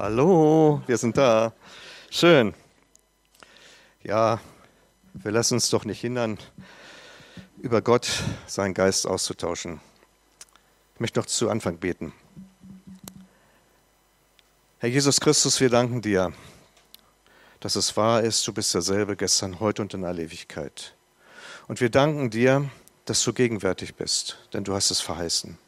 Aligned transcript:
Hallo, 0.00 0.82
wir 0.86 0.96
sind 0.96 1.18
da. 1.18 1.52
Schön. 2.10 2.54
Ja, 4.02 4.40
wir 5.12 5.30
lassen 5.30 5.54
uns 5.54 5.68
doch 5.68 5.84
nicht 5.84 6.00
hindern, 6.00 6.38
über 7.58 7.82
Gott 7.82 8.08
seinen 8.46 8.72
Geist 8.72 9.06
auszutauschen. 9.06 9.78
Ich 10.94 11.00
möchte 11.00 11.18
noch 11.18 11.26
zu 11.26 11.50
Anfang 11.50 11.76
beten. 11.76 12.14
Herr 14.78 14.88
Jesus 14.88 15.20
Christus, 15.20 15.60
wir 15.60 15.68
danken 15.68 16.00
dir, 16.00 16.32
dass 17.60 17.76
es 17.76 17.94
wahr 17.94 18.22
ist, 18.22 18.48
du 18.48 18.54
bist 18.54 18.72
derselbe 18.72 19.16
gestern, 19.16 19.60
heute 19.60 19.82
und 19.82 19.92
in 19.92 20.06
aller 20.06 20.22
Ewigkeit. 20.22 20.94
Und 21.68 21.82
wir 21.82 21.90
danken 21.90 22.30
dir, 22.30 22.70
dass 23.04 23.22
du 23.22 23.34
gegenwärtig 23.34 23.96
bist, 23.96 24.38
denn 24.54 24.64
du 24.64 24.72
hast 24.72 24.90
es 24.90 25.02
verheißen. 25.02 25.58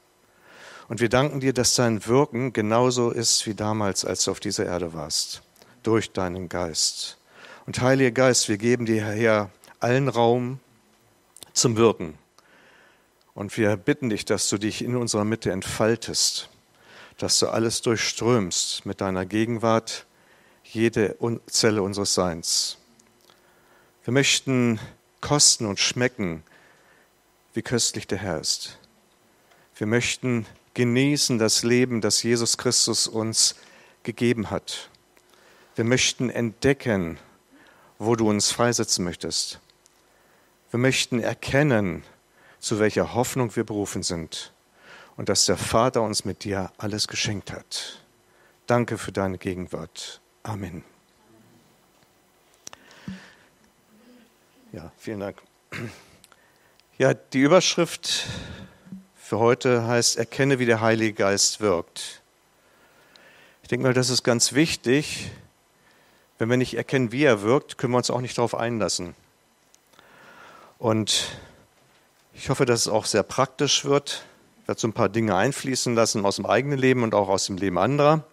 Und 0.93 1.01
wir 1.01 1.09
danken 1.09 1.41
dir, 1.41 1.55
dass 1.55 1.75
dein 1.75 2.05
Wirken 2.05 2.53
genauso 2.53 3.13
ist 3.13 3.47
wie 3.47 3.55
damals, 3.55 4.05
als 4.05 4.25
du 4.25 4.31
auf 4.31 4.41
dieser 4.41 4.67
Erde 4.67 4.93
warst, 4.93 5.41
durch 5.83 6.13
deinen 6.13 6.51
Geist. 6.51 7.17
Und 7.65 7.81
Heiliger 7.81 8.11
Geist, 8.11 8.51
wir 8.51 8.59
geben 8.59 8.85
dir, 8.85 9.03
Herr, 9.03 9.49
allen 9.81 10.11
Raum 10.11 10.61
zum 11.55 11.79
Wirken. 11.79 12.19
Und 13.33 13.57
wir 13.57 13.75
bitten 13.79 14.11
dich, 14.11 14.27
dass 14.27 14.51
du 14.51 14.59
dich 14.59 14.85
in 14.85 14.95
unserer 14.95 15.25
Mitte 15.25 15.51
entfaltest, 15.51 16.51
dass 17.17 17.39
du 17.39 17.49
alles 17.49 17.81
durchströmst 17.81 18.85
mit 18.85 19.01
deiner 19.01 19.25
Gegenwart, 19.25 20.05
jede 20.63 21.17
Zelle 21.47 21.83
unseres 21.83 22.13
Seins. 22.13 22.77
Wir 24.05 24.13
möchten 24.13 24.79
kosten 25.23 25.65
und 25.65 25.81
schmecken, 25.81 26.43
wie 27.55 27.63
köstlich 27.63 28.07
der 28.07 28.19
Herr 28.19 28.39
ist. 28.39 28.77
Wir 29.75 29.87
möchten 29.87 30.45
genießen 30.75 31.39
das 31.39 31.63
Leben, 31.63 32.01
das 32.01 32.23
Jesus 32.23 32.59
Christus 32.59 33.07
uns 33.07 33.57
gegeben 34.03 34.51
hat. 34.51 34.91
Wir 35.75 35.85
möchten 35.85 36.31
entdecken, 36.31 37.19
wo 37.99 38.17
du 38.17 38.29
uns 38.29 38.51
freisetzen 38.51 39.05
möchtest. 39.05 39.61
Wir 40.71 40.79
möchten 40.79 41.21
erkennen, 41.21 42.03
zu 42.59 42.79
welcher 42.79 43.15
Hoffnung 43.15 43.55
wir 43.57 43.65
berufen 43.65 44.03
sind 44.03 44.53
und 45.17 45.29
dass 45.29 45.47
der 45.47 45.57
Vater 45.57 46.03
uns 46.03 46.25
mit 46.25 46.45
dir 46.45 46.73
alles 46.79 47.09
geschenkt 47.09 47.53
hat. 47.53 48.01
Danke 48.67 48.99
für 48.99 49.13
deine 49.13 49.39
Gegenwart. 49.39 50.21
Amen. 50.43 50.85
Ja, 54.73 54.91
vielen 54.97 55.21
Dank. 55.21 55.43
Ja, 56.97 57.15
die 57.15 57.41
Überschrift 57.41 58.27
für 59.33 59.39
heute 59.39 59.87
heißt, 59.87 60.19
erkenne, 60.19 60.59
wie 60.59 60.67
der 60.67 60.83
Heilige 60.83 61.15
Geist 61.15 61.63
wirkt. 61.63 62.21
Ich 63.63 63.69
denke 63.71 63.87
mal, 63.87 63.95
das 63.95 64.11
ist 64.11 64.25
ganz 64.25 64.53
wichtig. 64.53 65.31
Wenn 66.37 66.51
wir 66.51 66.59
nicht 66.59 66.75
erkennen, 66.75 67.13
wie 67.13 67.25
er 67.25 67.41
wirkt, 67.41 67.79
können 67.79 67.95
wir 67.95 67.97
uns 67.97 68.11
auch 68.11 68.21
nicht 68.21 68.37
darauf 68.37 68.55
einlassen. 68.55 69.15
Und 70.77 71.31
ich 72.35 72.51
hoffe, 72.51 72.67
dass 72.67 72.81
es 72.81 72.89
auch 72.89 73.07
sehr 73.07 73.23
praktisch 73.23 73.87
wird. 73.87 74.27
Ich 74.61 74.69
werde 74.69 74.79
so 74.79 74.89
ein 74.89 74.93
paar 74.93 75.09
Dinge 75.09 75.35
einfließen 75.35 75.95
lassen 75.95 76.27
aus 76.27 76.37
dem 76.37 76.45
eigenen 76.45 76.79
Leben 76.79 77.03
und 77.03 77.15
auch 77.15 77.31
aus 77.31 77.47
dem 77.47 77.57
Leben 77.57 77.79
anderer. 77.79 78.25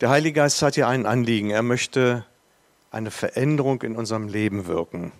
Der 0.00 0.08
Heilige 0.08 0.40
Geist 0.40 0.62
hat 0.62 0.74
hier 0.74 0.88
ein 0.88 1.06
Anliegen. 1.06 1.50
Er 1.50 1.62
möchte 1.62 2.26
eine 2.90 3.12
Veränderung 3.12 3.82
in 3.82 3.94
unserem 3.94 4.26
Leben 4.26 4.66
wirken. 4.66 5.12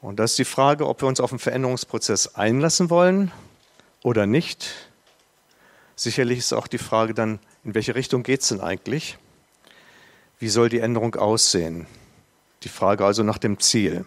Und 0.00 0.16
das 0.18 0.32
ist 0.32 0.38
die 0.38 0.44
Frage, 0.44 0.86
ob 0.86 1.02
wir 1.02 1.08
uns 1.08 1.20
auf 1.20 1.32
einen 1.32 1.38
Veränderungsprozess 1.38 2.34
einlassen 2.34 2.88
wollen 2.88 3.32
oder 4.02 4.26
nicht. 4.26 4.70
Sicherlich 5.94 6.38
ist 6.38 6.54
auch 6.54 6.66
die 6.66 6.78
Frage 6.78 7.12
dann, 7.12 7.38
in 7.64 7.74
welche 7.74 7.94
Richtung 7.94 8.22
geht 8.22 8.40
es 8.40 8.48
denn 8.48 8.60
eigentlich? 8.62 9.18
Wie 10.38 10.48
soll 10.48 10.70
die 10.70 10.80
Änderung 10.80 11.16
aussehen? 11.16 11.86
Die 12.62 12.70
Frage 12.70 13.04
also 13.04 13.22
nach 13.22 13.36
dem 13.36 13.60
Ziel. 13.60 14.06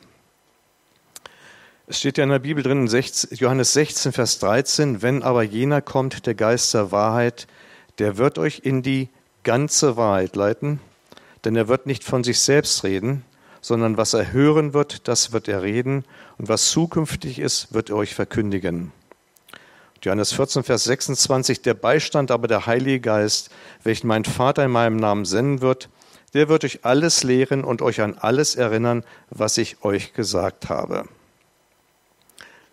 Es 1.86 2.00
steht 2.00 2.18
ja 2.18 2.24
in 2.24 2.32
der 2.32 2.40
Bibel 2.40 2.64
drin, 2.64 2.88
in 2.88 3.38
Johannes 3.38 3.74
16, 3.74 4.14
Vers 4.14 4.40
13, 4.40 5.04
wenn 5.04 5.22
aber 5.22 5.44
jener 5.44 5.82
kommt, 5.82 6.26
der 6.26 6.34
Geist 6.34 6.74
der 6.74 6.92
Wahrheit, 6.92 7.46
der 8.00 8.18
wird 8.18 8.40
euch 8.40 8.62
in 8.64 8.82
die 8.82 9.10
ganze 9.44 9.96
Wahrheit 9.96 10.36
leiten, 10.36 10.80
denn 11.46 11.56
er 11.56 11.68
wird 11.68 11.86
nicht 11.86 12.04
von 12.04 12.24
sich 12.24 12.40
selbst 12.40 12.84
reden, 12.84 13.26
sondern 13.64 13.96
was 13.96 14.14
er 14.14 14.34
hören 14.34 14.74
wird, 14.74 15.08
das 15.08 15.32
wird 15.32 15.48
er 15.48 15.64
reden 15.64 16.04
und 16.38 16.50
was 16.50 16.70
zukünftig 16.70 17.40
ist, 17.40 17.74
wird 17.74 17.90
er 17.90 17.96
euch 17.96 18.14
verkündigen. 18.14 18.92
Johannes 20.04 20.34
14, 20.34 20.64
Vers 20.64 20.84
26, 20.84 21.62
der 21.62 21.74
Beistand 21.74 22.30
aber 22.30 22.50
der 22.50 22.66
Heilige 22.66 23.00
Geist, 23.00 23.50
welchen 23.84 24.08
mein 24.08 24.26
Vater 24.26 24.66
in 24.66 24.72
meinem 24.72 24.98
Namen 24.98 25.24
senden 25.24 25.62
wird, 25.62 25.88
der 26.34 26.50
wird 26.50 26.66
euch 26.66 26.84
alles 26.84 27.24
lehren 27.24 27.64
und 27.64 27.82
euch 27.82 28.02
an 28.02 28.18
alles 28.20 28.56
erinnern, 28.56 29.06
was 29.30 29.58
ich 29.58 29.82
euch 29.84 30.14
gesagt 30.14 30.68
habe. 30.68 31.06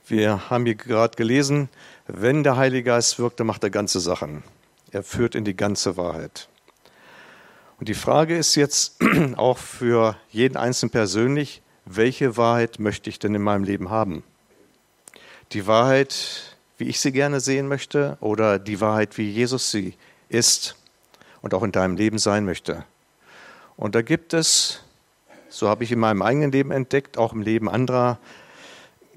Wir 0.09 0.51
haben 0.51 0.67
hier 0.67 0.75
gerade 0.75 1.15
gelesen, 1.15 1.69
wenn 2.09 2.43
der 2.43 2.57
Heilige 2.57 2.83
Geist 2.83 3.21
wirkt, 3.21 3.39
dann 3.39 3.47
macht 3.47 3.63
er 3.63 3.71
ganze 3.71 4.01
Sachen. 4.01 4.43
Er 4.91 5.05
führt 5.05 5.37
in 5.37 5.45
die 5.45 5.55
ganze 5.55 5.97
Wahrheit. 5.97 6.49
Und 7.81 7.89
die 7.89 7.95
Frage 7.95 8.37
ist 8.37 8.57
jetzt 8.57 9.03
auch 9.37 9.57
für 9.57 10.15
jeden 10.29 10.59
Einzelnen 10.59 10.91
persönlich, 10.91 11.63
welche 11.87 12.37
Wahrheit 12.37 12.79
möchte 12.79 13.09
ich 13.09 13.19
denn 13.19 13.35
in 13.35 13.41
meinem 13.41 13.65
Leben 13.65 13.89
haben? 13.89 14.23
Die 15.53 15.67
Wahrheit, 15.67 16.57
wie 16.77 16.85
ich 16.85 17.01
sie 17.01 17.11
gerne 17.11 17.41
sehen 17.41 17.69
möchte, 17.69 18.19
oder 18.21 18.59
die 18.59 18.83
Wahrheit, 18.83 19.17
wie 19.17 19.31
Jesus 19.31 19.71
sie 19.71 19.95
ist 20.29 20.77
und 21.41 21.55
auch 21.55 21.63
in 21.63 21.73
deinem 21.73 21.97
Leben 21.97 22.19
sein 22.19 22.45
möchte? 22.45 22.85
Und 23.79 23.95
da 23.95 24.03
gibt 24.03 24.35
es, 24.35 24.83
so 25.49 25.67
habe 25.67 25.83
ich 25.83 25.91
in 25.91 26.01
meinem 26.01 26.21
eigenen 26.21 26.53
Leben 26.53 26.73
entdeckt, 26.73 27.17
auch 27.17 27.33
im 27.33 27.41
Leben 27.41 27.67
anderer 27.67 28.19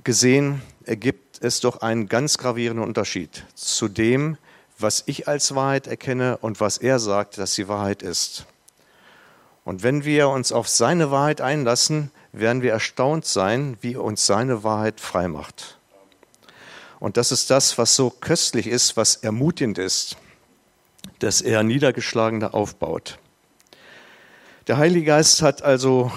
gesehen, 0.05 0.61
ergibt 0.85 1.43
es 1.43 1.59
doch 1.59 1.81
einen 1.81 2.07
ganz 2.07 2.37
gravierenden 2.37 2.87
Unterschied 2.87 3.43
zu 3.55 3.89
dem, 3.89 4.37
was 4.79 5.03
ich 5.05 5.27
als 5.27 5.53
Wahrheit 5.53 5.87
erkenne 5.87 6.37
und 6.37 6.61
was 6.61 6.77
er 6.77 6.99
sagt, 6.99 7.37
dass 7.37 7.55
die 7.55 7.67
Wahrheit 7.67 8.01
ist. 8.01 8.47
Und 9.65 9.83
wenn 9.83 10.03
wir 10.03 10.29
uns 10.29 10.51
auf 10.51 10.67
seine 10.67 11.11
Wahrheit 11.11 11.41
einlassen, 11.41 12.11
werden 12.31 12.61
wir 12.61 12.71
erstaunt 12.71 13.25
sein, 13.25 13.77
wie 13.81 13.95
uns 13.95 14.25
seine 14.25 14.63
Wahrheit 14.63 14.99
frei 14.99 15.27
macht. 15.27 15.77
Und 16.99 17.17
das 17.17 17.31
ist 17.31 17.49
das, 17.49 17.77
was 17.77 17.95
so 17.95 18.09
köstlich 18.09 18.67
ist, 18.67 18.97
was 18.97 19.15
ermutigend 19.15 19.77
ist, 19.77 20.17
dass 21.19 21.41
er 21.41 21.63
Niedergeschlagene 21.63 22.53
aufbaut. 22.53 23.19
Der 24.67 24.77
Heilige 24.77 25.07
Geist 25.07 25.41
hat 25.41 25.61
also 25.61 26.11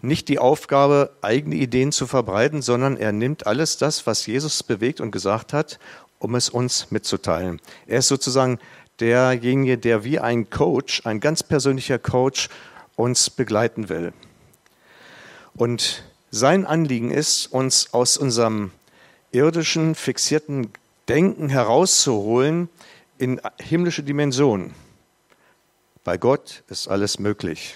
nicht 0.00 0.28
die 0.28 0.38
Aufgabe, 0.38 1.10
eigene 1.22 1.56
Ideen 1.56 1.92
zu 1.92 2.06
verbreiten, 2.06 2.62
sondern 2.62 2.96
er 2.96 3.12
nimmt 3.12 3.46
alles 3.46 3.78
das, 3.78 4.06
was 4.06 4.26
Jesus 4.26 4.62
bewegt 4.62 5.00
und 5.00 5.10
gesagt 5.10 5.52
hat, 5.52 5.78
um 6.18 6.34
es 6.34 6.48
uns 6.48 6.90
mitzuteilen. 6.90 7.60
Er 7.86 7.98
ist 7.98 8.08
sozusagen 8.08 8.58
derjenige, 9.00 9.78
der 9.78 10.04
wie 10.04 10.18
ein 10.18 10.50
Coach, 10.50 11.02
ein 11.04 11.20
ganz 11.20 11.42
persönlicher 11.42 11.98
Coach, 11.98 12.48
uns 12.96 13.30
begleiten 13.30 13.88
will. 13.88 14.12
Und 15.54 16.04
sein 16.30 16.66
Anliegen 16.66 17.10
ist, 17.10 17.46
uns 17.46 17.92
aus 17.92 18.16
unserem 18.16 18.70
irdischen, 19.32 19.94
fixierten 19.94 20.68
Denken 21.08 21.48
herauszuholen 21.48 22.68
in 23.18 23.40
himmlische 23.60 24.02
Dimensionen. 24.02 24.74
Bei 26.02 26.18
Gott 26.18 26.62
ist 26.68 26.88
alles 26.88 27.18
möglich. 27.18 27.74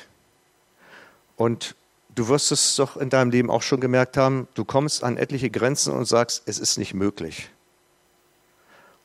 Und 1.36 1.74
du 2.14 2.28
wirst 2.28 2.52
es 2.52 2.76
doch 2.76 2.96
in 2.96 3.10
deinem 3.10 3.30
Leben 3.30 3.50
auch 3.50 3.62
schon 3.62 3.80
gemerkt 3.80 4.16
haben, 4.16 4.48
du 4.54 4.64
kommst 4.64 5.04
an 5.04 5.16
etliche 5.16 5.50
Grenzen 5.50 5.94
und 5.94 6.06
sagst, 6.06 6.42
es 6.46 6.58
ist 6.58 6.78
nicht 6.78 6.94
möglich. 6.94 7.48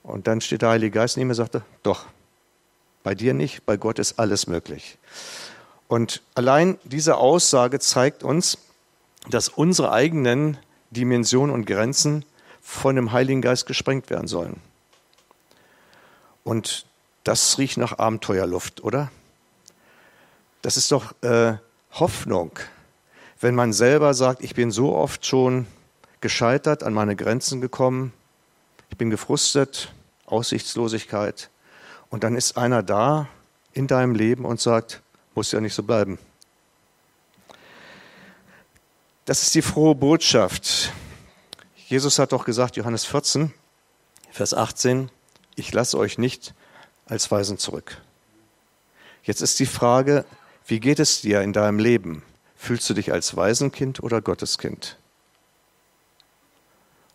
Und 0.03 0.27
dann 0.27 0.41
steht 0.41 0.61
der 0.61 0.69
Heilige 0.69 0.91
Geist 0.91 1.17
neben 1.17 1.27
mir 1.27 1.31
und 1.31 1.37
sagte, 1.37 1.63
doch, 1.81 2.05
bei 3.03 3.15
dir 3.15 3.33
nicht, 3.33 3.65
bei 3.65 3.77
Gott 3.77 3.99
ist 3.99 4.19
alles 4.19 4.47
möglich. 4.47 4.97
Und 5.87 6.21
allein 6.35 6.77
diese 6.83 7.17
Aussage 7.17 7.79
zeigt 7.79 8.23
uns, 8.23 8.57
dass 9.29 9.49
unsere 9.49 9.91
eigenen 9.91 10.57
Dimensionen 10.91 11.53
und 11.53 11.65
Grenzen 11.65 12.25
von 12.61 12.95
dem 12.95 13.11
Heiligen 13.11 13.41
Geist 13.41 13.65
gesprengt 13.65 14.09
werden 14.09 14.27
sollen. 14.27 14.61
Und 16.43 16.85
Das 17.23 17.57
riecht 17.57 17.77
nach 17.77 17.99
Abenteuerluft, 17.99 18.83
oder? 18.83 19.09
Das 20.61 20.75
ist 20.75 20.91
doch 20.91 21.13
äh, 21.21 21.53
Hoffnung, 21.91 22.51
wenn 23.39 23.55
man 23.55 23.71
selber 23.71 24.13
sagt, 24.13 24.43
ich 24.43 24.55
bin 24.55 24.71
so 24.71 24.93
oft 24.93 25.25
schon 25.25 25.67
gescheitert, 26.21 26.83
an 26.83 26.93
meine 26.93 27.15
Grenzen 27.15 27.61
gekommen, 27.61 28.13
ich 28.93 28.97
bin 28.97 29.09
gefrustet, 29.09 29.91
Aussichtslosigkeit. 30.27 31.49
Und 32.11 32.23
dann 32.23 32.35
ist 32.35 32.57
einer 32.57 32.83
da 32.83 33.27
in 33.73 33.87
deinem 33.87 34.13
Leben 34.13 34.45
und 34.45 34.61
sagt, 34.61 35.01
muss 35.33 35.51
ja 35.51 35.59
nicht 35.59 35.73
so 35.73 35.81
bleiben. 35.81 36.19
Das 39.25 39.41
ist 39.41 39.55
die 39.55 39.63
frohe 39.63 39.95
Botschaft. 39.95 40.91
Jesus 41.87 42.19
hat 42.19 42.33
doch 42.33 42.45
gesagt, 42.45 42.75
Johannes 42.75 43.03
14, 43.05 43.51
Vers 44.29 44.53
18, 44.53 45.09
ich 45.55 45.73
lasse 45.73 45.97
euch 45.97 46.19
nicht 46.19 46.53
als 47.07 47.31
Weisen 47.31 47.57
zurück. 47.57 47.99
Jetzt 49.23 49.41
ist 49.41 49.59
die 49.59 49.65
Frage, 49.65 50.23
wie 50.67 50.79
geht 50.79 50.99
es 50.99 51.21
dir 51.21 51.41
in 51.41 51.51
deinem 51.51 51.79
Leben? 51.79 52.21
Fühlst 52.55 52.87
du 52.91 52.93
dich 52.93 53.11
als 53.11 53.35
Waisenkind 53.35 54.03
oder 54.03 54.21
Gotteskind? 54.21 54.97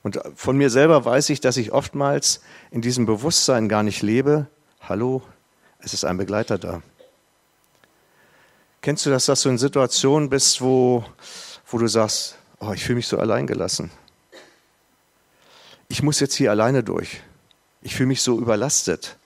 Und 0.09 0.23
von 0.37 0.57
mir 0.57 0.71
selber 0.71 1.05
weiß 1.05 1.29
ich, 1.29 1.43
dass 1.43 1.59
ich 1.59 1.71
oftmals 1.73 2.41
in 2.71 2.81
diesem 2.81 3.05
Bewusstsein 3.05 3.69
gar 3.69 3.83
nicht 3.83 4.01
lebe. 4.01 4.47
Hallo, 4.81 5.21
es 5.81 5.93
ist 5.93 6.07
ein 6.07 6.17
Begleiter 6.17 6.57
da. 6.57 6.81
Kennst 8.81 9.05
du 9.05 9.11
das, 9.11 9.27
dass 9.27 9.43
du 9.43 9.51
in 9.51 9.59
Situationen 9.59 10.31
bist, 10.31 10.63
wo 10.63 11.05
wo 11.67 11.77
du 11.77 11.87
sagst, 11.89 12.39
oh, 12.59 12.73
ich 12.73 12.85
fühle 12.85 12.97
mich 12.97 13.07
so 13.07 13.19
alleingelassen. 13.19 13.91
Ich 15.89 16.03
muss 16.03 16.21
jetzt 16.21 16.37
hier 16.37 16.53
alleine 16.53 16.83
durch. 16.83 17.21
Ich 17.83 17.95
fühle 17.95 18.07
mich 18.07 18.23
so 18.23 18.39
überlastet. 18.39 19.19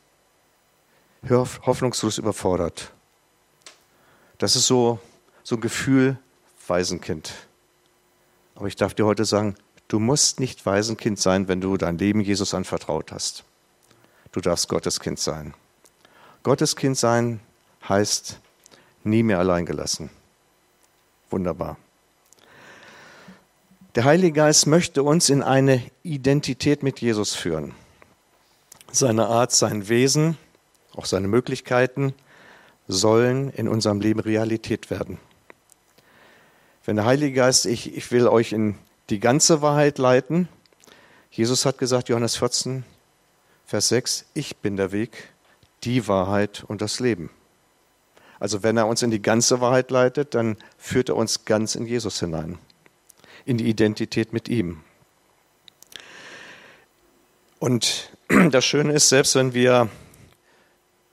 Hoffnungslos 1.31 2.19
überfordert. 2.19 2.90
Das 4.38 4.56
ist 4.56 4.67
so, 4.67 4.99
so 5.44 5.55
ein 5.55 5.61
Gefühl 5.61 6.19
Waisenkind. 6.67 7.32
Aber 8.56 8.67
ich 8.67 8.75
darf 8.75 8.94
dir 8.94 9.06
heute 9.06 9.25
sagen, 9.25 9.55
du 9.93 9.99
musst 9.99 10.41
nicht 10.41 10.65
Waisenkind 10.65 11.19
sein, 11.19 11.49
wenn 11.49 11.61
du 11.61 11.77
dein 11.77 11.99
Leben 11.99 12.23
Jesus 12.23 12.55
anvertraut 12.55 13.12
hast. 13.12 13.44
Du 14.33 14.41
darfst 14.41 14.71
Gottes 14.71 15.00
Kind 15.00 15.19
sein. 15.19 15.53
Gottes 16.43 16.77
Kind 16.77 16.97
sein 16.97 17.41
heißt 17.87 18.41
nie 19.05 19.23
mehr 19.23 19.39
alleingelassen. 19.39 20.09
Wunderbar. 21.29 21.77
Der 23.94 24.05
Heilige 24.05 24.33
Geist 24.33 24.67
möchte 24.67 25.03
uns 25.03 25.29
in 25.29 25.43
eine 25.43 25.83
Identität 26.03 26.83
mit 26.83 27.03
Jesus 27.03 27.35
führen. 27.35 27.75
Seine 28.91 29.27
Art, 29.27 29.53
sein 29.53 29.91
Wesen, 29.91 30.39
auch 30.94 31.05
seine 31.05 31.29
Möglichkeiten 31.29 32.15
sollen 32.89 33.50
in 33.50 33.69
unserem 33.69 34.00
Leben 34.00 34.21
Realität 34.21 34.91
werden. 34.91 35.19
Wenn 36.87 36.97
der 36.97 37.05
Heilige 37.05 37.35
Geist, 37.35 37.67
ich, 37.67 37.94
ich 37.94 38.11
will 38.11 38.27
euch 38.27 38.53
in 38.53 38.77
die 39.12 39.20
ganze 39.20 39.61
Wahrheit 39.61 39.99
leiten, 39.99 40.49
Jesus 41.31 41.67
hat 41.67 41.76
gesagt, 41.76 42.09
Johannes 42.09 42.37
14, 42.37 42.82
Vers 43.67 43.88
6, 43.88 44.25
ich 44.32 44.56
bin 44.56 44.79
der 44.79 44.91
Weg, 44.91 45.29
die 45.85 46.09
Wahrheit 46.09 46.64
und 46.67 46.81
das 46.81 46.99
Leben. 46.99 47.29
Also 48.41 48.62
wenn 48.62 48.79
er 48.79 48.87
uns 48.87 49.03
in 49.03 49.11
die 49.11 49.20
ganze 49.20 49.61
Wahrheit 49.61 49.91
leitet, 49.91 50.35
dann 50.35 50.56
führt 50.79 51.11
er 51.11 51.17
uns 51.17 51.44
ganz 51.44 51.75
in 51.75 51.85
Jesus 51.85 52.20
hinein 52.20 52.59
in 53.44 53.59
die 53.59 53.69
Identität 53.69 54.32
mit 54.32 54.49
ihm. 54.49 54.81
Und 57.58 58.11
das 58.50 58.65
Schöne 58.65 58.94
ist, 58.94 59.11
selbst 59.11 59.35
wenn 59.35 59.53
wir 59.53 59.91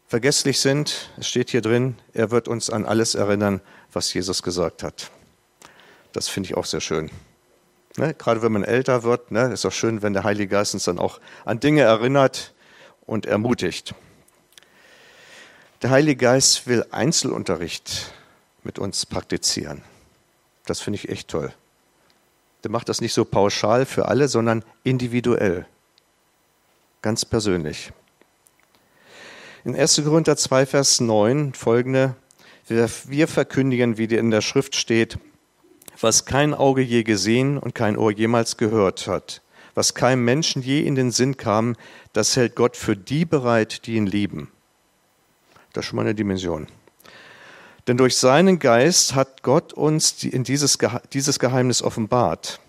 vergesslich 0.07 0.61
sind, 0.61 1.09
es 1.17 1.27
steht 1.27 1.49
hier 1.49 1.61
drin, 1.61 1.97
er 2.13 2.31
wird 2.31 2.47
uns 2.47 2.69
an 2.69 2.85
alles 2.85 3.13
erinnern, 3.13 3.59
was 3.91 4.13
Jesus 4.13 4.41
gesagt 4.41 4.83
hat. 4.83 5.11
Das 6.13 6.29
finde 6.29 6.47
ich 6.47 6.55
auch 6.55 6.65
sehr 6.65 6.81
schön. 6.81 7.11
Ne? 7.97 8.13
Gerade 8.13 8.41
wenn 8.41 8.51
man 8.51 8.63
älter 8.63 9.03
wird, 9.03 9.31
ne, 9.31 9.51
ist 9.51 9.65
auch 9.65 9.71
schön, 9.71 10.01
wenn 10.01 10.13
der 10.13 10.23
Heilige 10.23 10.49
Geist 10.55 10.73
uns 10.73 10.85
dann 10.85 10.99
auch 10.99 11.19
an 11.45 11.59
Dinge 11.59 11.81
erinnert 11.81 12.53
und 13.05 13.25
ermutigt. 13.25 13.95
Der 15.81 15.89
Heilige 15.89 16.17
Geist 16.17 16.67
will 16.67 16.85
Einzelunterricht 16.91 18.13
mit 18.63 18.79
uns 18.79 19.05
praktizieren. 19.05 19.81
Das 20.65 20.81
finde 20.81 20.97
ich 20.97 21.09
echt 21.09 21.29
toll 21.29 21.53
der 22.63 22.71
macht 22.71 22.89
das 22.89 23.01
nicht 23.01 23.13
so 23.13 23.25
pauschal 23.25 23.85
für 23.85 24.07
alle, 24.07 24.27
sondern 24.27 24.63
individuell, 24.83 25.65
ganz 27.01 27.25
persönlich. 27.25 27.91
In 29.63 29.75
1. 29.75 30.01
Korinther 30.03 30.37
2, 30.37 30.65
Vers 30.65 30.99
9 30.99 31.53
folgende, 31.53 32.15
wir 32.67 33.27
verkündigen, 33.27 33.97
wie 33.97 34.05
in 34.05 34.31
der 34.31 34.41
Schrift 34.41 34.75
steht, 34.75 35.17
was 36.01 36.25
kein 36.25 36.53
Auge 36.53 36.81
je 36.81 37.03
gesehen 37.03 37.57
und 37.57 37.75
kein 37.75 37.97
Ohr 37.97 38.11
jemals 38.11 38.57
gehört 38.57 39.07
hat, 39.07 39.41
was 39.75 39.93
keinem 39.93 40.23
Menschen 40.23 40.61
je 40.61 40.81
in 40.81 40.95
den 40.95 41.11
Sinn 41.11 41.37
kam, 41.37 41.75
das 42.13 42.35
hält 42.35 42.55
Gott 42.55 42.77
für 42.77 42.95
die 42.95 43.25
bereit, 43.25 43.85
die 43.85 43.95
ihn 43.95 44.05
lieben. 44.05 44.51
Das 45.73 45.83
ist 45.83 45.89
schon 45.89 45.97
mal 45.97 46.03
eine 46.03 46.15
Dimension. 46.15 46.67
Denn 47.87 47.97
durch 47.97 48.17
seinen 48.17 48.59
Geist 48.59 49.15
hat 49.15 49.43
Gott 49.43 49.73
uns 49.73 50.23
in 50.23 50.43
dieses, 50.43 50.77
dieses 51.13 51.39
Geheimnis 51.39 51.81
offenbart. 51.81 52.59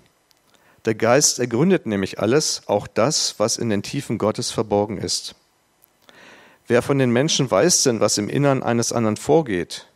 Der 0.86 0.94
Geist 0.94 1.38
ergründet 1.38 1.84
nämlich 1.86 2.20
alles, 2.20 2.62
auch 2.66 2.86
das, 2.86 3.34
was 3.38 3.58
in 3.58 3.68
den 3.68 3.82
Tiefen 3.82 4.16
Gottes 4.16 4.50
verborgen 4.50 4.96
ist. 4.96 5.34
Wer 6.66 6.82
von 6.82 6.98
den 6.98 7.10
Menschen 7.10 7.50
weiß 7.50 7.82
denn, 7.82 8.00
was 8.00 8.16
im 8.16 8.28
Innern 8.28 8.62
eines 8.62 8.92
anderen 8.92 9.16
vorgeht? 9.16 9.89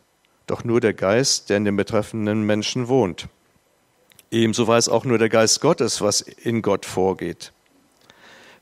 Doch 0.47 0.63
nur 0.63 0.81
der 0.81 0.93
Geist, 0.93 1.49
der 1.49 1.57
in 1.57 1.65
dem 1.65 1.75
betreffenden 1.75 2.43
Menschen 2.43 2.87
wohnt. 2.87 3.27
Ebenso 4.31 4.67
weiß 4.67 4.89
auch 4.89 5.05
nur 5.05 5.17
der 5.17 5.29
Geist 5.29 5.61
Gottes, 5.61 6.01
was 6.01 6.21
in 6.21 6.61
Gott 6.61 6.85
vorgeht. 6.85 7.51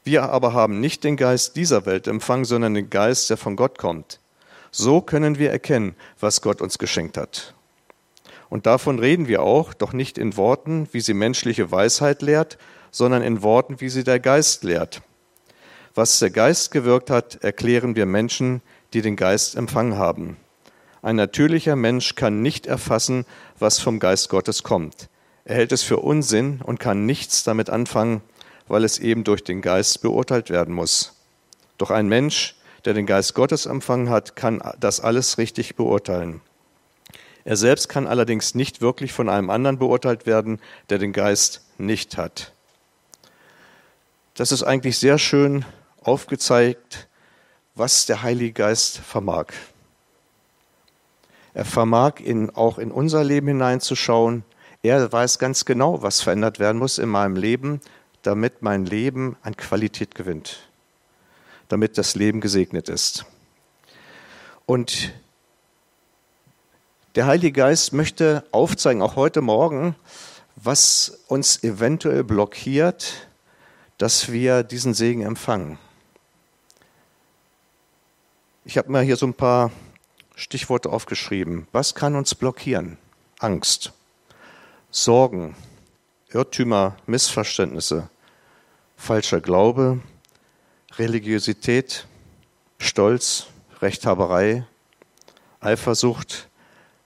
Wir 0.03 0.24
aber 0.24 0.53
haben 0.53 0.80
nicht 0.80 1.03
den 1.03 1.18
Geist 1.18 1.56
dieser 1.56 1.85
Welt 1.85 2.07
empfangen, 2.07 2.45
sondern 2.45 2.74
den 2.74 2.89
Geist, 2.89 3.30
der 3.30 3.38
von 3.38 3.56
Gott 3.56 3.77
kommt 3.77 4.19
so 4.74 5.01
können 5.01 5.38
wir 5.38 5.51
erkennen, 5.51 5.95
was 6.19 6.41
Gott 6.41 6.59
uns 6.59 6.77
geschenkt 6.77 7.15
hat. 7.15 7.53
Und 8.50 8.65
davon 8.65 9.00
reden 9.00 9.27
wir 9.27 9.41
auch, 9.41 9.74
doch 9.74 9.94
nicht 9.94 10.18
in 10.18 10.35
Worten, 10.35 10.89
wie 10.91 11.00
sie 11.00 11.13
menschliche 11.13 11.71
Weisheit 11.71 12.21
lehrt, 12.21 12.57
sondern 12.91 13.21
in 13.21 13.41
Worten, 13.41 13.80
wie 13.80 13.89
sie 13.89 14.03
der 14.03 14.19
Geist 14.19 14.63
lehrt. 14.63 15.01
Was 15.95 16.19
der 16.19 16.31
Geist 16.31 16.71
gewirkt 16.71 17.09
hat, 17.09 17.44
erklären 17.44 17.95
wir 17.95 18.06
Menschen, 18.06 18.62
die 18.94 19.01
den 19.01 19.15
Geist 19.15 19.56
empfangen 19.56 19.97
haben. 19.97 20.37
Ein 21.04 21.18
natürlicher 21.18 21.76
Mensch 21.76 22.16
kann 22.16 22.42
nicht 22.42 22.66
erfassen, 22.66 23.26
was 23.60 23.78
vom 23.78 24.00
Geist 24.00 24.30
Gottes 24.30 24.64
kommt. 24.64 25.10
Er 25.44 25.56
hält 25.56 25.74
es 25.74 25.83
für 25.83 25.98
Unsinn 25.98 26.62
und 26.64 26.80
kann 26.80 27.06
nichts 27.06 27.44
damit 27.44 27.69
anfangen, 27.69 28.22
weil 28.69 28.86
es 28.86 29.00
eben 29.00 29.26
durch 29.26 29.44
den 29.44 29.62
Geist 29.62 30.02
beurteilt 30.02 30.50
werden 30.50 30.74
muss. 30.74 31.14
Doch 31.78 31.92
ein 31.92 32.07
Mensch, 32.07 32.56
der 32.86 32.94
den 32.94 33.06
Geist 33.06 33.33
Gottes 33.33 33.66
empfangen 33.66 34.10
hat, 34.10 34.38
kann 34.38 34.64
das 34.80 35.02
alles 35.02 35.38
richtig 35.38 35.76
beurteilen. 35.76 36.40
Er 37.44 37.57
selbst 37.57 37.90
kann 37.90 38.07
allerdings 38.07 38.56
nicht 38.56 38.80
wirklich 38.80 39.12
von 39.12 39.28
einem 39.28 39.50
anderen 39.50 39.80
beurteilt 39.80 40.26
werden, 40.26 40.62
der 40.90 41.00
den 41.00 41.12
Geist 41.12 41.66
nicht 41.78 42.16
hat. 42.16 42.54
Das 44.36 44.54
ist 44.54 44.64
eigentlich 44.64 44.98
sehr 45.00 45.19
schön 45.19 45.66
aufgezeigt, 46.02 47.10
was 47.76 48.06
der 48.06 48.24
Heilige 48.24 48.54
Geist 48.54 49.00
vermag. 49.00 49.48
Er 51.54 51.66
vermag 51.66 52.19
in, 52.19 52.50
auch 52.56 52.78
in 52.78 52.92
unser 52.92 53.24
Leben 53.24 53.48
hineinzuschauen. 53.48 54.44
Er 54.81 55.12
weiß 55.12 55.40
ganz 55.40 55.66
genau, 55.66 56.02
was 56.02 56.22
verändert 56.22 56.60
werden 56.60 56.78
muss 56.78 56.98
in 56.98 57.10
meinem 57.10 57.36
Leben, 57.36 57.81
damit 58.22 58.62
mein 58.62 58.86
Leben 58.86 59.36
an 59.44 59.56
Qualität 59.56 60.16
gewinnt 60.16 60.69
damit 61.74 61.98
das 61.98 62.14
Leben 62.14 62.40
gesegnet 62.40 62.88
ist. 62.88 63.26
Und 64.68 65.12
der 67.16 67.26
Heilige 67.26 67.52
Geist 67.52 67.94
möchte 67.94 68.44
aufzeigen, 68.52 69.02
auch 69.02 69.16
heute 69.16 69.42
Morgen, 69.42 69.95
was 70.56 71.24
uns 71.28 71.64
eventuell 71.64 72.24
blockiert, 72.24 73.28
dass 73.98 74.31
wir 74.31 74.62
diesen 74.62 74.94
Segen 74.94 75.24
empfangen. 75.24 75.80
Ich 78.66 78.78
habe 78.78 78.92
mir 78.92 79.02
hier 79.02 79.18
so 79.18 79.26
ein 79.26 79.33
paar 79.33 79.72
Stichworte 80.35 80.90
aufgeschrieben. 80.90 81.68
Was 81.71 81.95
kann 81.95 82.16
uns 82.16 82.35
blockieren? 82.35 82.97
Angst, 83.40 83.92
Sorgen, 84.90 85.56
Irrtümer, 86.30 86.95
Missverständnisse, 87.06 88.09
falscher 88.95 89.42
Glaube, 89.42 89.99
Religiosität, 90.97 92.07
Stolz, 92.80 93.47
Rechthaberei, 93.81 94.66
Eifersucht, 95.59 96.49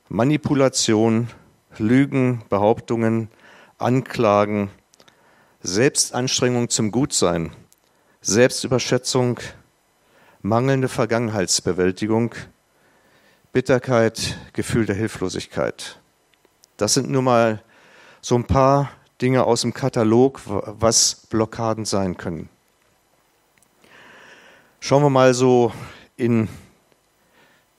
Manipulation, 0.10 1.30
Lügen, 1.78 2.44
Behauptungen, 2.50 3.30
Anklagen, 3.78 4.70
Selbstanstrengung 5.62 6.70
zum 6.70 6.92
Gutsein, 6.92 7.52
Selbstüberschätzung, 8.22 9.40
mangelnde 10.42 10.88
Vergangenheitsbewältigung, 10.88 12.36
Bitterkeit, 13.58 14.38
Gefühl 14.54 14.86
der 14.86 14.96
Hilflosigkeit. 14.96 15.98
Das 16.78 16.94
sind 16.94 17.10
nur 17.10 17.24
mal 17.24 17.64
so 18.22 18.36
ein 18.36 18.44
paar 18.44 18.92
Dinge 19.20 19.46
aus 19.46 19.62
dem 19.62 19.74
Katalog, 19.74 20.42
was 20.46 21.24
Blockaden 21.32 21.84
sein 21.84 22.18
können. 22.18 22.50
Schauen 24.80 25.02
wir 25.02 25.10
mal 25.10 25.34
so 25.34 25.74
in 26.18 26.50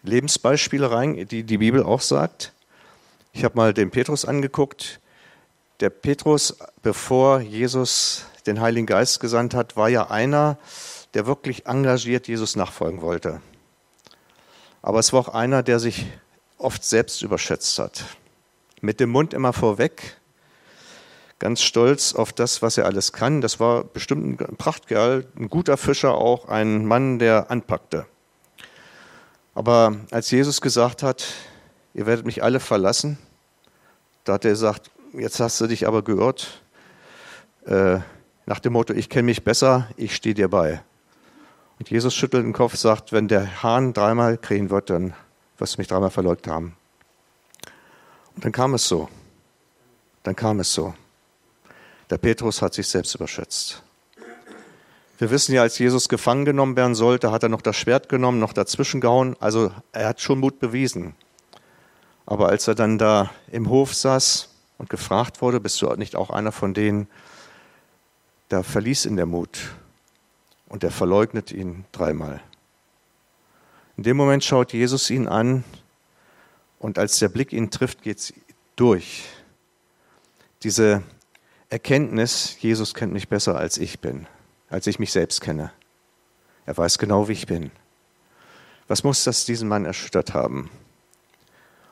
Lebensbeispiele 0.02 0.90
rein, 0.90 1.28
die 1.28 1.44
die 1.44 1.58
Bibel 1.58 1.84
auch 1.84 2.00
sagt. 2.00 2.52
Ich 3.32 3.44
habe 3.44 3.56
mal 3.56 3.72
den 3.72 3.92
Petrus 3.92 4.24
angeguckt. 4.24 4.98
Der 5.78 5.90
Petrus, 5.90 6.58
bevor 6.82 7.38
Jesus 7.38 8.24
den 8.48 8.60
Heiligen 8.60 8.86
Geist 8.86 9.20
gesandt 9.20 9.54
hat, 9.54 9.76
war 9.76 9.88
ja 9.88 10.10
einer, 10.10 10.58
der 11.14 11.26
wirklich 11.26 11.66
engagiert 11.66 12.26
Jesus 12.26 12.56
nachfolgen 12.56 13.00
wollte. 13.00 13.40
Aber 14.82 14.98
es 14.98 15.12
war 15.12 15.20
auch 15.20 15.34
einer, 15.34 15.62
der 15.62 15.80
sich 15.80 16.06
oft 16.58 16.84
selbst 16.84 17.22
überschätzt 17.22 17.78
hat. 17.78 18.04
Mit 18.80 19.00
dem 19.00 19.10
Mund 19.10 19.34
immer 19.34 19.52
vorweg, 19.52 20.16
ganz 21.38 21.62
stolz 21.62 22.14
auf 22.14 22.32
das, 22.32 22.62
was 22.62 22.78
er 22.78 22.86
alles 22.86 23.12
kann. 23.12 23.40
Das 23.40 23.60
war 23.60 23.84
bestimmt 23.84 24.40
ein 24.40 24.56
Prachtkerl, 24.56 25.26
ein 25.36 25.48
guter 25.48 25.76
Fischer 25.76 26.14
auch, 26.14 26.48
ein 26.48 26.84
Mann, 26.84 27.18
der 27.18 27.50
anpackte. 27.50 28.06
Aber 29.54 29.96
als 30.10 30.30
Jesus 30.30 30.60
gesagt 30.60 31.02
hat, 31.02 31.26
ihr 31.94 32.06
werdet 32.06 32.26
mich 32.26 32.42
alle 32.42 32.60
verlassen, 32.60 33.18
da 34.24 34.34
hat 34.34 34.44
er 34.44 34.52
gesagt, 34.52 34.90
jetzt 35.14 35.40
hast 35.40 35.60
du 35.60 35.66
dich 35.66 35.86
aber 35.86 36.02
geirrt, 36.02 36.62
äh, 37.66 37.98
nach 38.46 38.60
dem 38.60 38.74
Motto, 38.74 38.92
ich 38.94 39.08
kenne 39.08 39.24
mich 39.24 39.44
besser, 39.44 39.88
ich 39.96 40.14
stehe 40.14 40.34
dir 40.34 40.48
bei. 40.48 40.82
Und 41.78 41.90
Jesus 41.90 42.14
schüttelt 42.14 42.44
den 42.44 42.52
Kopf, 42.52 42.76
sagt, 42.76 43.12
wenn 43.12 43.28
der 43.28 43.62
Hahn 43.62 43.92
dreimal 43.92 44.36
krähen 44.36 44.70
wird, 44.70 44.90
dann 44.90 45.14
wirst 45.58 45.76
du 45.76 45.80
mich 45.80 45.88
dreimal 45.88 46.10
verleugnet 46.10 46.52
haben. 46.52 46.76
Und 48.34 48.44
dann 48.44 48.52
kam 48.52 48.74
es 48.74 48.86
so. 48.86 49.08
Dann 50.24 50.34
kam 50.34 50.60
es 50.60 50.72
so. 50.72 50.94
Der 52.10 52.18
Petrus 52.18 52.62
hat 52.62 52.74
sich 52.74 52.88
selbst 52.88 53.14
überschätzt. 53.14 53.82
Wir 55.18 55.30
wissen 55.30 55.52
ja, 55.52 55.62
als 55.62 55.78
Jesus 55.78 56.08
gefangen 56.08 56.44
genommen 56.44 56.76
werden 56.76 56.94
sollte, 56.94 57.32
hat 57.32 57.42
er 57.42 57.48
noch 57.48 57.62
das 57.62 57.76
Schwert 57.76 58.08
genommen, 58.08 58.38
noch 58.38 58.52
dazwischen 58.52 59.00
gehauen. 59.00 59.36
Also 59.40 59.72
er 59.92 60.08
hat 60.08 60.20
schon 60.20 60.38
Mut 60.38 60.60
bewiesen. 60.60 61.14
Aber 62.24 62.48
als 62.48 62.68
er 62.68 62.74
dann 62.74 62.98
da 62.98 63.30
im 63.50 63.68
Hof 63.68 63.94
saß 63.94 64.48
und 64.78 64.90
gefragt 64.90 65.42
wurde, 65.42 65.60
bist 65.60 65.80
du 65.82 65.92
nicht 65.94 66.14
auch 66.14 66.30
einer 66.30 66.52
von 66.52 66.74
denen, 66.74 67.08
da 68.48 68.62
verließ 68.62 69.06
ihn 69.06 69.16
der 69.16 69.26
Mut 69.26 69.58
und 70.68 70.84
er 70.84 70.90
verleugnet 70.90 71.50
ihn 71.50 71.84
dreimal. 71.92 72.40
In 73.96 74.04
dem 74.04 74.16
Moment 74.16 74.44
schaut 74.44 74.72
Jesus 74.72 75.10
ihn 75.10 75.26
an 75.26 75.64
und 76.78 76.98
als 76.98 77.18
der 77.18 77.28
Blick 77.28 77.52
ihn 77.52 77.70
trifft, 77.70 78.02
geht 78.02 78.18
es 78.18 78.34
durch. 78.76 79.24
Diese 80.62 81.02
Erkenntnis, 81.70 82.56
Jesus 82.60 82.94
kennt 82.94 83.12
mich 83.12 83.28
besser 83.28 83.56
als 83.56 83.78
ich 83.78 83.98
bin, 84.00 84.26
als 84.68 84.86
ich 84.86 84.98
mich 84.98 85.12
selbst 85.12 85.40
kenne. 85.40 85.72
Er 86.66 86.76
weiß 86.76 86.98
genau, 86.98 87.28
wie 87.28 87.32
ich 87.32 87.46
bin. 87.46 87.70
Was 88.86 89.04
muss 89.04 89.24
das 89.24 89.44
diesen 89.44 89.68
Mann 89.68 89.84
erschüttert 89.84 90.34
haben? 90.34 90.70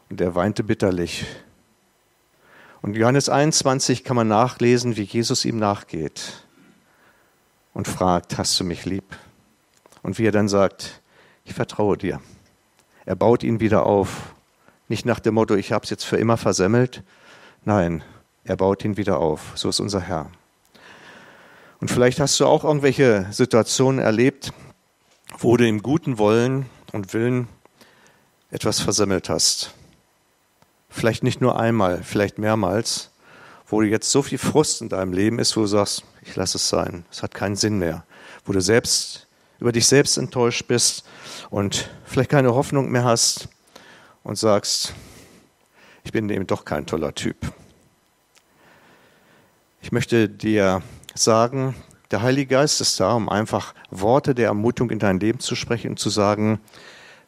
Und 0.09 0.21
er 0.21 0.35
weinte 0.35 0.63
bitterlich. 0.63 1.27
Und 2.83 2.95
Johannes 2.95 3.29
21 3.29 4.05
kann 4.05 4.17
man 4.17 4.29
nachlesen, 4.29 4.97
wie 4.97 5.03
Jesus 5.03 5.45
ihm 5.45 5.59
nachgeht 5.59 6.46
und 7.77 7.87
fragt, 7.87 8.39
hast 8.39 8.59
du 8.59 8.65
mich 8.65 8.87
lieb? 8.87 9.05
Und 10.03 10.19
wie 10.19 10.25
er 10.25 10.33
dann 10.33 10.49
sagt, 10.49 11.03
ich 11.45 11.53
vertraue 11.53 11.99
dir. 11.99 12.23
Er 13.05 13.17
baut 13.17 13.43
ihn 13.43 13.61
wieder 13.61 13.85
auf. 13.85 14.33
Nicht 14.89 15.05
nach 15.05 15.21
dem 15.21 15.35
Motto, 15.35 15.55
ich 15.57 15.73
habe 15.73 15.85
es 15.85 15.91
jetzt 15.91 16.05
für 16.05 16.17
immer 16.17 16.39
versemmelt. 16.39 17.03
Nein, 17.67 18.03
er 18.45 18.57
baut 18.57 18.83
ihn 18.83 18.97
wieder 18.97 19.19
auf. 19.19 19.53
So 19.57 19.69
ist 19.69 19.81
unser 19.81 20.01
Herr. 20.01 20.31
Und 21.79 21.91
vielleicht 21.91 22.19
hast 22.19 22.41
du 22.41 22.47
auch 22.47 22.65
irgendwelche 22.65 23.27
Situationen 23.31 24.01
erlebt, 24.01 24.55
wo 25.37 25.59
du 25.59 25.69
im 25.69 25.83
guten 25.83 26.17
Wollen 26.17 26.71
und 26.93 27.13
Willen 27.13 27.47
etwas 28.51 28.81
versemmelt 28.81 29.29
hast. 29.29 29.75
Vielleicht 30.89 31.23
nicht 31.23 31.43
nur 31.43 31.61
einmal, 31.61 32.03
vielleicht 32.03 32.39
mehrmals 32.39 33.11
wo 33.69 33.83
jetzt 33.83 34.11
so 34.11 34.23
viel 34.23 34.39
Frust 34.39 34.81
in 34.81 34.89
deinem 34.89 35.13
Leben 35.13 35.39
ist, 35.39 35.57
wo 35.57 35.63
du 35.63 35.67
sagst, 35.67 36.05
ich 36.23 36.37
lasse 36.37 36.59
es 36.59 36.69
sein, 36.69 37.05
es 37.11 37.23
hat 37.23 37.35
keinen 37.35 37.57
Sinn 37.57 37.79
mehr, 37.79 38.05
wo 38.45 38.53
du 38.53 38.61
selbst 38.61 39.27
über 39.59 39.73
dich 39.73 39.87
selbst 39.87 40.19
enttäuscht 40.19 40.67
bist 40.69 41.05
und 41.51 41.91
vielleicht 42.05 42.31
keine 42.31 42.55
Hoffnung 42.55 42.91
mehr 42.91 43.05
hast 43.05 43.49
und 44.23 44.39
sagst, 44.39 44.95
ich 46.05 46.13
bin 46.13 46.29
eben 46.31 46.47
doch 46.47 46.65
kein 46.65 46.87
toller 46.87 47.15
Typ. 47.15 47.37
Ich 49.81 49.93
möchte 49.93 50.29
dir 50.29 50.83
sagen, 51.15 51.75
der 52.11 52.23
Heilige 52.23 52.55
Geist 52.55 52.81
ist 52.81 53.01
da, 53.01 53.15
um 53.15 53.29
einfach 53.29 53.75
Worte 53.91 54.35
der 54.35 54.47
Ermutung 54.47 54.91
in 54.91 54.99
dein 54.99 55.19
Leben 55.19 55.41
zu 55.41 55.57
sprechen 55.57 55.91
und 55.91 55.99
zu 55.99 56.11
sagen, 56.11 56.61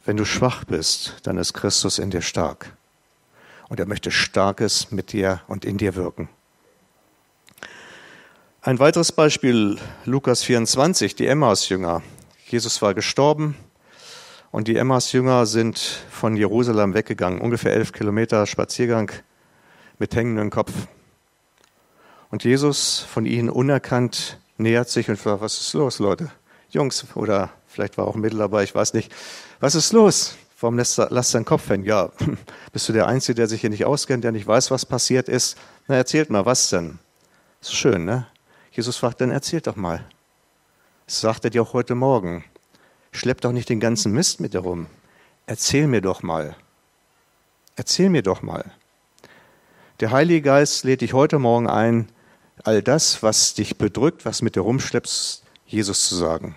wenn 0.05 0.17
du 0.17 0.25
schwach 0.25 0.65
bist, 0.65 1.17
dann 1.25 1.39
ist 1.39 1.55
Christus 1.55 1.99
in 1.99 2.11
dir 2.11 2.23
stark 2.23 2.78
und 3.69 3.81
er 3.81 3.87
möchte 3.87 4.11
Starkes 4.11 4.91
mit 4.91 5.13
dir 5.13 5.43
und 5.47 5.65
in 5.65 5.79
dir 5.79 5.95
wirken. 5.95 6.29
Ein 8.61 8.79
weiteres 8.79 9.13
Beispiel, 9.13 9.79
Lukas 10.05 10.43
24, 10.43 11.15
die 11.15 11.27
Emmaus-Jünger. 11.27 12.03
Jesus 12.47 12.83
war 12.83 12.95
gestorben 12.95 13.57
und 14.51 14.69
die 14.69 14.77
Emmaus-Jünger 14.77 15.47
sind 15.47 15.79
von 16.11 16.37
Jerusalem 16.37 16.95
weggegangen, 16.95 17.41
ungefähr 17.41 17.73
elf 17.73 17.93
Kilometer 17.93 18.47
Spaziergang 18.47 19.13
mit 19.99 20.15
hängendem 20.15 20.51
Kopf. 20.51 20.73
Und 22.31 22.45
Jesus 22.45 23.01
von 23.01 23.27
ihnen 23.27 23.49
unerkannt 23.49 24.39
nähert 24.57 24.89
sich 24.89 25.09
und 25.09 25.17
fragt, 25.19 25.41
was 25.41 25.59
ist 25.61 25.73
los, 25.75 25.99
Leute? 25.99 26.31
Jungs, 26.71 27.07
oder 27.15 27.51
vielleicht 27.67 27.97
war 27.97 28.07
auch 28.07 28.17
ein 28.17 28.21
Mädel 28.21 28.39
dabei, 28.39 28.65
ich 28.65 28.75
weiß 28.75 28.93
nicht. 28.93 29.15
Was 29.61 29.75
ist 29.75 29.93
los? 29.93 30.37
Warum 30.61 30.77
lässt, 30.77 30.99
lasst 30.99 31.35
deinen 31.35 31.45
Kopf 31.45 31.69
hängen? 31.69 31.85
Ja, 31.85 32.11
bist 32.73 32.89
du 32.89 32.93
der 32.93 33.07
Einzige, 33.07 33.37
der 33.37 33.47
sich 33.47 33.61
hier 33.61 33.71
nicht 33.71 33.85
auskennt, 33.85 34.25
der 34.25 34.33
nicht 34.33 34.47
weiß, 34.47 34.71
was 34.71 34.85
passiert 34.85 35.29
ist? 35.29 35.57
Na, 35.87 35.95
erzählt 35.95 36.31
mal, 36.31 36.47
was 36.47 36.69
denn? 36.71 36.99
Ist 37.61 37.75
schön, 37.75 38.05
ne? 38.05 38.27
Jesus 38.73 38.97
fragt, 38.97 39.21
dann 39.21 39.31
erzählt 39.31 39.67
doch 39.67 39.77
mal. 39.77 40.05
Das 41.07 41.21
sagt 41.21 41.45
er 41.45 41.51
dir 41.51 41.63
auch 41.63 41.73
heute 41.73 41.95
Morgen. 41.95 42.45
Schlepp 43.13 43.41
doch 43.41 43.53
nicht 43.53 43.69
den 43.69 43.81
ganzen 43.81 44.13
Mist 44.13 44.41
mit 44.41 44.53
dir 44.53 44.61
rum. 44.61 44.87
Erzähl 45.47 45.87
mir 45.87 46.01
doch 46.01 46.23
mal. 46.23 46.57
Erzähl 47.77 48.11
mir 48.11 48.23
doch 48.23 48.43
mal. 48.43 48.65
Der 50.01 50.11
Heilige 50.11 50.43
Geist 50.43 50.85
lädt 50.85 51.01
dich 51.01 51.13
heute 51.13 51.39
Morgen 51.39 51.69
ein, 51.69 52.09
all 52.65 52.83
das, 52.83 53.23
was 53.23 53.55
dich 53.55 53.79
bedrückt, 53.79 54.25
was 54.25 54.43
mit 54.43 54.57
dir 54.57 54.61
rumschleppst, 54.61 55.45
Jesus 55.67 56.09
zu 56.09 56.17
sagen. 56.17 56.57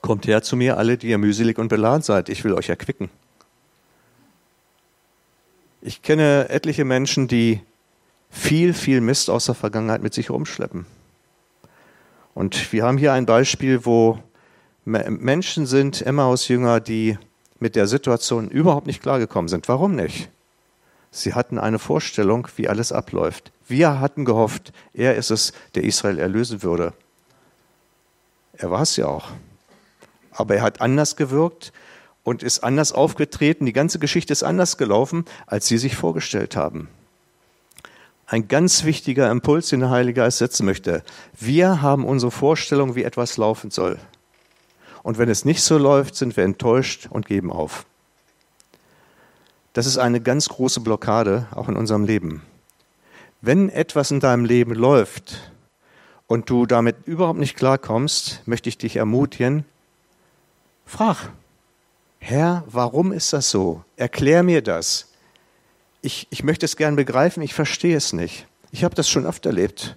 Kommt 0.00 0.26
her 0.26 0.42
zu 0.42 0.56
mir, 0.56 0.78
alle, 0.78 0.96
die 0.96 1.08
ihr 1.08 1.18
mühselig 1.18 1.58
und 1.58 1.68
beladen 1.68 2.02
seid, 2.02 2.28
ich 2.28 2.44
will 2.44 2.54
euch 2.54 2.68
erquicken. 2.68 3.10
Ich 5.80 6.02
kenne 6.02 6.48
etliche 6.48 6.84
Menschen, 6.84 7.28
die 7.28 7.60
viel, 8.30 8.74
viel 8.74 9.00
Mist 9.00 9.30
aus 9.30 9.46
der 9.46 9.54
Vergangenheit 9.54 10.02
mit 10.02 10.14
sich 10.14 10.30
rumschleppen. 10.30 10.86
Und 12.34 12.72
wir 12.72 12.84
haben 12.84 12.98
hier 12.98 13.12
ein 13.12 13.26
Beispiel, 13.26 13.84
wo 13.84 14.18
Menschen 14.84 15.66
sind, 15.66 16.02
Emmaus-Jünger, 16.02 16.80
die 16.80 17.18
mit 17.58 17.74
der 17.76 17.86
Situation 17.86 18.48
überhaupt 18.48 18.86
nicht 18.86 19.02
klargekommen 19.02 19.48
sind. 19.48 19.68
Warum 19.68 19.94
nicht? 19.94 20.30
Sie 21.10 21.34
hatten 21.34 21.58
eine 21.58 21.78
Vorstellung, 21.78 22.48
wie 22.56 22.68
alles 22.68 22.92
abläuft. 22.92 23.50
Wir 23.66 24.00
hatten 24.00 24.24
gehofft, 24.24 24.72
er 24.94 25.16
ist 25.16 25.30
es, 25.30 25.52
der 25.74 25.84
Israel 25.84 26.18
erlösen 26.18 26.62
würde. 26.62 26.92
Er 28.52 28.70
war 28.70 28.82
es 28.82 28.96
ja 28.96 29.06
auch 29.06 29.30
aber 30.38 30.56
er 30.56 30.62
hat 30.62 30.80
anders 30.80 31.16
gewirkt 31.16 31.72
und 32.22 32.42
ist 32.42 32.62
anders 32.62 32.92
aufgetreten. 32.92 33.66
Die 33.66 33.72
ganze 33.72 33.98
Geschichte 33.98 34.32
ist 34.32 34.42
anders 34.42 34.76
gelaufen, 34.76 35.24
als 35.46 35.66
sie 35.66 35.78
sich 35.78 35.96
vorgestellt 35.96 36.56
haben. 36.56 36.88
Ein 38.26 38.46
ganz 38.46 38.84
wichtiger 38.84 39.30
Impuls, 39.30 39.70
den 39.70 39.80
der 39.80 39.90
Heilige 39.90 40.20
Geist 40.20 40.38
setzen 40.38 40.66
möchte. 40.66 41.02
Wir 41.38 41.82
haben 41.82 42.04
unsere 42.04 42.30
Vorstellung, 42.30 42.94
wie 42.94 43.02
etwas 43.02 43.36
laufen 43.38 43.70
soll. 43.70 43.98
Und 45.02 45.18
wenn 45.18 45.30
es 45.30 45.44
nicht 45.44 45.62
so 45.62 45.78
läuft, 45.78 46.14
sind 46.14 46.36
wir 46.36 46.44
enttäuscht 46.44 47.08
und 47.10 47.26
geben 47.26 47.50
auf. 47.50 47.86
Das 49.72 49.86
ist 49.86 49.98
eine 49.98 50.20
ganz 50.20 50.48
große 50.48 50.80
Blockade, 50.80 51.46
auch 51.54 51.68
in 51.68 51.76
unserem 51.76 52.04
Leben. 52.04 52.42
Wenn 53.40 53.70
etwas 53.70 54.10
in 54.10 54.20
deinem 54.20 54.44
Leben 54.44 54.74
läuft 54.74 55.52
und 56.26 56.50
du 56.50 56.66
damit 56.66 56.96
überhaupt 57.06 57.38
nicht 57.38 57.56
klarkommst, 57.56 58.42
möchte 58.46 58.68
ich 58.68 58.76
dich 58.76 58.96
ermutigen, 58.96 59.64
Frag, 60.88 61.30
Herr, 62.18 62.64
warum 62.66 63.12
ist 63.12 63.34
das 63.34 63.50
so? 63.50 63.84
Erklär 63.96 64.42
mir 64.42 64.62
das. 64.62 65.12
Ich, 66.00 66.26
ich 66.30 66.42
möchte 66.42 66.64
es 66.64 66.76
gern 66.76 66.96
begreifen, 66.96 67.42
ich 67.42 67.52
verstehe 67.52 67.94
es 67.94 68.14
nicht. 68.14 68.46
Ich 68.70 68.84
habe 68.84 68.94
das 68.94 69.08
schon 69.08 69.26
oft 69.26 69.44
erlebt, 69.44 69.96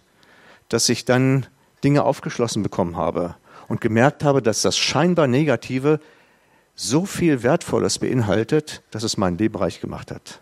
dass 0.67 0.89
ich 0.89 1.05
dann 1.05 1.48
Dinge 1.83 2.03
aufgeschlossen 2.03 2.62
bekommen 2.62 2.98
habe. 2.98 3.36
und 3.69 3.79
gemerkt 3.79 4.25
habe, 4.25 4.41
dass 4.41 4.63
das 4.63 4.77
scheinbar 4.77 5.27
Negative 5.27 6.01
so 6.75 7.05
viel 7.05 7.41
Wertvolles 7.41 8.00
beinhaltet, 8.00 8.81
dass 8.91 9.03
es 9.03 9.15
mein 9.15 9.38
Leben 9.38 9.55
reich 9.55 9.79
gemacht 9.79 10.12
hat. 10.12 10.41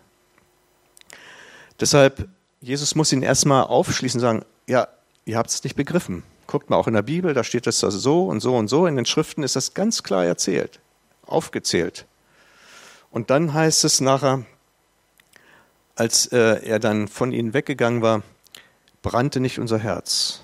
Deshalb, 1.78 2.28
Jesus 2.60 2.96
muss 2.96 3.12
ihn 3.12 3.22
erstmal 3.22 3.62
aufschließen 3.62 4.18
und 4.18 4.22
sagen, 4.22 4.44
ja, 4.66 4.88
ihr 5.26 5.38
habt 5.38 5.50
es 5.50 5.62
nicht 5.62 5.76
begriffen. 5.76 6.24
Guckt 6.50 6.68
mal 6.68 6.74
auch 6.78 6.88
in 6.88 6.94
der 6.94 7.02
Bibel, 7.02 7.32
da 7.32 7.44
steht 7.44 7.68
das 7.68 7.78
so 7.78 8.26
und 8.26 8.40
so 8.40 8.56
und 8.56 8.66
so. 8.66 8.88
In 8.88 8.96
den 8.96 9.06
Schriften 9.06 9.44
ist 9.44 9.54
das 9.54 9.72
ganz 9.72 10.02
klar 10.02 10.24
erzählt, 10.24 10.80
aufgezählt. 11.24 12.06
Und 13.12 13.30
dann 13.30 13.54
heißt 13.54 13.84
es 13.84 14.00
nachher, 14.00 14.44
als 15.94 16.26
äh, 16.32 16.60
er 16.66 16.80
dann 16.80 17.06
von 17.06 17.30
ihnen 17.30 17.54
weggegangen 17.54 18.02
war, 18.02 18.24
brannte 19.00 19.38
nicht 19.38 19.60
unser 19.60 19.78
Herz. 19.78 20.40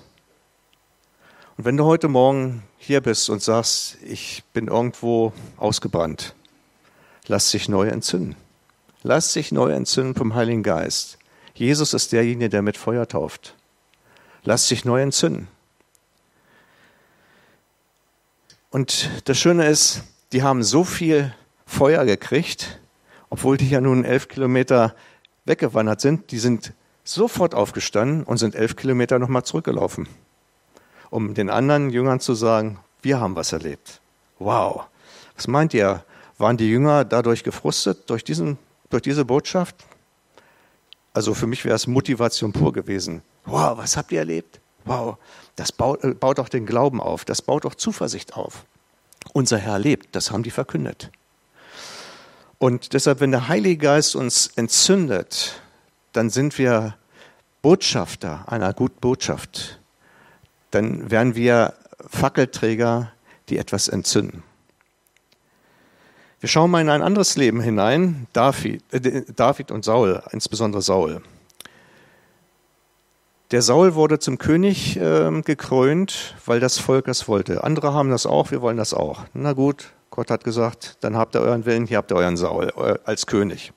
Und 1.57 1.65
wenn 1.65 1.77
du 1.77 1.85
heute 1.87 2.07
Morgen 2.07 2.63
hier 2.79 3.01
bist 3.01 3.29
und 3.29 3.43
sagst, 3.43 3.99
ich 4.05 4.45
bin 4.53 4.69
irgendwo 4.69 5.33
ausgebrannt, 5.57 6.37
lass 7.27 7.51
dich 7.51 7.69
neu 7.69 7.89
entzünden. 7.89 8.37
Lass 9.03 9.33
dich 9.33 9.51
neu 9.51 9.73
entzünden 9.73 10.15
vom 10.15 10.37
Heiligen 10.37 10.63
Geist. 10.63 11.19
Jesus 11.55 11.95
ist 11.95 12.13
derjenige, 12.13 12.49
der 12.49 12.63
mit 12.63 12.77
Feuer 12.77 13.09
tauft. 13.09 13.57
Lass 14.45 14.69
dich 14.69 14.85
neu 14.85 15.03
entzünden. 15.03 15.49
Und 18.77 19.09
das 19.25 19.39
Schöne 19.39 19.67
ist, 19.69 20.03
die 20.33 20.43
haben 20.43 20.63
so 20.63 20.85
viel 20.85 21.35
Feuer 21.65 22.05
gekriegt, 22.05 22.79
obwohl 23.31 23.57
die 23.57 23.71
ja 23.71 23.81
nun 23.81 24.05
elf 24.05 24.29
Kilometer 24.29 24.95
weggewandert 25.47 26.03
sind. 26.03 26.31
Die 26.31 26.39
sind 26.39 26.75
sofort 27.03 27.55
aufgestanden 27.55 28.23
und 28.23 28.37
sind 28.37 28.55
elf 28.55 28.77
Kilometer 28.77 29.19
nochmal 29.19 29.45
zurückgelaufen, 29.45 30.07
um 31.09 31.33
den 31.33 31.49
anderen 31.49 31.89
Jüngern 31.89 32.21
zu 32.21 32.35
sagen, 32.35 32.79
wir 33.01 33.19
haben 33.19 33.35
was 33.35 33.55
erlebt. 33.55 34.03
Wow. 34.39 34.85
Was 35.37 35.49
meint 35.49 35.73
ihr? 35.73 36.05
Waren 36.37 36.59
die 36.59 36.69
Jünger 36.69 37.07
dadurch 37.07 37.45
gefrustet, 37.45 38.11
durch, 38.11 38.25
diesen, 38.25 38.59
durch 38.91 39.01
diese 39.01 39.25
Botschaft? 39.25 39.75
Also 41.15 41.33
für 41.33 41.47
mich 41.47 41.65
wäre 41.65 41.77
es 41.77 41.87
Motivation 41.87 42.53
pur 42.53 42.75
gewesen. 42.75 43.23
Wow, 43.47 43.79
was 43.79 43.97
habt 43.97 44.13
ihr 44.13 44.19
erlebt? 44.19 44.61
Wow, 44.85 45.17
das 45.57 45.73
baut, 45.73 46.05
äh, 46.05 46.15
baut 46.15 46.39
auch 46.39 46.49
den 46.49 46.67
Glauben 46.67 47.01
auf, 47.01 47.25
das 47.25 47.43
baut 47.43 47.67
auch 47.67 47.75
Zuversicht 47.75 48.37
auf. 48.37 48.65
Unser 49.33 49.59
Herr 49.59 49.79
lebt, 49.79 50.15
das 50.15 50.31
haben 50.31 50.43
die 50.43 50.51
verkündet. 50.51 51.11
Und 52.59 52.93
deshalb, 52.93 53.21
wenn 53.21 53.33
der 53.33 53.49
Heilige 53.49 53.79
Geist 53.79 54.17
uns 54.17 54.47
entzündet, 54.57 55.61
dann 56.13 56.31
sind 56.31 56.57
wir 56.59 56.97
Botschafter 57.61 58.51
einer 58.51 58.73
guten 58.73 59.01
Botschaft. 59.01 59.81
Dann 60.71 61.11
werden 61.11 61.35
wir 61.35 61.75
Fackelträger, 62.09 63.13
die 63.49 63.59
etwas 63.59 63.89
entzünden. 63.89 64.43
Wir 66.41 66.49
schauen 66.49 66.71
mal 66.71 66.81
in 66.81 66.91
ein 66.91 67.03
anderes 67.03 67.37
Leben 67.37 67.61
hinein, 67.61 68.27
David, 68.33 68.83
äh, 68.93 69.25
David 69.35 69.71
und 69.71 69.85
Saul, 69.85 70.23
insbesondere 70.31 70.83
Saul. 70.83 71.23
Der 73.53 73.63
Saul 73.63 73.95
wurde 73.95 74.19
zum 74.19 74.39
König 74.39 74.97
äh, 74.97 75.41
gekrönt, 75.43 76.35
weil 76.47 76.59
das 76.59 76.79
Volk 76.79 77.05
das 77.05 77.29
wollte. 77.29 77.63
Andere 77.63 77.93
haben 77.95 78.11
das 78.11 78.27
auch, 78.27 78.51
wir 78.51 78.61
wollen 78.61 78.77
das 78.77 78.93
auch. 78.93 79.21
Na 79.35 79.53
gut, 79.53 79.93
Gott 80.11 80.33
hat 80.33 80.43
gesagt, 80.43 80.97
dann 81.01 81.17
habt 81.17 81.37
ihr 81.37 81.43
euren 81.43 81.65
Willen, 81.65 81.87
hier 81.87 81.99
habt 81.99 82.11
ihr 82.11 82.17
euren 82.17 82.37
Saul 82.37 82.73
äh, 82.77 82.95
als 83.05 83.27
König. 83.27 83.73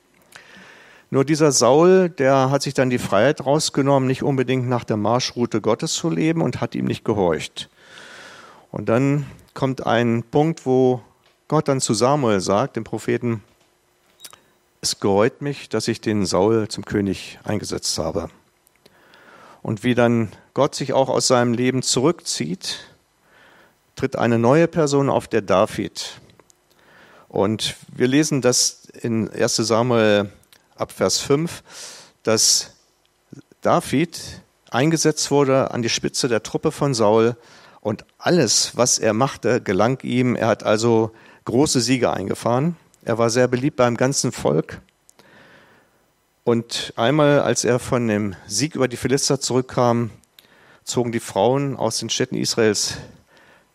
Nur 1.12 1.24
dieser 1.24 1.52
Saul, 1.52 2.10
der 2.10 2.50
hat 2.50 2.64
sich 2.64 2.74
dann 2.74 2.90
die 2.90 2.98
Freiheit 2.98 3.46
rausgenommen, 3.46 4.08
nicht 4.08 4.24
unbedingt 4.24 4.68
nach 4.68 4.84
der 4.84 4.98
Marschroute 4.98 5.62
Gottes 5.62 5.94
zu 5.94 6.10
leben 6.10 6.42
und 6.42 6.62
hat 6.62 6.74
ihm 6.74 6.86
nicht 6.86 7.06
gehorcht. 7.06 7.70
Und 8.72 8.90
dann 8.90 9.28
kommt 9.54 9.86
ein 9.86 10.24
Punkt, 10.24 10.66
wo 10.66 11.02
Gott 11.48 11.68
dann 11.68 11.80
zu 11.80 11.94
Samuel 11.94 12.40
sagt, 12.40 12.76
dem 12.76 12.84
Propheten, 12.84 13.44
es 14.82 15.00
gereut 15.00 15.44
mich, 15.44 15.70
dass 15.70 15.88
ich 15.88 16.02
den 16.02 16.26
Saul 16.26 16.68
zum 16.70 16.86
König 16.86 17.38
eingesetzt 17.44 17.98
habe. 18.00 18.30
Und 19.62 19.84
wie 19.84 19.96
dann 19.96 20.32
Gott 20.54 20.76
sich 20.76 20.94
auch 20.94 21.10
aus 21.10 21.28
seinem 21.28 21.54
Leben 21.54 21.82
zurückzieht, 21.82 22.80
tritt 23.96 24.16
eine 24.16 24.40
neue 24.40 24.68
Person 24.68 25.10
auf, 25.10 25.28
der 25.28 25.42
David. 25.42 26.20
Und 27.28 27.76
wir 27.94 28.08
lesen 28.08 28.42
das 28.42 28.88
in 29.02 29.30
1 29.30 29.56
Samuel 29.58 30.32
ab 30.76 30.92
Vers 30.92 31.20
5, 31.20 31.64
dass 32.24 32.72
David 33.62 34.20
eingesetzt 34.72 35.32
wurde 35.32 35.72
an 35.72 35.82
die 35.82 35.90
Spitze 35.90 36.28
der 36.28 36.44
Truppe 36.44 36.72
von 36.72 36.94
Saul 36.94 37.36
und 37.82 38.06
alles, 38.18 38.76
was 38.76 39.00
er 39.00 39.14
machte, 39.14 39.62
gelang 39.62 40.00
ihm. 40.04 40.36
Er 40.36 40.48
hat 40.48 40.64
also 40.64 41.12
große 41.46 41.82
Siege 41.82 42.12
eingefahren. 42.12 42.76
Er 43.04 43.18
war 43.18 43.30
sehr 43.30 43.48
beliebt 43.48 43.78
beim 43.78 43.98
ganzen 43.98 44.32
Volk. 44.32 44.82
Und 46.44 46.94
einmal, 46.96 47.42
als 47.42 47.64
er 47.64 47.80
von 47.80 48.08
dem 48.08 48.36
Sieg 48.48 48.76
über 48.76 48.88
die 48.88 48.98
Philister 48.98 49.40
zurückkam, 49.40 50.10
zogen 50.84 51.12
die 51.12 51.20
Frauen 51.20 51.76
aus 51.76 52.00
den 52.00 52.10
Städten 52.10 52.36
Israels 52.36 52.98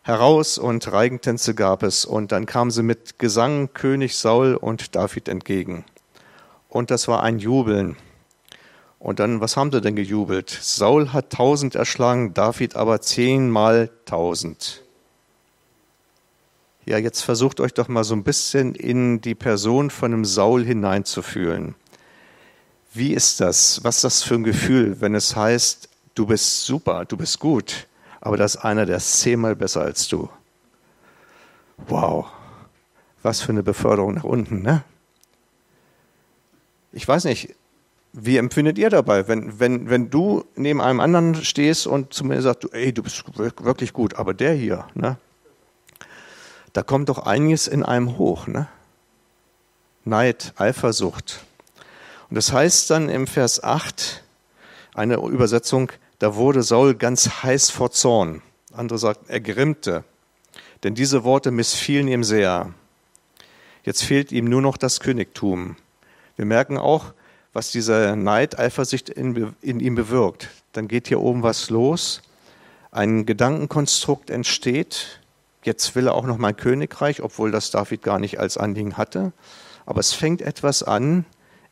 heraus 0.01 0.57
und 0.57 0.91
Reigentänze 0.91 1.55
gab 1.55 1.83
es. 1.83 2.05
Und 2.05 2.31
dann 2.31 2.45
kamen 2.45 2.71
sie 2.71 2.83
mit 2.83 3.17
Gesang 3.19 3.69
König 3.73 4.17
Saul 4.17 4.55
und 4.55 4.95
David 4.95 5.27
entgegen. 5.27 5.85
Und 6.69 6.91
das 6.91 7.07
war 7.07 7.23
ein 7.23 7.39
Jubeln. 7.39 7.95
Und 8.99 9.19
dann, 9.19 9.39
was 9.39 9.55
haben 9.55 9.71
sie 9.71 9.81
denn 9.81 9.95
gejubelt? 9.95 10.49
Saul 10.49 11.13
hat 11.13 11.31
tausend 11.31 11.75
erschlagen, 11.75 12.33
David 12.33 12.75
aber 12.75 13.01
zehnmal 13.01 13.89
tausend. 14.05 14.81
Ja, 16.85 16.97
jetzt 16.97 17.21
versucht 17.21 17.59
euch 17.59 17.73
doch 17.73 17.87
mal 17.87 18.03
so 18.03 18.15
ein 18.15 18.23
bisschen 18.23 18.75
in 18.75 19.21
die 19.21 19.35
Person 19.35 19.89
von 19.89 20.13
einem 20.13 20.25
Saul 20.25 20.63
hineinzufühlen. 20.63 21.75
Wie 22.95 23.13
ist 23.13 23.41
das? 23.41 23.83
Was 23.83 23.97
ist 23.97 24.03
das 24.05 24.23
für 24.23 24.35
ein 24.35 24.45
Gefühl, 24.45 25.01
wenn 25.01 25.15
es 25.15 25.35
heißt, 25.35 25.89
du 26.15 26.25
bist 26.25 26.65
super, 26.65 27.03
du 27.03 27.17
bist 27.17 27.41
gut, 27.41 27.87
aber 28.21 28.37
da 28.37 28.45
ist 28.45 28.55
einer, 28.55 28.85
der 28.85 28.95
ist 28.97 29.19
zehnmal 29.19 29.53
besser 29.53 29.81
als 29.81 30.07
du. 30.07 30.29
Wow, 31.87 32.27
was 33.21 33.41
für 33.41 33.51
eine 33.51 33.63
Beförderung 33.63 34.13
nach 34.13 34.23
unten, 34.23 34.61
ne? 34.61 34.85
Ich 36.93 37.05
weiß 37.05 37.25
nicht, 37.25 37.53
wie 38.13 38.37
empfindet 38.37 38.77
ihr 38.77 38.89
dabei, 38.89 39.27
wenn, 39.27 39.59
wenn, 39.59 39.89
wenn 39.89 40.09
du 40.09 40.45
neben 40.55 40.79
einem 40.79 41.01
anderen 41.01 41.35
stehst 41.35 41.87
und 41.87 42.13
zu 42.13 42.23
mir 42.23 42.41
sagst, 42.41 42.73
ey, 42.73 42.93
du 42.93 43.03
bist 43.03 43.25
wirklich 43.37 43.91
gut, 43.91 44.13
aber 44.15 44.33
der 44.33 44.53
hier, 44.53 44.87
ne? 44.93 45.17
Da 46.71 46.81
kommt 46.81 47.09
doch 47.09 47.19
einiges 47.19 47.67
in 47.67 47.83
einem 47.83 48.17
hoch, 48.17 48.47
ne? 48.47 48.69
Neid, 50.05 50.53
Eifersucht. 50.55 51.43
Und 52.29 52.35
das 52.35 52.51
heißt 52.51 52.89
dann 52.89 53.09
im 53.09 53.27
Vers 53.27 53.63
8, 53.63 54.23
eine 54.93 55.15
Übersetzung, 55.15 55.91
da 56.19 56.35
wurde 56.35 56.63
Saul 56.63 56.95
ganz 56.95 57.43
heiß 57.43 57.69
vor 57.69 57.91
Zorn. 57.91 58.41
Andere 58.73 58.97
sagt, 58.97 59.29
er 59.29 59.39
grimmte. 59.39 60.03
Denn 60.83 60.95
diese 60.95 61.23
Worte 61.23 61.51
missfielen 61.51 62.07
ihm 62.07 62.23
sehr. 62.23 62.73
Jetzt 63.83 64.03
fehlt 64.03 64.31
ihm 64.31 64.45
nur 64.45 64.61
noch 64.61 64.77
das 64.77 64.99
Königtum. 64.99 65.75
Wir 66.35 66.45
merken 66.45 66.77
auch, 66.77 67.13
was 67.53 67.71
dieser 67.71 68.15
Neid, 68.15 68.59
Eifersucht 68.59 69.09
in, 69.09 69.53
in 69.61 69.79
ihm 69.79 69.95
bewirkt. 69.95 70.49
Dann 70.73 70.87
geht 70.87 71.07
hier 71.07 71.21
oben 71.21 71.43
was 71.43 71.69
los. 71.69 72.21
Ein 72.91 73.25
Gedankenkonstrukt 73.25 74.29
entsteht. 74.29 75.21
Jetzt 75.63 75.95
will 75.95 76.07
er 76.07 76.15
auch 76.15 76.25
noch 76.25 76.37
mein 76.37 76.55
Königreich, 76.55 77.21
obwohl 77.21 77.51
das 77.51 77.71
David 77.71 78.01
gar 78.01 78.19
nicht 78.19 78.39
als 78.39 78.57
Anliegen 78.57 78.97
hatte. 78.97 79.31
Aber 79.85 79.99
es 79.99 80.13
fängt 80.13 80.41
etwas 80.41 80.83
an, 80.83 81.25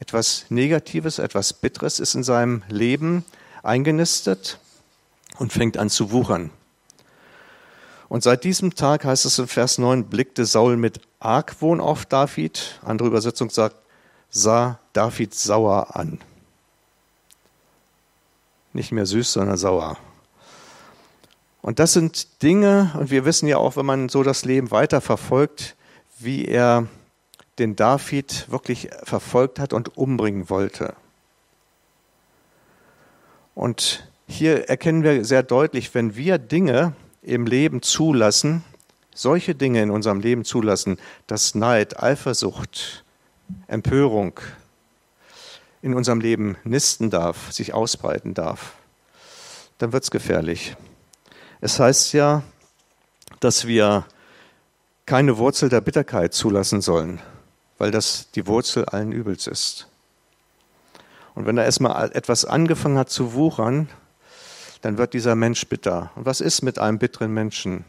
etwas 0.04 0.48
Negatives, 0.50 1.18
etwas 1.18 1.54
Bitteres 1.54 2.02
ist 2.02 2.14
in 2.14 2.24
seinem 2.24 2.62
Leben 2.68 3.24
eingenistet 3.64 4.60
und 5.38 5.54
fängt 5.54 5.78
an 5.78 5.90
zu 5.90 6.12
wuchern. 6.12 6.50
Und 8.10 8.22
seit 8.22 8.44
diesem 8.44 8.76
Tag 8.76 9.06
heißt 9.06 9.24
es 9.24 9.40
in 9.40 9.48
Vers 9.48 9.78
9, 9.78 10.04
blickte 10.10 10.46
Saul 10.46 10.76
mit 10.76 11.00
Argwohn 11.22 11.80
auf 11.80 12.06
David. 12.06 12.82
Andere 12.84 13.08
Übersetzung 13.08 13.50
sagt, 13.50 13.78
sah 14.30 14.78
David 14.92 15.34
sauer 15.34 15.96
an. 15.96 16.20
Nicht 18.74 18.92
mehr 18.92 19.06
süß, 19.06 19.32
sondern 19.32 19.56
sauer. 19.56 19.96
Und 21.62 21.80
das 21.80 21.94
sind 21.94 22.44
Dinge, 22.44 22.92
und 23.00 23.10
wir 23.10 23.24
wissen 23.24 23.48
ja 23.48 23.56
auch, 23.56 23.78
wenn 23.78 23.86
man 23.86 24.10
so 24.10 24.22
das 24.22 24.44
Leben 24.44 24.70
weiterverfolgt, 24.70 25.78
wie 26.20 26.44
er 26.44 26.88
den 27.64 27.78
David 27.78 28.52
wirklich 28.52 28.90
verfolgt 29.04 29.58
hat 29.58 29.72
und 29.72 29.98
umbringen 29.98 30.50
wollte. 30.50 30.96
Und 33.56 34.06
hier 34.28 34.68
erkennen 34.68 35.04
wir 35.04 35.24
sehr 35.24 35.44
deutlich, 35.44 35.96
wenn 35.96 36.18
wir 36.18 36.40
Dinge 36.40 36.94
im 37.22 37.46
Leben 37.46 37.82
zulassen, 37.82 38.66
solche 39.16 39.56
Dinge 39.56 39.82
in 39.82 39.92
unserem 39.92 40.20
Leben 40.20 40.44
zulassen, 40.44 40.98
dass 41.26 41.56
Neid, 41.56 42.04
Eifersucht, 42.04 43.06
Empörung 43.68 44.42
in 45.82 45.94
unserem 45.94 46.20
Leben 46.20 46.58
nisten 46.66 47.10
darf, 47.10 47.54
sich 47.54 47.74
ausbreiten 47.74 48.34
darf, 48.34 48.74
dann 49.78 49.94
wird 49.94 50.04
es 50.04 50.12
gefährlich. 50.12 50.76
Es 51.62 51.80
heißt 51.80 52.12
ja, 52.12 52.44
dass 53.40 53.68
wir 53.68 54.06
keine 55.06 55.38
Wurzel 55.38 55.70
der 55.70 55.82
Bitterkeit 55.82 56.34
zulassen 56.34 56.82
sollen, 56.82 57.22
weil 57.84 57.92
das 57.92 58.32
die 58.32 58.48
Wurzel 58.48 58.86
allen 58.86 59.12
Übels 59.12 59.46
ist. 59.46 59.90
Und 61.36 61.46
wenn 61.46 61.58
da 61.58 61.66
erstmal 61.66 62.14
etwas 62.14 62.46
angefangen 62.46 62.98
hat 62.98 63.10
zu 63.10 63.34
wuchern, 63.34 63.90
dann 64.80 64.98
wird 64.98 65.14
dieser 65.14 65.36
Mensch 65.36 65.68
bitter. 65.68 66.10
Und 66.16 66.26
was 66.26 66.40
ist 66.40 66.62
mit 66.62 66.80
einem 66.80 66.98
bitteren 66.98 67.34
Menschen? 67.34 67.84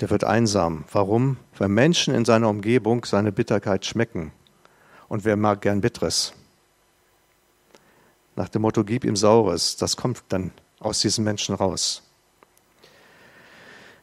Der 0.00 0.10
wird 0.10 0.24
einsam. 0.24 0.84
Warum? 0.90 1.36
Weil 1.58 1.68
Menschen 1.68 2.12
in 2.12 2.24
seiner 2.24 2.48
Umgebung 2.48 3.04
seine 3.04 3.30
Bitterkeit 3.30 3.86
schmecken. 3.86 4.32
Und 5.08 5.24
wer 5.24 5.36
mag 5.36 5.60
gern 5.60 5.80
Bitteres? 5.80 6.32
Nach 8.34 8.48
dem 8.48 8.62
Motto, 8.62 8.82
gib 8.82 9.04
ihm 9.04 9.14
Saures. 9.14 9.76
Das 9.76 9.96
kommt 9.96 10.24
dann 10.30 10.50
aus 10.80 10.98
diesem 10.98 11.22
Menschen 11.22 11.54
raus. 11.54 12.02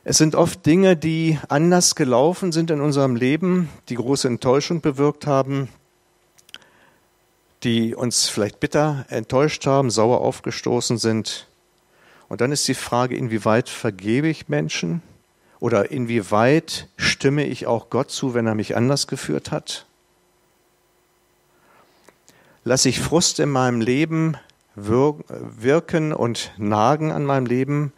Es 0.10 0.18
sind 0.18 0.36
oft 0.36 0.66
Dinge, 0.66 0.96
die 0.96 1.38
anders 1.50 1.94
gelaufen 1.94 2.54
sind 2.54 2.72
in 2.72 2.80
unserem 2.80 3.18
Leben, 3.18 3.68
die 3.90 3.96
große 3.96 4.30
Enttäuschung 4.30 4.80
bewirkt 4.80 5.28
haben, 5.28 5.68
die 7.64 7.94
uns 7.94 8.30
vielleicht 8.30 8.62
bitter 8.62 9.06
enttäuscht 9.10 9.66
haben, 9.66 9.90
sauer 9.92 10.22
aufgestoßen 10.22 10.98
sind. 10.98 11.50
Und 12.30 12.40
dann 12.40 12.54
ist 12.54 12.66
die 12.70 12.74
Frage, 12.74 13.18
inwieweit 13.18 13.68
vergebe 13.68 14.30
ich 14.30 14.48
Menschen 14.48 15.02
oder 15.60 15.92
inwieweit 15.92 16.88
stimme 16.96 17.46
ich 17.46 17.68
auch 17.68 17.90
Gott 17.90 18.10
zu, 18.10 18.34
wenn 18.34 18.48
er 18.48 18.56
mich 18.56 18.78
anders 18.78 19.08
geführt 19.08 19.52
hat? 19.52 19.88
Lasse 22.64 22.88
ich 22.88 23.02
Frust 23.02 23.42
in 23.42 23.50
meinem 23.50 23.82
Leben 23.82 24.38
wirken 24.74 26.14
und 26.14 26.54
nagen 26.56 27.12
an 27.12 27.26
meinem 27.26 27.46
Leben? 27.46 27.92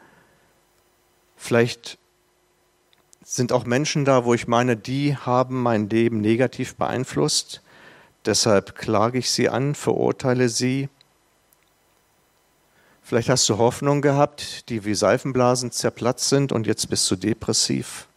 Vielleicht 1.37 1.98
sind 3.35 3.51
auch 3.51 3.65
Menschen 3.65 4.05
da, 4.05 4.25
wo 4.25 4.33
ich 4.33 4.47
meine, 4.47 4.75
die 4.75 5.15
haben 5.15 5.61
mein 5.61 5.87
Leben 5.87 6.19
negativ 6.19 6.75
beeinflusst. 6.75 7.61
Deshalb 8.25 8.75
klage 8.75 9.19
ich 9.19 9.29
sie 9.29 9.49
an, 9.49 9.75
verurteile 9.75 10.49
sie. 10.49 10.89
Vielleicht 13.03 13.29
hast 13.29 13.47
du 13.47 13.59
Hoffnung 13.59 14.01
gehabt, 14.01 14.67
die 14.69 14.83
wie 14.83 14.95
Seifenblasen 14.95 15.71
zerplatzt 15.71 16.27
sind 16.27 16.51
und 16.51 16.65
jetzt 16.65 16.89
bist 16.89 17.09
du 17.11 17.15
depressiv. 17.15 18.07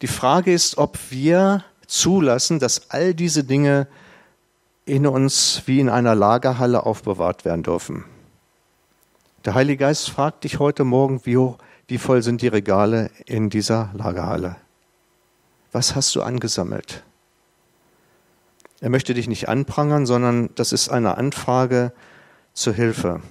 Die 0.00 0.06
Frage 0.06 0.50
ist, 0.50 0.78
ob 0.78 0.98
wir 1.10 1.62
zulassen, 1.86 2.58
dass 2.58 2.90
all 2.90 3.12
diese 3.12 3.44
Dinge 3.44 3.86
in 4.86 5.06
uns 5.06 5.62
wie 5.66 5.78
in 5.78 5.90
einer 5.90 6.14
Lagerhalle 6.14 6.86
aufbewahrt 6.86 7.44
werden 7.44 7.64
dürfen. 7.64 8.06
Der 9.44 9.52
Heilige 9.52 9.84
Geist 9.84 10.08
fragt 10.08 10.44
dich 10.44 10.58
heute 10.58 10.84
Morgen, 10.84 11.20
wie, 11.24 11.36
wie 11.88 11.98
voll 11.98 12.22
sind 12.22 12.42
die 12.42 12.48
Regale 12.48 13.10
in 13.26 13.50
dieser 13.50 13.90
Lagerhalle? 13.94 14.56
Was 15.72 15.94
hast 15.94 16.14
du 16.14 16.22
angesammelt? 16.22 17.04
Er 18.80 18.90
möchte 18.90 19.14
dich 19.14 19.28
nicht 19.28 19.48
anprangern, 19.48 20.06
sondern 20.06 20.50
das 20.54 20.72
ist 20.72 20.88
eine 20.88 21.16
Anfrage 21.16 21.92
zur 22.54 22.74
Hilfe. 22.74 23.22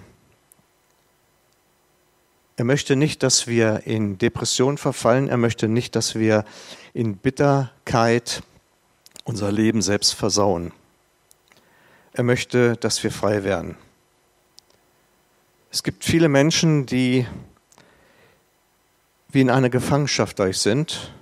Er 2.58 2.65
möchte 2.65 2.96
nicht, 2.96 3.22
dass 3.24 3.48
wir 3.48 3.82
in 3.86 4.18
Depression 4.18 4.78
verfallen. 4.78 5.28
Er 5.28 5.38
möchte 5.38 5.68
nicht, 5.68 5.96
dass 5.96 6.15
wir 6.15 6.46
in 6.94 7.18
Bitterkeit 7.18 8.44
unser 9.26 9.52
Leben 9.52 9.82
selbst 9.82 10.13
versauen. 10.13 10.72
Er 12.13 12.24
möchte, 12.24 12.78
dass 12.78 13.04
wir 13.04 13.12
frei 13.12 13.44
werden. 13.44 13.76
Es 15.70 15.84
gibt 15.84 16.06
viele 16.06 16.30
Menschen, 16.30 16.86
die 16.86 17.28
wie 19.36 19.41
in 19.41 19.50
einer 19.50 19.69
Gefangenschaft 19.69 20.39
euch 20.39 20.60
sind, 20.60 21.13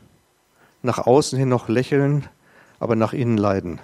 nach 0.84 1.00
außen 1.00 1.38
hin 1.38 1.50
noch 1.50 1.68
lächeln, 1.68 2.30
aber 2.80 2.96
nach 2.96 3.12
innen 3.12 3.38
leiden. 3.38 3.82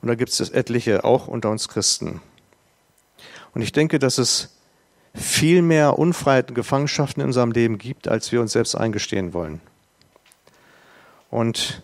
Und 0.00 0.06
da 0.06 0.14
gibt 0.14 0.30
es 0.30 0.48
etliche 0.50 1.02
auch 1.02 1.26
unter 1.26 1.50
uns 1.50 1.68
Christen. 1.68 2.20
Und 3.52 3.62
ich 3.62 3.72
denke, 3.72 3.98
dass 3.98 4.18
es 4.18 4.56
viel 5.12 5.60
mehr 5.60 5.98
Unfreiheit 5.98 6.50
und 6.50 6.54
Gefangenschaften 6.54 7.20
in 7.20 7.26
unserem 7.26 7.50
Leben 7.50 7.78
gibt, 7.78 8.06
als 8.06 8.30
wir 8.30 8.40
uns 8.40 8.52
selbst 8.52 8.76
eingestehen 8.76 9.32
wollen. 9.34 9.60
Und 11.30 11.82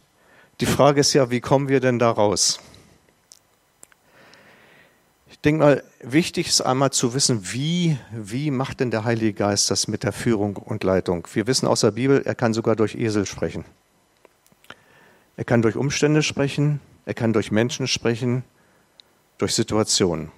die 0.61 0.67
Frage 0.67 1.01
ist 1.01 1.13
ja, 1.13 1.31
wie 1.31 1.41
kommen 1.41 1.69
wir 1.69 1.81
denn 1.81 1.99
da 1.99 2.13
raus? 2.13 2.61
Denke 5.45 5.63
mal, 5.63 5.85
wichtig 6.01 6.49
ist 6.49 6.63
einmal 6.63 6.91
zu 6.91 7.13
wissen, 7.13 7.53
wie, 7.53 7.99
wie 8.13 8.51
macht 8.51 8.81
denn 8.81 8.91
der 8.91 9.05
Heilige 9.05 9.35
Geist 9.35 9.71
das 9.71 9.89
mit 9.89 10.03
der 10.03 10.13
Führung 10.13 10.57
und 10.57 10.85
Leitung? 10.85 11.29
Wir 11.35 11.47
wissen 11.47 11.67
aus 11.67 11.81
der 11.83 11.91
Bibel, 11.91 12.23
er 12.25 12.35
kann 12.35 12.55
sogar 12.55 12.77
durch 12.77 12.95
Esel 12.95 13.27
sprechen. 13.27 13.67
Er 15.37 15.45
kann 15.45 15.61
durch 15.61 15.77
Umstände 15.77 16.23
sprechen, 16.23 16.81
er 17.05 17.13
kann 17.13 17.35
durch 17.35 17.51
Menschen 17.51 17.87
sprechen, 17.87 18.43
durch 19.37 19.55
Situationen. 19.55 20.33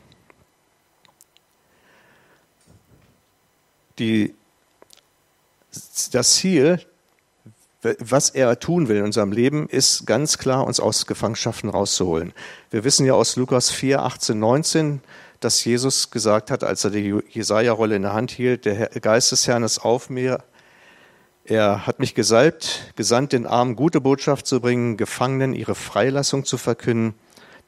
Die, 4.00 4.34
das 6.10 6.32
Ziel, 6.32 6.80
was 7.82 8.30
er 8.30 8.58
tun 8.58 8.88
will 8.88 8.96
in 8.96 9.04
unserem 9.04 9.32
Leben, 9.32 9.68
ist 9.68 10.06
ganz 10.06 10.38
klar, 10.38 10.66
uns 10.66 10.80
aus 10.80 11.06
Gefangenschaften 11.06 11.70
rauszuholen. 11.70 12.32
Wir 12.70 12.84
wissen 12.84 13.06
ja 13.06 13.14
aus 13.14 13.36
Lukas 13.36 13.70
4, 13.70 14.02
18, 14.02 14.38
19, 14.38 15.00
dass 15.40 15.64
Jesus 15.64 16.10
gesagt 16.10 16.50
hat, 16.50 16.64
als 16.64 16.84
er 16.84 16.90
die 16.90 17.20
Jesaja-Rolle 17.28 17.96
in 17.96 18.02
der 18.02 18.14
Hand 18.14 18.30
hielt, 18.30 18.64
der 18.64 18.88
Geist 18.88 19.32
des 19.32 19.46
Herrn 19.46 19.62
ist 19.62 19.78
auf 19.80 20.10
mir, 20.10 20.42
er 21.44 21.86
hat 21.86 22.00
mich 22.00 22.14
gesalbt, 22.14 22.92
gesandt, 22.96 23.32
den 23.32 23.46
Armen 23.46 23.76
gute 23.76 24.00
Botschaft 24.00 24.48
zu 24.48 24.60
bringen, 24.60 24.96
Gefangenen 24.96 25.52
ihre 25.52 25.76
Freilassung 25.76 26.44
zu 26.44 26.58
verkünden, 26.58 27.14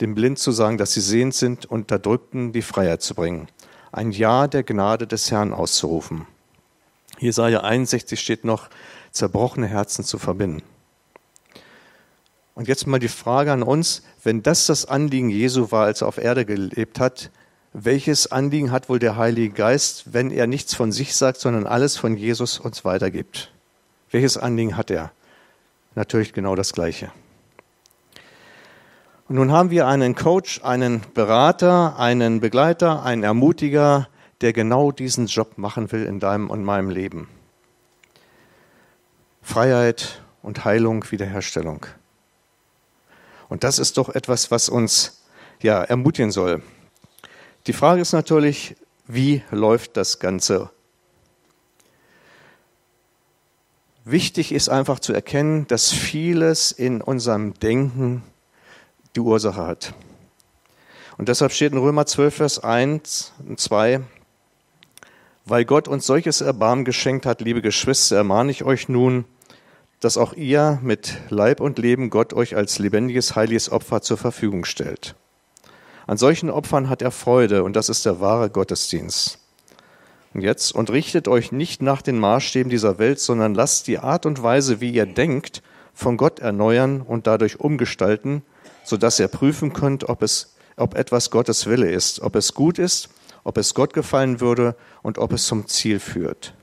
dem 0.01 0.17
Blind 0.17 0.41
zu 0.41 0.51
sagen, 0.51 0.79
dass 0.79 0.95
sie 0.95 1.01
sehend 1.01 1.35
sind, 1.35 1.67
Unterdrückten 1.67 2.53
die 2.53 2.63
Freiheit 2.63 3.03
zu 3.03 3.15
bringen. 3.15 3.47
Ein 3.93 4.11
Ja 4.11 4.49
der 4.49 4.65
Gnade 4.65 5.07
des 5.07 5.31
Herrn 5.31 5.53
auszurufen. 5.53 6.27
Jesaja 7.21 7.61
61 7.61 8.19
steht 8.19 8.45
noch, 8.45 8.69
zerbrochene 9.11 9.67
Herzen 9.67 10.05
zu 10.05 10.19
verbinden. 10.19 10.63
Und 12.55 12.67
jetzt 12.67 12.87
mal 12.87 12.99
die 12.99 13.09
Frage 13.09 13.53
an 13.53 13.63
uns, 13.63 14.03
wenn 14.25 14.43
das 14.43 14.67
das 14.67 14.85
Anliegen 14.85 15.31
Jesu 15.31 15.71
war, 15.71 15.85
als 15.85 16.01
er 16.01 16.09
auf 16.09 16.19
Erde 16.19 16.45
gelebt 16.45 16.99
hat, 16.99 17.31
welches 17.73 18.33
Anliegen 18.33 18.73
hat 18.73 18.89
wohl 18.89 18.99
der 18.99 19.17
Heilige 19.17 19.55
Geist, 19.55 20.13
wenn 20.13 20.31
er 20.31 20.47
nichts 20.47 20.75
von 20.75 20.91
sich 20.91 21.15
sagt, 21.15 21.39
sondern 21.39 21.67
alles 21.67 21.97
von 21.97 22.17
Jesus 22.17 22.59
uns 22.59 22.85
weitergibt? 22.85 23.53
Welches 24.11 24.37
Anliegen 24.37 24.77
hat 24.77 24.91
er? 24.91 25.13
Natürlich 25.95 26.33
genau 26.33 26.57
das 26.57 26.73
gleiche. 26.73 27.13
Und 29.29 29.37
nun 29.37 29.53
haben 29.53 29.71
wir 29.71 29.87
einen 29.87 30.15
Coach, 30.15 30.63
einen 30.65 31.03
Berater, 31.13 31.99
einen 31.99 32.41
Begleiter, 32.41 33.05
einen 33.05 33.23
Ermutiger, 33.23 34.09
der 34.41 34.53
genau 34.53 34.91
diesen 34.91 35.27
Job 35.27 35.59
machen 35.59 35.93
will 35.93 36.05
in 36.05 36.19
deinem 36.19 36.49
und 36.49 36.65
meinem 36.65 36.89
Leben. 36.89 37.29
Freiheit 39.49 40.21
und 40.43 40.65
Heilung, 40.65 41.11
Wiederherstellung. 41.11 41.87
Und 43.49 43.65
das 43.65 43.79
ist 43.79 43.97
doch 43.97 44.11
etwas, 44.11 44.51
was 44.51 44.69
uns 44.69 45.23
ja 45.63 45.83
ermutigen 45.83 46.31
soll. 46.31 46.63
Die 47.67 47.73
Frage 47.73 48.03
ist 48.03 48.13
natürlich, 48.13 48.77
wie 49.07 49.43
läuft 49.51 49.97
das 49.97 50.19
Ganze 50.19 50.71
Wichtig 54.11 54.53
ist 54.53 54.71
einfach 54.71 55.01
zu 55.01 55.13
erkennen, 55.13 55.67
dass 55.67 55.93
vieles 55.93 56.73
in 56.73 57.03
unserem 57.03 57.53
Denken 57.53 58.23
die 59.15 59.21
Ursache 59.21 59.67
hat. 59.67 59.93
Und 61.19 61.29
deshalb 61.29 61.53
steht 61.53 61.73
in 61.73 61.79
Römer 61.79 62.07
12, 62.07 62.35
Vers 62.35 62.59
1 62.65 63.35
und 63.47 63.61
2, 63.61 64.01
weil 65.45 65.67
Gott 65.67 65.89
uns 65.89 66.07
solches 66.07 66.41
Erbarmen 66.41 66.87
geschenkt 66.87 67.27
hat, 67.27 67.43
liebe 67.43 67.61
Geschwister, 67.61 68.17
ermahne 68.17 68.51
ich 68.51 68.65
euch 68.65 68.89
nun, 68.89 69.27
dass 70.01 70.17
auch 70.17 70.33
ihr 70.33 70.79
mit 70.83 71.19
Leib 71.29 71.61
und 71.61 71.79
Leben 71.79 72.11
Gott 72.11 72.33
euch 72.33 72.57
als 72.57 72.79
lebendiges, 72.79 73.35
heiliges 73.35 73.71
Opfer 73.71 74.03
zur 74.03 74.17
Verfügung 74.17 74.65
stellt. 74.65 75.15
An 76.07 76.17
solchen 76.17 76.51
Opfern 76.51 76.89
hat 76.89 77.03
er 77.03 77.11
Freude 77.11 77.65
und 77.65 77.77
das 77.77 77.89
ist 77.89 78.07
der 78.07 78.21
wahre 78.21 78.49
Gottesdienst. 78.49 79.39
Und 80.35 80.43
jetzt, 80.43 80.73
und 80.73 80.91
richtet 80.91 81.27
euch 81.27 81.53
nicht 81.53 81.83
nach 81.83 82.03
den 82.03 82.19
Maßstäben 82.19 82.71
dieser 82.71 82.99
Welt, 82.99 83.19
sondern 83.19 83.55
lasst 83.55 83.87
die 83.89 83.99
Art 83.99 84.25
und 84.25 84.43
Weise, 84.43 84.81
wie 84.81 84.91
ihr 84.91 85.07
denkt, 85.07 85.63
von 85.95 86.17
Gott 86.17 86.39
erneuern 86.39 87.01
und 87.01 87.27
dadurch 87.27 87.61
umgestalten, 87.61 88.43
sodass 88.85 89.19
ihr 89.19 89.29
prüfen 89.29 89.73
könnt, 89.73 90.09
ob 90.09 90.23
es, 90.23 90.55
ob 90.77 90.95
etwas 90.95 91.31
Gottes 91.31 91.67
Wille 91.67 91.91
ist, 91.91 92.21
ob 92.21 92.37
es 92.37 92.55
gut 92.55 92.79
ist, 92.79 93.09
ob 93.43 93.59
es 93.59 93.75
Gott 93.75 93.95
gefallen 93.95 94.41
würde 94.41 94.77
und 95.03 95.19
ob 95.19 95.33
es 95.33 95.47
zum 95.47 95.67
Ziel 95.67 95.99
führt. 95.99 96.55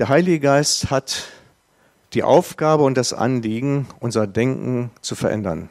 Der 0.00 0.08
Heilige 0.08 0.40
Geist 0.40 0.90
hat 0.90 1.28
die 2.14 2.24
Aufgabe 2.24 2.82
und 2.82 2.96
das 2.96 3.12
Anliegen, 3.12 3.86
unser 4.00 4.26
Denken 4.26 4.90
zu 5.00 5.14
verändern. 5.14 5.68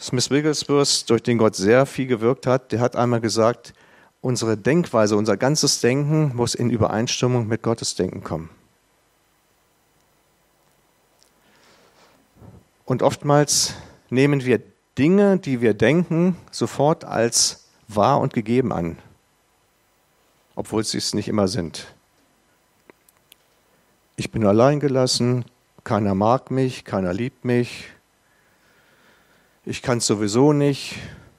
Smith 0.00 0.30
Wigglesworth, 0.30 1.10
durch 1.10 1.24
den 1.24 1.36
Gott 1.36 1.56
sehr 1.56 1.84
viel 1.84 2.06
gewirkt 2.06 2.46
hat, 2.46 2.70
der 2.70 2.78
hat 2.78 2.94
einmal 2.94 3.20
gesagt, 3.20 3.74
unsere 4.20 4.56
Denkweise, 4.56 5.16
unser 5.16 5.36
ganzes 5.36 5.80
Denken 5.80 6.30
muss 6.36 6.54
in 6.54 6.70
Übereinstimmung 6.70 7.48
mit 7.48 7.62
Gottes 7.62 7.96
Denken 7.96 8.22
kommen. 8.22 8.50
Und 12.84 13.02
oftmals 13.02 13.74
nehmen 14.10 14.44
wir 14.44 14.62
Dinge, 14.96 15.38
die 15.38 15.60
wir 15.60 15.74
denken, 15.74 16.36
sofort 16.52 17.04
als 17.04 17.64
wahr 17.88 18.20
und 18.20 18.32
gegeben 18.32 18.72
an, 18.72 18.96
obwohl 20.58 20.82
sie 20.82 20.98
es 20.98 21.14
nicht 21.14 21.28
immer 21.28 21.46
sind. 21.46 21.86
Ich 24.16 24.32
bin 24.32 24.44
allein 24.44 24.80
gelassen, 24.80 25.44
keiner 25.84 26.16
mag 26.16 26.50
mich, 26.50 26.84
keiner 26.84 27.14
liebt 27.14 27.44
mich, 27.44 27.84
ich 29.64 29.82
kann 29.82 29.98
es 29.98 30.06
sowieso 30.08 30.52
nicht, 30.52 30.96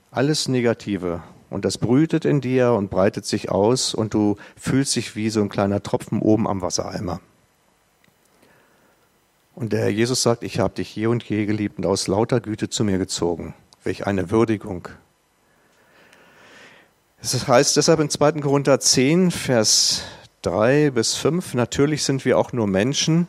alles 0.10 0.48
Negative. 0.48 1.22
Und 1.50 1.66
das 1.66 1.78
brütet 1.78 2.24
in 2.24 2.40
dir 2.40 2.72
und 2.72 2.90
breitet 2.90 3.26
sich 3.26 3.52
aus 3.52 3.94
und 3.94 4.14
du 4.14 4.38
fühlst 4.56 4.96
dich 4.96 5.18
wie 5.18 5.30
so 5.30 5.42
ein 5.42 5.50
kleiner 5.50 5.84
Tropfen 5.84 6.22
oben 6.22 6.48
am 6.48 6.62
Wassereimer. 6.62 7.20
Und 9.54 9.74
der 9.74 9.82
Herr 9.82 9.90
Jesus 9.90 10.24
sagt, 10.24 10.44
ich 10.44 10.60
habe 10.60 10.76
dich 10.76 10.96
je 10.96 11.08
und 11.08 11.26
je 11.26 11.46
geliebt 11.46 11.78
und 11.78 11.86
aus 11.86 12.08
lauter 12.08 12.40
Güte 12.40 12.70
zu 12.70 12.86
mir 12.86 12.98
gezogen. 12.98 13.54
Welch 13.84 14.08
eine 14.08 14.32
Würdigung. 14.32 14.88
Es 17.22 17.48
heißt 17.48 17.76
deshalb 17.76 18.00
in 18.00 18.10
2. 18.10 18.32
Korinther 18.40 18.80
10, 18.80 19.32
Vers 19.32 20.04
3 20.44 20.92
bis 20.92 21.16
5, 21.16 21.54
natürlich 21.54 22.04
sind 22.04 22.24
wir 22.24 22.38
auch 22.38 22.54
nur 22.54 22.66
Menschen, 22.66 23.28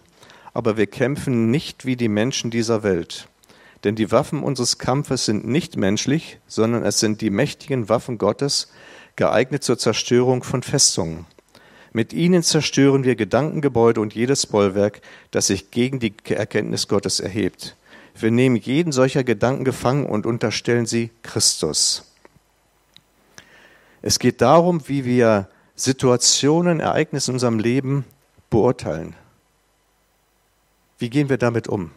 aber 0.55 0.76
wir 0.76 0.87
kämpfen 0.87 1.50
nicht 1.50 1.85
wie 1.85 1.96
die 1.96 2.09
Menschen 2.09 2.53
dieser 2.53 2.85
Welt. 2.85 3.26
Denn 3.83 3.96
die 3.96 4.12
Waffen 4.12 4.44
unseres 4.44 4.79
Kampfes 4.79 5.24
sind 5.24 5.44
nicht 5.44 5.76
menschlich, 5.76 6.38
sondern 6.46 6.85
es 6.85 7.00
sind 7.00 7.20
die 7.20 7.31
mächtigen 7.31 7.88
Waffen 7.88 8.16
Gottes, 8.16 8.70
geeignet 9.16 9.64
zur 9.64 9.76
Zerstörung 9.76 10.44
von 10.44 10.62
Festungen. 10.62 11.26
Mit 11.92 12.12
ihnen 12.12 12.44
zerstören 12.44 13.03
wir 13.03 13.16
Gedankengebäude 13.16 14.00
und 14.00 14.14
jedes 14.14 14.46
Bollwerk, 14.46 15.00
das 15.33 15.48
sich 15.48 15.72
gegen 15.72 15.98
die 15.98 16.14
Erkenntnis 16.29 16.87
Gottes 16.87 17.18
erhebt. 17.18 17.74
Wir 18.14 18.31
nehmen 18.31 18.55
jeden 18.55 18.92
solcher 18.92 19.24
Gedanken 19.24 19.64
gefangen 19.64 20.07
und 20.07 20.26
unterstellen 20.26 20.87
sie 20.87 21.11
Christus. 21.24 22.10
Es 24.02 24.18
geht 24.18 24.40
darum, 24.40 24.88
wie 24.88 25.04
wir 25.04 25.48
Situationen, 25.74 26.80
Ereignisse 26.80 27.30
in 27.30 27.34
unserem 27.34 27.58
Leben 27.58 28.04
beurteilen. 28.48 29.14
Wie 30.98 31.10
gehen 31.10 31.28
wir 31.28 31.38
damit 31.38 31.68
um? 31.68 31.90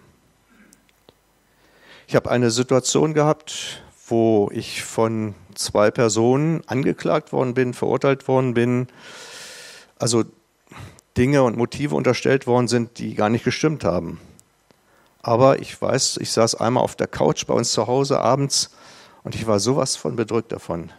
Ich 2.08 2.16
habe 2.16 2.30
eine 2.30 2.52
Situation 2.52 3.14
gehabt, 3.14 3.82
wo 4.08 4.50
ich 4.54 4.84
von 4.84 5.34
zwei 5.56 5.92
Personen 5.92 6.62
angeklagt 6.68 7.32
worden 7.32 7.54
bin, 7.54 7.74
verurteilt 7.74 8.28
worden 8.28 8.54
bin, 8.54 8.88
also 9.98 10.24
Dinge 11.18 11.44
und 11.44 11.58
Motive 11.58 11.96
unterstellt 11.96 12.48
worden 12.48 12.68
sind, 12.68 13.00
die 13.00 13.16
gar 13.16 13.30
nicht 13.30 13.46
gestimmt 13.46 13.84
haben. 13.84 14.20
Aber 15.22 15.60
ich 15.60 15.82
weiß, 15.82 16.18
ich 16.18 16.32
saß 16.32 16.56
einmal 16.56 16.84
auf 16.84 16.96
der 16.96 17.08
Couch 17.08 17.46
bei 17.48 17.54
uns 17.54 17.72
zu 17.72 17.88
Hause 17.88 18.20
abends 18.20 18.72
und 19.24 19.36
ich 19.36 19.48
war 19.48 19.60
sowas 19.60 19.96
von 19.96 20.18
bedrückt 20.18 20.52
davon. 20.52 20.92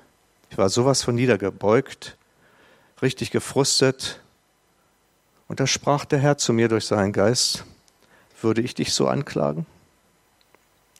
Ich 0.54 0.58
war 0.58 0.68
sowas 0.68 1.02
von 1.02 1.16
niedergebeugt, 1.16 2.16
richtig 3.02 3.32
gefrustet. 3.32 4.20
Und 5.48 5.58
da 5.58 5.66
sprach 5.66 6.04
der 6.04 6.20
Herr 6.20 6.38
zu 6.38 6.52
mir 6.52 6.68
durch 6.68 6.86
seinen 6.86 7.12
Geist, 7.12 7.64
würde 8.40 8.60
ich 8.60 8.72
dich 8.76 8.92
so 8.92 9.08
anklagen? 9.08 9.66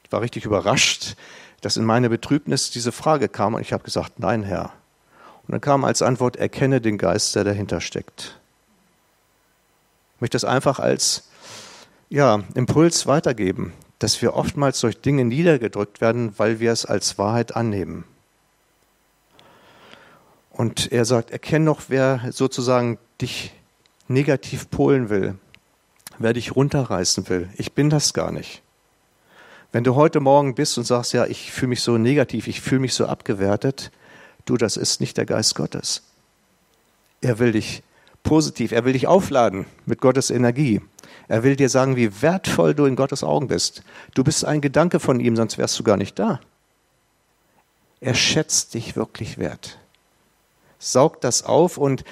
Ich 0.03 0.11
war 0.11 0.23
richtig 0.23 0.45
überrascht, 0.45 1.15
dass 1.61 1.77
in 1.77 1.85
meine 1.85 2.11
Betrübnis 2.11 2.73
diese 2.73 2.91
Frage 2.91 3.29
kam 3.29 3.55
und 3.55 3.61
ich 3.61 3.73
habe 3.73 3.85
gesagt, 3.85 4.19
nein, 4.19 4.43
Herr. 4.43 4.73
Und 5.47 5.53
dann 5.53 5.61
kam 5.61 5.85
als 5.85 6.03
Antwort, 6.03 6.35
erkenne 6.35 6.81
den 6.81 6.99
Geist, 6.99 7.37
der 7.37 7.45
dahinter 7.45 7.81
steckt. 7.81 8.41
Ich 10.17 10.21
möchte 10.21 10.35
das 10.35 10.45
einfach 10.45 10.81
als 10.81 11.29
ja, 12.09 12.43
Impuls 12.57 13.07
weitergeben, 13.07 13.73
dass 14.01 14.21
wir 14.21 14.35
oftmals 14.35 14.81
durch 14.81 15.01
Dinge 15.01 15.25
niedergedrückt 15.25 16.01
werden, 16.01 16.37
weil 16.41 16.59
wir 16.59 16.73
es 16.73 16.85
als 16.85 17.19
Wahrheit 17.19 17.55
annehmen. 17.55 18.05
Und 20.57 20.93
er 20.93 21.05
sagt, 21.05 21.33
erkenne 21.33 21.67
doch, 21.67 21.83
wer 21.89 22.21
sozusagen 22.31 22.99
dich 23.21 23.53
negativ 24.07 24.71
polen 24.71 25.11
will, 25.11 25.37
wer 26.19 26.33
dich 26.33 26.55
runterreißen 26.55 27.29
will. 27.29 27.49
Ich 27.57 27.73
bin 27.73 27.91
das 27.91 28.15
gar 28.15 28.31
nicht. 28.31 28.63
Wenn 29.73 29.83
du 29.83 29.97
heute 29.97 30.21
Morgen 30.21 30.55
bist 30.55 30.79
und 30.79 30.85
sagst, 30.85 31.13
ja, 31.13 31.27
ich 31.27 31.51
fühle 31.51 31.71
mich 31.71 31.83
so 31.83 31.99
negativ, 31.99 32.47
ich 32.47 32.61
fühle 32.61 32.83
mich 32.83 32.95
so 32.95 33.07
abgewertet, 33.07 33.91
du, 34.45 34.57
das 34.57 34.77
ist 34.77 35.01
nicht 35.01 35.17
der 35.17 35.27
Geist 35.27 35.57
Gottes. 35.57 36.05
Er 37.21 37.41
will 37.41 37.51
dich 37.51 37.83
positiv, 38.23 38.71
er 38.71 38.85
will 38.85 38.93
dich 38.93 39.09
aufladen 39.09 39.67
mit 39.87 40.01
Gottes 40.01 40.31
Energie. 40.31 40.81
Er 41.27 41.43
will 41.43 41.57
dir 41.57 41.69
sagen, 41.69 41.97
wie 41.97 42.23
wertvoll 42.23 42.75
du 42.75 42.85
in 42.85 42.95
Gottes 42.95 43.25
Augen 43.25 43.49
bist. 43.49 43.83
Du 44.15 44.23
bist 44.23 44.45
ein 44.45 44.61
Gedanke 44.61 45.01
von 45.01 45.19
ihm, 45.19 45.35
sonst 45.35 45.59
wärst 45.59 45.77
du 45.81 45.83
gar 45.83 45.97
nicht 45.97 46.17
da. 46.17 46.39
Er 48.01 48.15
schätzt 48.15 48.75
dich 48.75 48.95
wirklich 48.95 49.37
wert. 49.37 49.81
Saug 50.93 51.21
das 51.21 51.45
auf 51.45 51.79
und 51.79 52.05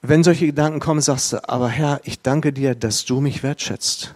wenn 0.00 0.22
solche 0.22 0.46
Gedanken 0.46 0.80
kommen, 0.80 1.00
sagst 1.00 1.32
du, 1.32 1.48
aber 1.48 1.68
Herr, 1.68 2.00
ich 2.04 2.22
danke 2.22 2.52
dir, 2.52 2.74
dass 2.74 3.04
du 3.04 3.20
mich 3.20 3.42
wertschätzt. 3.42 4.14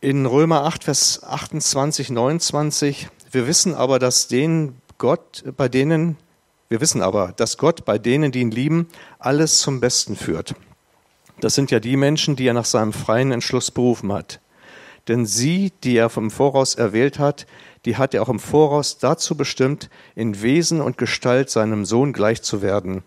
in 0.00 0.26
Römer 0.26 0.64
8, 0.64 0.84
Vers 0.84 1.22
28, 1.24 2.10
29, 2.10 3.08
wir 3.32 3.46
wissen 3.46 3.74
aber, 3.74 3.98
dass 3.98 4.28
denen 4.28 4.80
Gott, 4.96 5.44
bei 5.56 5.68
denen, 5.68 6.16
wir 6.68 6.80
wissen 6.80 7.02
aber, 7.02 7.32
dass 7.36 7.58
Gott 7.58 7.84
bei 7.84 7.98
denen, 7.98 8.30
die 8.30 8.40
ihn 8.40 8.50
lieben, 8.50 8.88
alles 9.18 9.58
zum 9.58 9.80
Besten 9.80 10.16
führt. 10.16 10.54
Das 11.40 11.54
sind 11.54 11.70
ja 11.70 11.80
die 11.80 11.96
Menschen, 11.96 12.36
die 12.36 12.46
er 12.46 12.54
nach 12.54 12.64
seinem 12.64 12.92
freien 12.92 13.32
Entschluss 13.32 13.70
berufen 13.70 14.12
hat. 14.12 14.40
Denn 15.06 15.24
sie, 15.24 15.72
die 15.84 15.96
er 15.96 16.10
vom 16.10 16.30
Voraus 16.30 16.74
erwählt 16.74 17.18
hat, 17.18 17.46
die 17.84 17.96
hat 17.96 18.14
er 18.14 18.22
auch 18.22 18.28
im 18.28 18.40
Voraus 18.40 18.98
dazu 18.98 19.36
bestimmt, 19.36 19.90
in 20.14 20.42
Wesen 20.42 20.80
und 20.80 20.98
Gestalt 20.98 21.50
seinem 21.50 21.84
Sohn 21.84 22.12
gleich 22.12 22.42
zu 22.42 22.62
werden. 22.62 23.02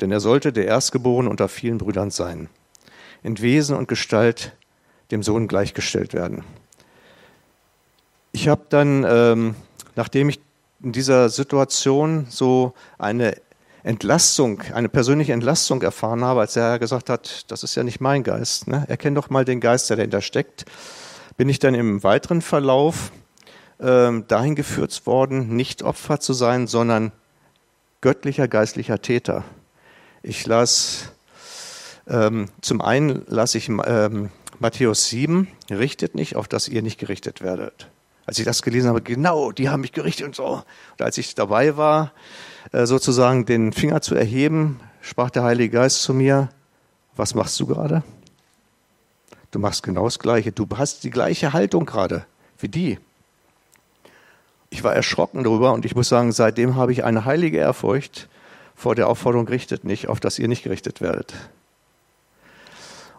Denn 0.00 0.12
er 0.12 0.20
sollte 0.20 0.52
der 0.52 0.66
Erstgeborene 0.66 1.28
unter 1.28 1.48
vielen 1.48 1.78
Brüdern 1.78 2.10
sein. 2.10 2.48
In 3.22 3.40
Wesen 3.40 3.76
und 3.76 3.88
Gestalt 3.88 4.52
dem 5.10 5.22
Sohn 5.22 5.48
gleichgestellt 5.48 6.14
werden. 6.14 6.44
Ich 8.32 8.48
habe 8.48 8.62
dann, 8.68 9.04
ähm, 9.08 9.54
nachdem 9.96 10.28
ich 10.28 10.40
in 10.82 10.92
dieser 10.92 11.28
Situation 11.28 12.26
so 12.28 12.74
eine 12.98 13.36
Entlastung, 13.82 14.62
eine 14.74 14.88
persönliche 14.88 15.32
Entlastung 15.32 15.82
erfahren 15.82 16.24
habe, 16.24 16.40
als 16.40 16.56
er 16.56 16.78
gesagt 16.78 17.10
hat, 17.10 17.50
das 17.50 17.62
ist 17.62 17.74
ja 17.74 17.82
nicht 17.82 18.00
mein 18.00 18.22
Geist, 18.22 18.68
ne? 18.68 18.84
erkenn 18.88 19.14
doch 19.14 19.30
mal 19.30 19.44
den 19.44 19.60
Geist, 19.60 19.88
der 19.88 19.96
dahinter 19.96 20.20
steckt, 20.20 20.66
bin 21.36 21.48
ich 21.48 21.58
dann 21.58 21.74
im 21.74 22.02
weiteren 22.02 22.42
Verlauf 22.42 23.12
dahin 23.80 24.56
geführt 24.56 25.06
worden, 25.06 25.54
nicht 25.54 25.84
Opfer 25.84 26.18
zu 26.18 26.32
sein, 26.32 26.66
sondern 26.66 27.12
göttlicher 28.00 28.48
geistlicher 28.48 29.00
Täter. 29.00 29.44
Ich 30.22 30.46
las, 30.46 31.12
ähm, 32.08 32.48
zum 32.60 32.80
einen 32.80 33.24
las 33.28 33.54
ich 33.54 33.68
ähm, 33.68 34.30
Matthäus 34.58 35.08
7, 35.08 35.48
richtet 35.70 36.14
nicht, 36.14 36.36
auf 36.36 36.48
dass 36.48 36.68
ihr 36.68 36.82
nicht 36.82 36.98
gerichtet 36.98 37.40
werdet. 37.40 37.88
Als 38.26 38.38
ich 38.38 38.44
das 38.44 38.62
gelesen 38.62 38.88
habe, 38.88 39.00
genau, 39.00 39.52
die 39.52 39.68
haben 39.68 39.80
mich 39.80 39.92
gerichtet 39.92 40.26
und 40.26 40.34
so. 40.34 40.62
Und 40.92 41.02
als 41.02 41.16
ich 41.18 41.34
dabei 41.34 41.76
war, 41.76 42.12
äh, 42.72 42.84
sozusagen 42.84 43.46
den 43.46 43.72
Finger 43.72 44.00
zu 44.02 44.14
erheben, 44.14 44.80
sprach 45.00 45.30
der 45.30 45.44
Heilige 45.44 45.76
Geist 45.76 46.02
zu 46.02 46.12
mir, 46.12 46.50
was 47.16 47.34
machst 47.34 47.58
du 47.58 47.66
gerade? 47.66 48.02
Du 49.50 49.58
machst 49.58 49.82
genau 49.82 50.04
das 50.04 50.18
Gleiche. 50.18 50.52
Du 50.52 50.66
hast 50.76 51.04
die 51.04 51.10
gleiche 51.10 51.52
Haltung 51.52 51.86
gerade 51.86 52.26
wie 52.58 52.68
die. 52.68 52.98
Ich 54.70 54.84
war 54.84 54.94
erschrocken 54.94 55.44
darüber 55.44 55.72
und 55.72 55.84
ich 55.84 55.94
muss 55.94 56.08
sagen, 56.08 56.32
seitdem 56.32 56.76
habe 56.76 56.92
ich 56.92 57.04
eine 57.04 57.24
heilige 57.24 57.58
Ehrfurcht 57.58 58.28
vor 58.74 58.94
der 58.94 59.08
Aufforderung, 59.08 59.48
richtet 59.48 59.84
nicht, 59.84 60.08
auf 60.08 60.20
dass 60.20 60.38
ihr 60.38 60.48
nicht 60.48 60.62
gerichtet 60.62 61.00
werdet. 61.00 61.34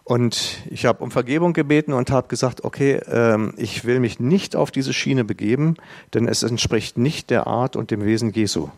Und 0.04 0.62
ich 0.68 0.86
habe 0.86 1.04
um 1.04 1.10
Vergebung 1.10 1.52
gebeten 1.52 1.92
und 1.92 2.10
habe 2.10 2.28
gesagt, 2.28 2.64
okay, 2.64 3.00
ähm, 3.06 3.54
ich 3.56 3.84
will 3.84 4.00
mich 4.00 4.18
nicht 4.18 4.56
auf 4.56 4.70
diese 4.70 4.92
Schiene 4.92 5.24
begeben, 5.24 5.76
denn 6.14 6.26
es 6.26 6.42
entspricht 6.42 6.98
nicht 6.98 7.30
der 7.30 7.46
Art 7.46 7.76
und 7.76 7.90
dem 7.90 8.04
Wesen 8.04 8.32
Jesu. 8.32 8.70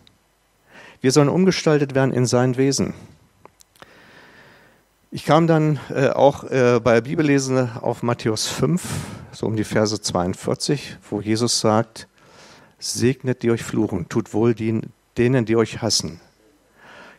Wir 1.00 1.10
sollen 1.10 1.28
umgestaltet 1.28 1.94
werden 1.94 2.12
in 2.12 2.26
sein 2.26 2.56
Wesen. 2.56 2.94
Ich 5.10 5.24
kam 5.24 5.46
dann 5.46 5.78
äh, 5.94 6.08
auch 6.08 6.44
äh, 6.44 6.80
bei 6.82 7.00
Bibellesen 7.00 7.76
auf 7.76 8.02
Matthäus 8.02 8.46
5, 8.46 8.82
so 9.32 9.46
um 9.46 9.56
die 9.56 9.64
Verse 9.64 10.00
42, 10.00 10.98
wo 11.10 11.20
Jesus 11.20 11.60
sagt, 11.60 12.08
segnet 12.82 13.42
die 13.42 13.50
euch 13.50 13.62
fluchen, 13.62 14.08
tut 14.08 14.34
wohl 14.34 14.54
denen, 14.54 15.44
die 15.46 15.56
euch 15.56 15.82
hassen. 15.82 16.20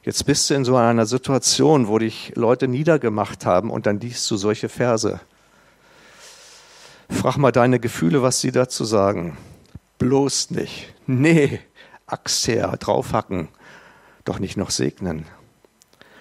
Jetzt 0.04 0.26
bist 0.26 0.50
du 0.50 0.54
in 0.56 0.66
so 0.66 0.76
einer 0.76 1.06
Situation, 1.06 1.88
wo 1.88 1.98
dich 1.98 2.34
Leute 2.36 2.68
niedergemacht 2.68 3.46
haben 3.46 3.72
und 3.72 3.86
dann 3.86 4.02
liest 4.02 4.30
du 4.30 4.36
solche 4.36 4.68
Verse. 4.68 5.22
Frag 7.10 7.38
mal 7.38 7.54
deine 7.54 7.80
Gefühle, 7.80 8.22
was 8.22 8.42
sie 8.42 8.52
dazu 8.52 8.84
sagen. 8.84 9.38
Bloß 10.00 10.52
nicht. 10.52 10.94
Nee, 11.08 11.62
Axt 12.06 12.48
her, 12.50 12.76
draufhacken. 12.78 13.48
Doch 14.26 14.40
nicht 14.40 14.58
noch 14.58 14.72
segnen. 14.72 15.26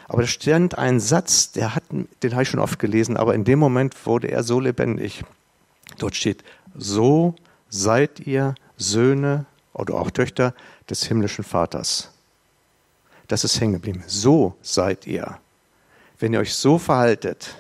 Aber 0.07 0.23
da 0.23 0.29
stand 0.29 0.79
ein 0.79 1.01
Satz, 1.01 1.51
der 1.51 1.75
hat, 1.75 1.85
den 1.91 2.33
habe 2.33 2.45
ich 2.45 2.49
schon 2.49 2.61
oft 2.61 2.79
gelesen, 2.79 3.17
aber 3.17 3.35
in 3.35 3.45
dem 3.45 3.59
Moment 3.59 4.07
wurde 4.07 4.31
er 4.31 4.45
so 4.45 4.61
lebendig. 4.61 5.25
Dort 5.99 6.15
steht, 6.15 6.45
so 6.77 7.35
seid 7.69 8.21
ihr 8.21 8.55
Söhne 8.83 9.47
oder 9.73 9.95
auch 9.95 10.11
Töchter 10.11 10.55
des 10.91 11.05
himmlischen 11.05 11.45
Vaters. 11.45 12.11
Das 13.29 13.45
ist 13.45 13.61
hängen 13.61 13.75
geblieben. 13.75 14.05
So 14.07 14.55
seid 14.61 15.07
ihr. 15.07 15.39
Wenn 16.19 16.35
ihr 16.35 16.41
euch 16.41 16.55
so 16.55 16.79
verhaltet. 16.79 17.57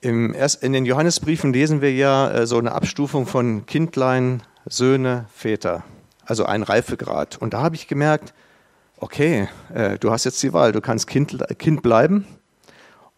In 0.00 0.32
den 0.62 0.86
Johannesbriefen 0.86 1.52
lesen 1.52 1.82
wir 1.82 1.92
ja 1.92 2.30
äh, 2.30 2.46
so 2.46 2.58
eine 2.58 2.72
Abstufung 2.72 3.26
von 3.26 3.66
Kindlein, 3.66 4.42
Söhne, 4.66 5.26
Väter. 5.34 5.84
Also 6.24 6.46
ein 6.46 6.62
Reifegrad. 6.62 7.36
Und 7.38 7.52
da 7.52 7.60
habe 7.60 7.74
ich 7.74 7.88
gemerkt, 7.88 8.32
okay, 8.98 9.48
äh, 9.74 9.98
du 9.98 10.10
hast 10.10 10.24
jetzt 10.24 10.42
die 10.42 10.52
Wahl. 10.52 10.72
Du 10.72 10.80
kannst 10.80 11.06
Kind, 11.06 11.36
kind 11.58 11.82
bleiben 11.82 12.24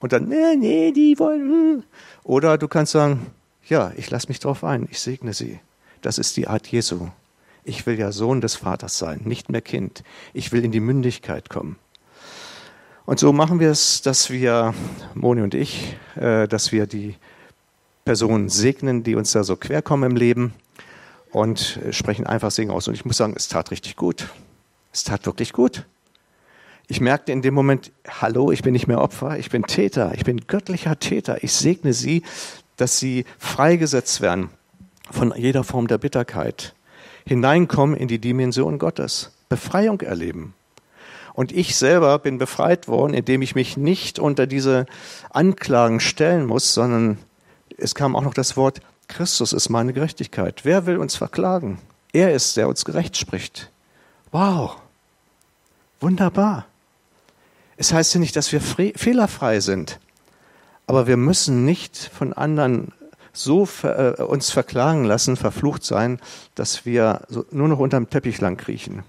und 0.02 0.12
dann, 0.12 0.28
nee, 0.28 0.56
nee, 0.56 0.92
die 0.92 1.18
wollen. 1.18 1.40
Hm. 1.42 1.82
Oder 2.24 2.58
du 2.58 2.66
kannst 2.66 2.92
sagen, 2.92 3.26
ja, 3.68 3.92
ich 3.96 4.10
lasse 4.10 4.28
mich 4.28 4.40
drauf 4.40 4.64
ein, 4.64 4.88
ich 4.90 4.98
segne 4.98 5.32
sie. 5.32 5.60
Das 6.02 6.18
ist 6.18 6.36
die 6.36 6.48
Art 6.48 6.66
Jesu. 6.66 7.08
Ich 7.64 7.86
will 7.86 7.98
ja 7.98 8.10
Sohn 8.10 8.40
des 8.40 8.56
Vaters 8.56 8.98
sein, 8.98 9.20
nicht 9.24 9.48
mehr 9.48 9.62
Kind. 9.62 10.02
Ich 10.34 10.50
will 10.50 10.64
in 10.64 10.72
die 10.72 10.80
Mündigkeit 10.80 11.48
kommen. 11.48 11.76
Und 13.06 13.20
so 13.20 13.32
machen 13.32 13.60
wir 13.60 13.70
es, 13.70 14.02
dass 14.02 14.30
wir, 14.30 14.74
Moni 15.14 15.42
und 15.42 15.54
ich, 15.54 15.96
äh, 16.16 16.48
dass 16.48 16.72
wir 16.72 16.86
die 16.86 17.16
Personen 18.04 18.48
segnen, 18.48 19.04
die 19.04 19.14
uns 19.14 19.30
da 19.32 19.44
so 19.44 19.56
quer 19.56 19.80
kommen 19.80 20.10
im 20.10 20.16
Leben 20.16 20.54
und 21.30 21.78
äh, 21.78 21.92
sprechen 21.92 22.26
einfach 22.26 22.50
Segen 22.50 22.72
aus. 22.72 22.88
Und 22.88 22.94
ich 22.94 23.04
muss 23.04 23.16
sagen, 23.16 23.34
es 23.36 23.46
tat 23.46 23.70
richtig 23.70 23.94
gut. 23.94 24.28
Es 24.92 25.04
tat 25.04 25.24
wirklich 25.24 25.52
gut. 25.52 25.86
Ich 26.88 27.00
merkte 27.00 27.30
in 27.30 27.42
dem 27.42 27.54
Moment, 27.54 27.92
hallo, 28.08 28.50
ich 28.50 28.62
bin 28.62 28.72
nicht 28.72 28.88
mehr 28.88 29.00
Opfer, 29.00 29.38
ich 29.38 29.50
bin 29.50 29.62
Täter, 29.62 30.12
ich 30.14 30.24
bin 30.24 30.48
göttlicher 30.48 30.98
Täter. 30.98 31.42
Ich 31.44 31.52
segne 31.52 31.92
sie, 31.92 32.22
dass 32.76 32.98
sie 32.98 33.24
freigesetzt 33.38 34.20
werden 34.20 34.50
von 35.12 35.32
jeder 35.36 35.64
Form 35.64 35.86
der 35.86 35.98
Bitterkeit, 35.98 36.74
hineinkommen 37.26 37.96
in 37.96 38.08
die 38.08 38.18
Dimension 38.18 38.78
Gottes, 38.78 39.32
Befreiung 39.48 40.00
erleben. 40.00 40.54
Und 41.34 41.52
ich 41.52 41.76
selber 41.76 42.18
bin 42.18 42.38
befreit 42.38 42.88
worden, 42.88 43.14
indem 43.14 43.42
ich 43.42 43.54
mich 43.54 43.76
nicht 43.76 44.18
unter 44.18 44.46
diese 44.46 44.86
Anklagen 45.30 46.00
stellen 46.00 46.46
muss, 46.46 46.74
sondern 46.74 47.18
es 47.78 47.94
kam 47.94 48.16
auch 48.16 48.22
noch 48.22 48.34
das 48.34 48.56
Wort, 48.56 48.80
Christus 49.08 49.52
ist 49.52 49.68
meine 49.68 49.92
Gerechtigkeit. 49.92 50.64
Wer 50.64 50.86
will 50.86 50.98
uns 50.98 51.16
verklagen? 51.16 51.78
Er 52.12 52.32
ist, 52.32 52.56
der 52.56 52.68
uns 52.68 52.84
gerecht 52.84 53.16
spricht. 53.16 53.70
Wow, 54.30 54.76
wunderbar. 56.00 56.66
Es 57.76 57.92
heißt 57.92 58.14
ja 58.14 58.20
nicht, 58.20 58.36
dass 58.36 58.52
wir 58.52 58.60
fehlerfrei 58.60 59.60
sind, 59.60 59.98
aber 60.86 61.06
wir 61.06 61.16
müssen 61.16 61.64
nicht 61.64 61.96
von 61.96 62.32
anderen 62.32 62.92
so 63.32 63.66
ver, 63.66 64.18
äh, 64.18 64.22
uns 64.22 64.50
verklagen 64.50 65.04
lassen, 65.04 65.36
verflucht 65.36 65.84
sein, 65.84 66.20
dass 66.54 66.84
wir 66.84 67.22
so 67.28 67.44
nur 67.50 67.68
noch 67.68 67.78
unterm 67.78 68.10
Teppich 68.10 68.40
lang 68.40 68.56
kriechen. 68.56 69.02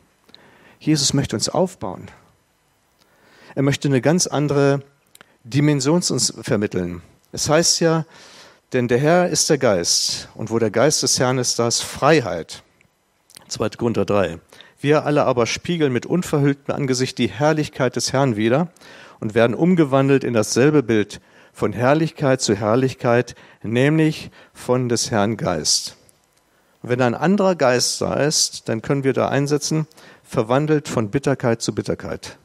Jesus 0.79 1.13
möchte 1.13 1.35
uns 1.35 1.49
aufbauen. 1.49 2.07
Er 3.55 3.63
möchte 3.63 3.87
eine 3.87 4.01
ganz 4.01 4.27
andere 4.27 4.81
Dimension 5.43 6.01
uns 6.09 6.33
vermitteln. 6.41 7.01
Es 7.31 7.49
heißt 7.49 7.79
ja, 7.81 8.05
denn 8.73 8.87
der 8.87 8.97
Herr 8.97 9.29
ist 9.29 9.49
der 9.49 9.57
Geist 9.57 10.29
und 10.35 10.49
wo 10.49 10.57
der 10.57 10.71
Geist 10.71 11.03
des 11.03 11.19
Herrn 11.19 11.37
ist, 11.37 11.59
da 11.59 11.67
ist 11.67 11.81
Freiheit. 11.81 12.63
2. 13.47 13.69
Korinther 13.69 14.05
3. 14.05 14.39
Wir 14.79 15.05
alle 15.05 15.25
aber 15.25 15.45
spiegeln 15.45 15.93
mit 15.93 16.05
unverhülltem 16.05 16.73
Angesicht 16.73 17.17
die 17.17 17.29
Herrlichkeit 17.29 17.95
des 17.95 18.13
Herrn 18.13 18.35
wieder 18.35 18.69
und 19.19 19.35
werden 19.35 19.55
umgewandelt 19.55 20.23
in 20.23 20.33
dasselbe 20.33 20.81
Bild 20.81 21.21
von 21.53 21.71
Herrlichkeit 21.71 22.41
zu 22.41 22.55
Herrlichkeit, 22.55 23.35
nämlich 23.61 24.31
von 24.53 24.89
des 24.89 25.11
Herrn 25.11 25.37
Geist. 25.37 25.95
wenn 26.81 27.01
ein 27.01 27.15
anderer 27.15 27.55
Geist 27.55 28.01
da 28.01 28.15
ist, 28.15 28.67
dann 28.67 28.81
können 28.81 29.05
wir 29.05 29.13
da 29.13 29.29
einsetzen, 29.29 29.87
verwandelt 30.23 30.89
von 30.89 31.11
Bitterkeit 31.11 31.61
zu 31.61 31.73
Bitterkeit. 31.73 32.37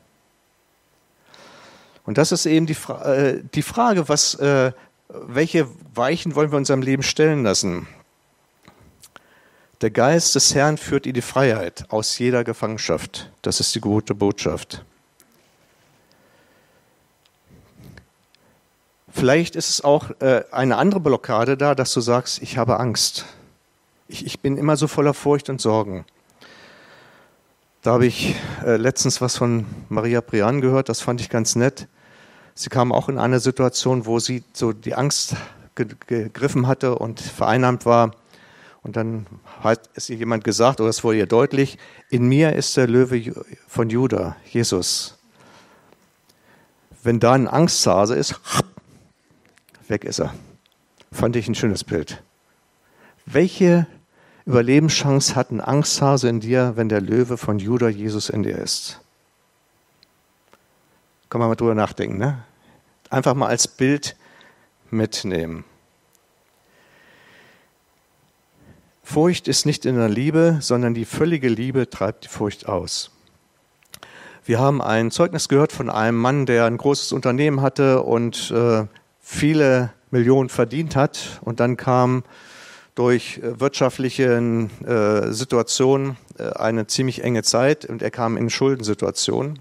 Und 2.04 2.18
das 2.18 2.30
ist 2.30 2.46
eben 2.46 2.66
die, 2.66 2.74
Fra 2.74 3.02
äh, 3.12 3.42
die 3.54 3.62
Frage, 3.62 4.08
was, 4.08 4.34
äh, 4.36 4.72
welche 5.08 5.66
Weichen 5.94 6.36
wollen 6.36 6.52
wir 6.52 6.56
unserem 6.58 6.82
Leben 6.82 7.02
stellen 7.02 7.42
lassen? 7.42 7.88
Der 9.80 9.90
Geist 9.90 10.34
des 10.34 10.54
Herrn 10.54 10.76
führt 10.76 11.06
in 11.06 11.14
die 11.14 11.22
Freiheit 11.22 11.84
aus 11.88 12.18
jeder 12.18 12.44
Gefangenschaft. 12.44 13.30
Das 13.42 13.60
ist 13.60 13.74
die 13.74 13.80
gute 13.80 14.14
Botschaft. 14.14 14.84
Vielleicht 19.18 19.56
ist 19.56 19.68
es 19.68 19.82
auch 19.82 20.10
äh, 20.20 20.44
eine 20.52 20.76
andere 20.76 21.00
Blockade 21.00 21.56
da, 21.56 21.74
dass 21.74 21.92
du 21.92 22.00
sagst, 22.00 22.40
ich 22.40 22.56
habe 22.56 22.78
Angst. 22.78 23.24
Ich, 24.06 24.24
ich 24.24 24.38
bin 24.38 24.56
immer 24.56 24.76
so 24.76 24.86
voller 24.86 25.12
Furcht 25.12 25.50
und 25.50 25.60
Sorgen. 25.60 26.04
Da 27.82 27.94
habe 27.94 28.06
ich 28.06 28.36
äh, 28.64 28.76
letztens 28.76 29.20
was 29.20 29.36
von 29.36 29.66
Maria 29.88 30.20
Brian 30.20 30.60
gehört, 30.60 30.88
das 30.88 31.00
fand 31.00 31.20
ich 31.20 31.30
ganz 31.30 31.56
nett. 31.56 31.88
Sie 32.54 32.68
kam 32.68 32.92
auch 32.92 33.08
in 33.08 33.18
eine 33.18 33.40
Situation, 33.40 34.06
wo 34.06 34.20
sie 34.20 34.44
so 34.52 34.72
die 34.72 34.94
Angst 34.94 35.34
gegriffen 35.74 36.68
hatte 36.68 36.94
und 36.94 37.18
vereinnahmt 37.18 37.86
war. 37.86 38.12
Und 38.84 38.94
dann 38.94 39.26
hat 39.64 39.90
es 39.94 40.08
ihr 40.10 40.16
jemand 40.16 40.44
gesagt, 40.44 40.80
oder 40.80 40.90
es 40.90 41.02
wurde 41.02 41.18
ihr 41.18 41.26
deutlich, 41.26 41.76
in 42.08 42.28
mir 42.28 42.52
ist 42.52 42.76
der 42.76 42.86
Löwe 42.86 43.34
von 43.66 43.90
Juda, 43.90 44.36
Jesus. 44.48 45.18
Wenn 47.02 47.18
da 47.18 47.32
ein 47.32 47.48
Angsthase 47.48 48.14
ist, 48.14 48.40
weg 49.90 50.04
ist 50.04 50.20
er. 50.20 50.34
Fand 51.12 51.36
ich 51.36 51.48
ein 51.48 51.54
schönes 51.54 51.84
Bild. 51.84 52.22
Welche 53.26 53.86
Überlebenschance 54.46 55.34
hat 55.36 55.50
ein 55.50 55.60
Angsthase 55.60 56.28
in 56.28 56.40
dir, 56.40 56.72
wenn 56.76 56.88
der 56.88 57.00
Löwe 57.00 57.36
von 57.36 57.58
Judah 57.58 57.88
Jesus 57.88 58.30
in 58.30 58.42
dir 58.42 58.58
ist? 58.58 59.00
Kann 61.28 61.40
man 61.40 61.48
mal 61.48 61.56
drüber 61.56 61.74
nachdenken, 61.74 62.16
ne? 62.16 62.44
Einfach 63.10 63.34
mal 63.34 63.48
als 63.48 63.68
Bild 63.68 64.16
mitnehmen. 64.90 65.64
Furcht 69.02 69.48
ist 69.48 69.64
nicht 69.64 69.86
in 69.86 69.96
der 69.96 70.08
Liebe, 70.08 70.58
sondern 70.60 70.92
die 70.92 71.06
völlige 71.06 71.48
Liebe 71.48 71.88
treibt 71.88 72.24
die 72.24 72.28
Furcht 72.28 72.68
aus. 72.68 73.10
Wir 74.44 74.58
haben 74.58 74.80
ein 74.80 75.10
Zeugnis 75.10 75.48
gehört 75.48 75.72
von 75.72 75.90
einem 75.90 76.18
Mann, 76.18 76.46
der 76.46 76.66
ein 76.66 76.76
großes 76.76 77.12
Unternehmen 77.12 77.60
hatte 77.60 78.02
und 78.02 78.50
äh, 78.50 78.86
viele 79.28 79.90
Millionen 80.10 80.48
verdient 80.48 80.96
hat 80.96 81.38
und 81.42 81.60
dann 81.60 81.76
kam 81.76 82.24
durch 82.94 83.38
äh, 83.38 83.60
wirtschaftliche 83.60 84.68
äh, 84.86 85.32
Situationen 85.32 86.16
äh, 86.38 86.50
eine 86.54 86.86
ziemlich 86.86 87.22
enge 87.22 87.42
Zeit 87.42 87.84
und 87.84 88.00
er 88.00 88.10
kam 88.10 88.38
in 88.38 88.48
Schuldensituationen. 88.48 89.58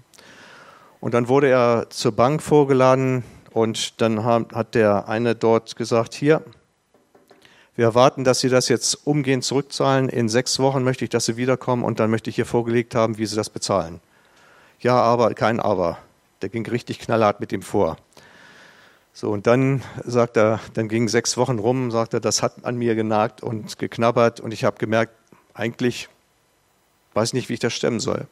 Und 1.00 1.12
dann 1.12 1.28
wurde 1.28 1.48
er 1.48 1.86
zur 1.90 2.12
Bank 2.12 2.42
vorgeladen 2.42 3.24
und 3.52 4.00
dann 4.00 4.24
hat 4.24 4.74
der 4.74 5.06
eine 5.06 5.34
dort 5.34 5.76
gesagt, 5.76 6.14
hier, 6.14 6.42
wir 7.76 7.84
erwarten, 7.84 8.24
dass 8.24 8.40
Sie 8.40 8.48
das 8.48 8.68
jetzt 8.68 9.06
umgehend 9.06 9.44
zurückzahlen. 9.44 10.08
In 10.08 10.30
sechs 10.30 10.58
Wochen 10.58 10.82
möchte 10.82 11.04
ich, 11.04 11.10
dass 11.10 11.26
Sie 11.26 11.36
wiederkommen 11.36 11.84
und 11.84 12.00
dann 12.00 12.10
möchte 12.10 12.30
ich 12.30 12.36
hier 12.36 12.46
vorgelegt 12.46 12.94
haben, 12.94 13.18
wie 13.18 13.26
Sie 13.26 13.36
das 13.36 13.50
bezahlen. 13.50 14.00
Ja, 14.80 14.96
aber, 14.96 15.34
kein 15.34 15.60
Aber. 15.60 15.98
Der 16.40 16.48
ging 16.48 16.66
richtig 16.66 16.98
knallhart 17.00 17.38
mit 17.38 17.52
ihm 17.52 17.62
vor. 17.62 17.98
So, 19.20 19.30
und 19.30 19.48
dann 19.48 19.82
sagt 20.04 20.36
er, 20.36 20.60
dann 20.74 20.86
gingen 20.86 21.08
sechs 21.08 21.36
Wochen 21.36 21.58
rum, 21.58 21.90
sagt 21.90 22.14
er, 22.14 22.20
das 22.20 22.40
hat 22.40 22.64
an 22.64 22.76
mir 22.76 22.94
genagt 22.94 23.42
und 23.42 23.76
geknabbert 23.76 24.38
und 24.38 24.54
ich 24.54 24.62
habe 24.62 24.78
gemerkt, 24.78 25.12
eigentlich 25.54 26.08
weiß 27.14 27.32
nicht, 27.32 27.48
wie 27.48 27.54
ich 27.54 27.58
das 27.58 27.72
stemmen 27.72 27.98
soll. 27.98 28.28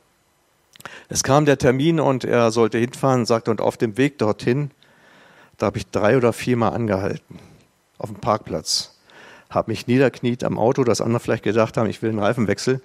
Es 1.08 1.24
kam 1.24 1.44
der 1.44 1.58
Termin 1.58 1.98
und 1.98 2.22
er 2.22 2.52
sollte 2.52 2.78
hinfahren, 2.78 3.26
sagte, 3.26 3.50
und 3.50 3.60
auf 3.60 3.76
dem 3.76 3.98
Weg 3.98 4.18
dorthin, 4.18 4.70
da 5.58 5.66
habe 5.66 5.78
ich 5.78 5.90
drei 5.90 6.16
oder 6.16 6.32
viermal 6.32 6.72
angehalten, 6.72 7.40
auf 7.98 8.08
dem 8.08 8.20
Parkplatz, 8.20 8.96
habe 9.50 9.72
mich 9.72 9.88
niederkniet 9.88 10.44
am 10.44 10.56
Auto, 10.56 10.84
dass 10.84 11.00
andere 11.00 11.18
vielleicht 11.18 11.42
gedacht 11.42 11.76
haben, 11.76 11.90
ich 11.90 12.00
will 12.00 12.10
einen 12.10 12.20
Reifenwechsel 12.20 12.80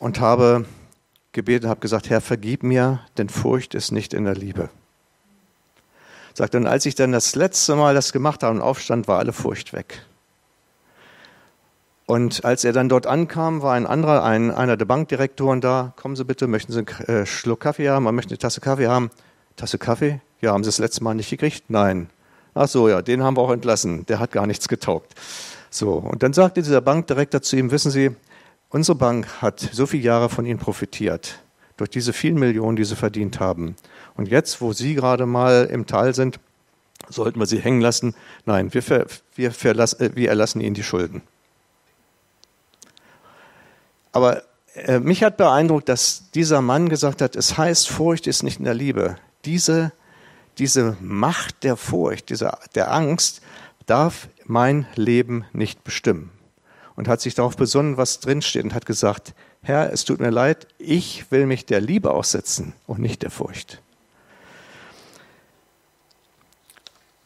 und 0.00 0.18
habe 0.18 0.64
gebetet, 1.30 1.70
habe 1.70 1.78
gesagt, 1.78 2.10
Herr, 2.10 2.20
vergib 2.20 2.64
mir, 2.64 2.98
denn 3.16 3.28
Furcht 3.28 3.76
ist 3.76 3.92
nicht 3.92 4.12
in 4.12 4.24
der 4.24 4.34
Liebe. 4.34 4.70
Sagt, 6.34 6.54
und 6.54 6.66
als 6.66 6.86
ich 6.86 6.94
dann 6.94 7.12
das 7.12 7.34
letzte 7.34 7.76
Mal 7.76 7.94
das 7.94 8.12
gemacht 8.12 8.42
habe 8.42 8.54
und 8.54 8.62
aufstand, 8.62 9.08
war 9.08 9.18
alle 9.18 9.32
Furcht 9.32 9.72
weg. 9.72 10.02
Und 12.06 12.44
als 12.44 12.64
er 12.64 12.72
dann 12.72 12.88
dort 12.88 13.06
ankam, 13.06 13.62
war 13.62 13.74
ein 13.74 13.86
anderer, 13.86 14.24
ein, 14.24 14.50
einer 14.50 14.76
der 14.76 14.84
Bankdirektoren 14.84 15.60
da. 15.60 15.92
Kommen 15.96 16.16
Sie 16.16 16.24
bitte, 16.24 16.46
möchten 16.46 16.72
Sie 16.72 16.78
einen 16.78 17.08
äh, 17.08 17.26
Schluck 17.26 17.60
Kaffee 17.60 17.88
haben? 17.88 18.04
Man 18.04 18.14
möchte 18.14 18.32
eine 18.32 18.38
Tasse 18.38 18.60
Kaffee 18.60 18.88
haben. 18.88 19.10
Tasse 19.56 19.78
Kaffee? 19.78 20.20
Ja, 20.40 20.52
haben 20.52 20.64
Sie 20.64 20.68
das 20.68 20.78
letzte 20.78 21.04
Mal 21.04 21.14
nicht 21.14 21.30
gekriegt? 21.30 21.64
Nein. 21.68 22.10
Ach 22.54 22.68
so, 22.68 22.88
ja, 22.88 23.00
den 23.00 23.22
haben 23.22 23.36
wir 23.36 23.42
auch 23.42 23.50
entlassen. 23.50 24.04
Der 24.06 24.18
hat 24.18 24.32
gar 24.32 24.46
nichts 24.46 24.68
getaugt. 24.68 25.14
So, 25.70 25.94
und 25.94 26.22
dann 26.22 26.34
sagte 26.34 26.60
dieser 26.60 26.82
Bankdirektor 26.82 27.40
zu 27.40 27.56
ihm, 27.56 27.70
wissen 27.70 27.90
Sie, 27.90 28.10
unsere 28.68 28.98
Bank 28.98 29.26
hat 29.40 29.60
so 29.72 29.86
viele 29.86 30.02
Jahre 30.02 30.28
von 30.28 30.44
Ihnen 30.44 30.58
profitiert, 30.58 31.38
durch 31.78 31.88
diese 31.88 32.12
vielen 32.12 32.38
Millionen, 32.38 32.76
die 32.76 32.84
Sie 32.84 32.96
verdient 32.96 33.40
haben. 33.40 33.76
Und 34.16 34.28
jetzt, 34.28 34.60
wo 34.60 34.72
Sie 34.72 34.94
gerade 34.94 35.26
mal 35.26 35.68
im 35.70 35.86
Tal 35.86 36.14
sind, 36.14 36.38
sollten 37.08 37.38
wir 37.38 37.46
Sie 37.46 37.60
hängen 37.60 37.80
lassen. 37.80 38.14
Nein, 38.44 38.72
wir, 38.74 38.82
ver, 38.82 39.06
wir, 39.34 39.52
verlassen, 39.52 40.00
äh, 40.00 40.16
wir 40.16 40.28
erlassen 40.28 40.60
Ihnen 40.60 40.74
die 40.74 40.82
Schulden. 40.82 41.22
Aber 44.12 44.42
äh, 44.74 44.98
mich 44.98 45.22
hat 45.22 45.36
beeindruckt, 45.36 45.88
dass 45.88 46.30
dieser 46.34 46.60
Mann 46.60 46.88
gesagt 46.88 47.22
hat, 47.22 47.36
es 47.36 47.56
heißt, 47.56 47.88
Furcht 47.88 48.26
ist 48.26 48.42
nicht 48.42 48.58
in 48.58 48.64
der 48.64 48.74
Liebe. 48.74 49.16
Diese, 49.44 49.92
diese 50.58 50.96
Macht 51.00 51.64
der 51.64 51.76
Furcht, 51.76 52.30
diese, 52.30 52.52
der 52.74 52.92
Angst 52.92 53.42
darf 53.86 54.28
mein 54.44 54.86
Leben 54.94 55.44
nicht 55.52 55.84
bestimmen. 55.84 56.30
Und 56.94 57.08
hat 57.08 57.20
sich 57.20 57.34
darauf 57.34 57.56
besonnen, 57.56 57.96
was 57.96 58.20
drinsteht 58.20 58.64
und 58.64 58.74
hat 58.74 58.86
gesagt, 58.86 59.34
Herr, 59.62 59.92
es 59.92 60.04
tut 60.04 60.20
mir 60.20 60.30
leid, 60.30 60.66
ich 60.78 61.30
will 61.30 61.46
mich 61.46 61.64
der 61.64 61.80
Liebe 61.80 62.10
aussetzen 62.10 62.74
und 62.86 62.98
nicht 63.00 63.22
der 63.22 63.30
Furcht. 63.30 63.81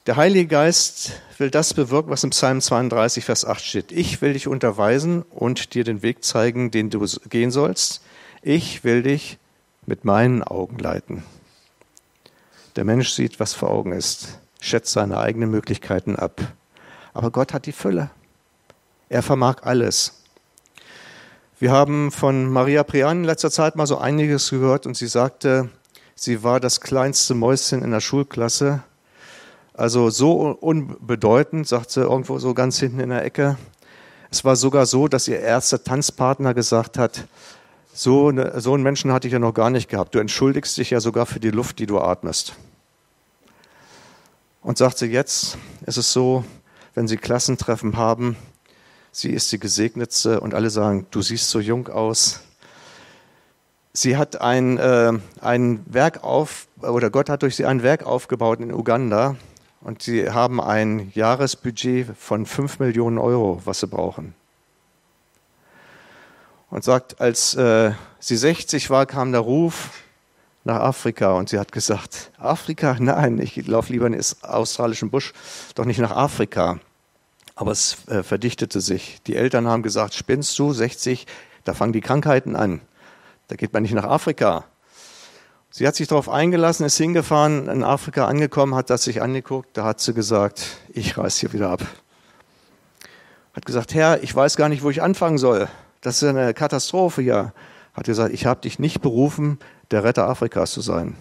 Der 0.06 0.14
Heilige 0.14 0.46
Geist 0.46 1.20
will 1.36 1.50
das 1.50 1.74
bewirken, 1.74 2.10
was 2.10 2.22
im 2.22 2.30
Psalm 2.30 2.60
32, 2.60 3.24
Vers 3.24 3.44
8 3.44 3.60
steht. 3.60 3.90
Ich 3.90 4.22
will 4.22 4.34
dich 4.34 4.46
unterweisen 4.46 5.22
und 5.30 5.74
dir 5.74 5.82
den 5.82 6.00
Weg 6.02 6.22
zeigen, 6.22 6.70
den 6.70 6.90
du 6.90 7.04
gehen 7.28 7.50
sollst. 7.50 8.02
Ich 8.40 8.84
will 8.84 9.02
dich 9.02 9.38
mit 9.84 10.04
meinen 10.04 10.44
Augen 10.44 10.78
leiten. 10.78 11.24
Der 12.76 12.84
Mensch 12.84 13.10
sieht, 13.10 13.40
was 13.40 13.54
vor 13.54 13.70
Augen 13.70 13.90
ist, 13.90 14.38
schätzt 14.60 14.92
seine 14.92 15.18
eigenen 15.18 15.50
Möglichkeiten 15.50 16.14
ab. 16.14 16.40
Aber 17.12 17.32
Gott 17.32 17.52
hat 17.52 17.66
die 17.66 17.72
Fülle. 17.72 18.10
Er 19.08 19.24
vermag 19.24 19.62
alles. 19.62 20.22
Wir 21.58 21.72
haben 21.72 22.12
von 22.12 22.48
Maria 22.48 22.84
Prian 22.84 23.18
in 23.18 23.24
letzter 23.24 23.50
Zeit 23.50 23.74
mal 23.74 23.88
so 23.88 23.98
einiges 23.98 24.50
gehört 24.50 24.86
und 24.86 24.96
sie 24.96 25.08
sagte, 25.08 25.68
sie 26.14 26.44
war 26.44 26.60
das 26.60 26.80
kleinste 26.80 27.34
Mäuschen 27.34 27.82
in 27.82 27.90
der 27.90 28.00
Schulklasse. 28.00 28.84
Also 29.76 30.08
so 30.08 30.52
unbedeutend, 30.52 31.68
sagt 31.68 31.90
sie 31.90 32.00
irgendwo 32.00 32.38
so 32.38 32.54
ganz 32.54 32.78
hinten 32.78 32.98
in 32.98 33.10
der 33.10 33.22
Ecke. 33.22 33.58
Es 34.30 34.42
war 34.42 34.56
sogar 34.56 34.86
so, 34.86 35.06
dass 35.06 35.28
ihr 35.28 35.38
erster 35.38 35.84
Tanzpartner 35.84 36.54
gesagt 36.54 36.96
hat, 36.96 37.26
so, 37.92 38.28
eine, 38.28 38.58
so 38.58 38.72
einen 38.72 38.82
Menschen 38.82 39.12
hatte 39.12 39.26
ich 39.26 39.34
ja 39.34 39.38
noch 39.38 39.52
gar 39.52 39.68
nicht 39.68 39.90
gehabt. 39.90 40.14
Du 40.14 40.18
entschuldigst 40.18 40.78
dich 40.78 40.90
ja 40.90 41.00
sogar 41.00 41.26
für 41.26 41.40
die 41.40 41.50
Luft, 41.50 41.78
die 41.78 41.84
du 41.84 42.00
atmest. 42.00 42.54
Und 44.62 44.78
sagt 44.78 44.96
sie, 44.96 45.06
jetzt 45.06 45.58
ist 45.84 45.98
es 45.98 46.10
so, 46.10 46.42
wenn 46.94 47.06
sie 47.06 47.18
Klassentreffen 47.18 47.98
haben, 47.98 48.36
sie 49.12 49.30
ist 49.30 49.52
die 49.52 49.60
Gesegnetste 49.60 50.40
und 50.40 50.54
alle 50.54 50.70
sagen, 50.70 51.06
du 51.10 51.20
siehst 51.20 51.50
so 51.50 51.60
jung 51.60 51.88
aus. 51.88 52.40
Sie 53.92 54.16
hat 54.16 54.40
ein, 54.40 54.78
äh, 54.78 55.12
ein 55.42 55.84
Werk 55.84 56.24
auf, 56.24 56.66
oder 56.80 57.10
Gott 57.10 57.28
hat 57.28 57.42
durch 57.42 57.56
sie 57.56 57.66
ein 57.66 57.82
Werk 57.82 58.04
aufgebaut 58.04 58.60
in 58.60 58.72
Uganda 58.72 59.36
und 59.80 60.02
sie 60.02 60.30
haben 60.30 60.60
ein 60.60 61.10
Jahresbudget 61.14 62.16
von 62.16 62.46
5 62.46 62.78
Millionen 62.78 63.18
Euro, 63.18 63.60
was 63.64 63.80
sie 63.80 63.86
brauchen. 63.86 64.34
Und 66.70 66.84
sagt, 66.84 67.20
als 67.20 67.54
äh, 67.54 67.92
sie 68.18 68.36
60 68.36 68.90
war, 68.90 69.06
kam 69.06 69.32
der 69.32 69.40
Ruf, 69.40 69.90
nach 70.66 70.80
Afrika 70.80 71.32
und 71.32 71.48
sie 71.48 71.58
hat 71.58 71.72
gesagt, 71.72 72.32
Afrika? 72.38 72.96
Nein, 73.00 73.38
ich 73.38 73.66
laufe 73.66 73.92
lieber 73.92 74.06
in 74.06 74.12
den 74.12 74.24
australischen 74.42 75.10
Busch, 75.10 75.32
doch 75.74 75.84
nicht 75.84 75.98
nach 75.98 76.10
Afrika. 76.10 76.80
Aber 77.54 77.70
es 77.70 78.06
äh, 78.08 78.22
verdichtete 78.22 78.80
sich. 78.82 79.22
Die 79.26 79.36
Eltern 79.36 79.66
haben 79.66 79.82
gesagt, 79.82 80.12
spinnst 80.12 80.58
du, 80.58 80.72
60, 80.72 81.26
da 81.64 81.72
fangen 81.72 81.92
die 81.92 82.00
Krankheiten 82.02 82.54
an. 82.54 82.80
Da 83.48 83.56
geht 83.56 83.72
man 83.72 83.82
nicht 83.82 83.94
nach 83.94 84.04
Afrika. 84.04 84.64
Sie 85.78 85.86
hat 85.86 85.94
sich 85.94 86.08
darauf 86.08 86.30
eingelassen, 86.30 86.86
ist 86.86 86.96
hingefahren, 86.96 87.68
in 87.68 87.84
Afrika 87.84 88.26
angekommen, 88.26 88.74
hat 88.74 88.88
das 88.88 89.04
sich 89.04 89.20
angeguckt, 89.20 89.76
da 89.76 89.84
hat 89.84 90.00
sie 90.00 90.14
gesagt, 90.14 90.78
ich 90.88 91.18
reise 91.18 91.40
hier 91.40 91.52
wieder 91.52 91.68
ab. 91.68 91.82
Hat 93.52 93.66
gesagt, 93.66 93.92
Herr, 93.92 94.22
ich 94.22 94.34
weiß 94.34 94.56
gar 94.56 94.70
nicht, 94.70 94.82
wo 94.82 94.88
ich 94.88 95.02
anfangen 95.02 95.36
soll. 95.36 95.68
Das 96.00 96.22
ist 96.22 96.28
eine 96.30 96.54
Katastrophe 96.54 97.20
hier. 97.20 97.52
Hat 97.92 98.06
gesagt, 98.06 98.32
ich 98.32 98.46
habe 98.46 98.62
dich 98.62 98.78
nicht 98.78 99.02
berufen, 99.02 99.58
der 99.90 100.02
Retter 100.02 100.26
Afrikas 100.30 100.72
zu 100.72 100.80
sein, 100.80 101.14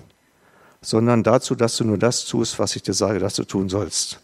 sondern 0.79 1.21
dazu, 1.21 1.55
dass 1.55 1.75
du 1.75 1.83
nur 1.83 1.97
das 1.97 2.23
tust, 2.23 2.57
was 2.57 2.77
ich 2.77 2.81
dir 2.81 2.93
sage, 2.93 3.19
dass 3.19 3.33
du 3.33 3.43
tun 3.43 3.67
sollst. 3.67 4.21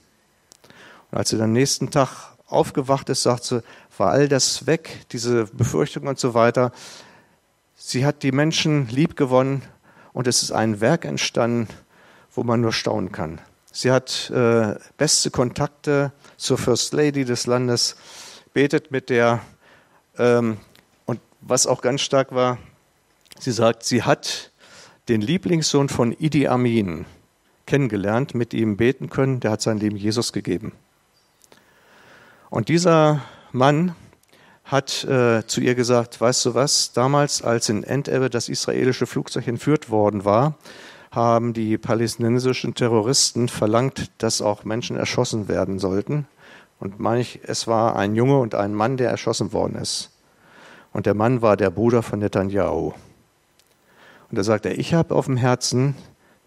Und 1.12 1.18
als 1.18 1.32
sie 1.32 1.38
dann 1.38 1.52
nächsten 1.52 1.92
Tag 1.92 2.38
aufgewacht 2.48 3.10
ist, 3.10 3.24
sagt 3.24 3.44
sie, 3.44 3.64
war 3.98 4.12
all 4.12 4.30
das 4.30 4.66
weg, 4.66 5.08
diese 5.12 5.48
Befürchtungen 5.48 6.08
und 6.08 6.20
so 6.20 6.34
weiter. 6.34 6.72
Sie 7.76 8.06
hat 8.06 8.24
die 8.24 8.32
Menschen 8.32 8.88
lieb 8.88 9.18
gewonnen 9.18 9.64
und 10.14 10.28
es 10.28 10.44
ist 10.44 10.52
ein 10.52 10.82
Werk 10.82 11.06
entstanden, 11.06 11.68
wo 12.34 12.44
man 12.44 12.62
nur 12.62 12.74
staunen 12.74 13.12
kann. 13.12 13.42
Sie 13.72 13.92
hat 13.92 14.30
äh, 14.30 14.76
beste 14.98 15.32
Kontakte 15.32 16.12
zur 16.38 16.58
First 16.58 16.94
Lady 16.94 17.26
des 17.26 17.48
Landes, 17.48 17.96
betet 18.54 18.92
mit 18.92 19.10
der 19.10 19.42
ähm, 20.18 20.58
und 21.06 21.20
was 21.42 21.68
auch 21.68 21.82
ganz 21.82 22.02
stark 22.02 22.34
war, 22.34 22.58
Sie 23.42 23.52
sagt, 23.52 23.84
sie 23.84 24.04
hat 24.04 24.52
den 25.10 25.20
Lieblingssohn 25.20 25.90
von 25.90 26.12
Idi 26.12 26.48
Amin 26.48 27.06
kennengelernt, 27.66 28.36
mit 28.36 28.54
ihm 28.54 28.78
beten 28.78 29.10
können, 29.10 29.40
der 29.40 29.50
hat 29.50 29.64
sein 29.64 29.80
Leben 29.80 29.96
Jesus 29.96 30.32
gegeben. 30.32 30.74
Und 32.52 32.70
dieser 32.70 33.22
Mann 33.52 33.96
hat 34.72 35.04
äh, 35.04 35.46
zu 35.46 35.60
ihr 35.60 35.76
gesagt, 35.76 36.22
weißt 36.22 36.46
du 36.46 36.54
was, 36.56 36.94
damals, 36.94 37.42
als 37.42 37.68
in 37.68 37.84
Entebbe 37.84 38.30
das 38.30 38.48
israelische 38.48 39.06
Flugzeug 39.06 39.48
entführt 39.48 39.90
worden 39.90 40.24
war, 40.24 40.56
haben 41.12 41.52
die 41.52 41.78
palästinensischen 41.78 42.74
Terroristen 42.74 43.50
verlangt, 43.50 44.12
dass 44.20 44.42
auch 44.42 44.64
Menschen 44.64 44.96
erschossen 44.96 45.50
werden 45.50 45.78
sollten. 45.78 46.26
Und 46.80 47.02
meine 47.02 47.20
ich, 47.20 47.42
es 47.44 47.68
war 47.68 47.98
ein 47.98 48.16
Junge 48.16 48.40
und 48.40 48.56
ein 48.56 48.74
Mann, 48.74 48.96
der 48.96 49.10
erschossen 49.10 49.52
worden 49.52 49.76
ist. 49.76 50.10
Und 50.94 51.06
der 51.06 51.16
Mann 51.16 51.42
war 51.42 51.58
der 51.58 51.70
Bruder 51.70 52.02
von 52.02 52.20
Netanyahu. 52.20 52.94
Und 54.30 54.38
da 54.38 54.44
sagt 54.44 54.66
er, 54.66 54.80
ich 54.80 54.94
habe 54.94 55.14
auf 55.14 55.26
dem 55.26 55.36
Herzen, 55.36 55.96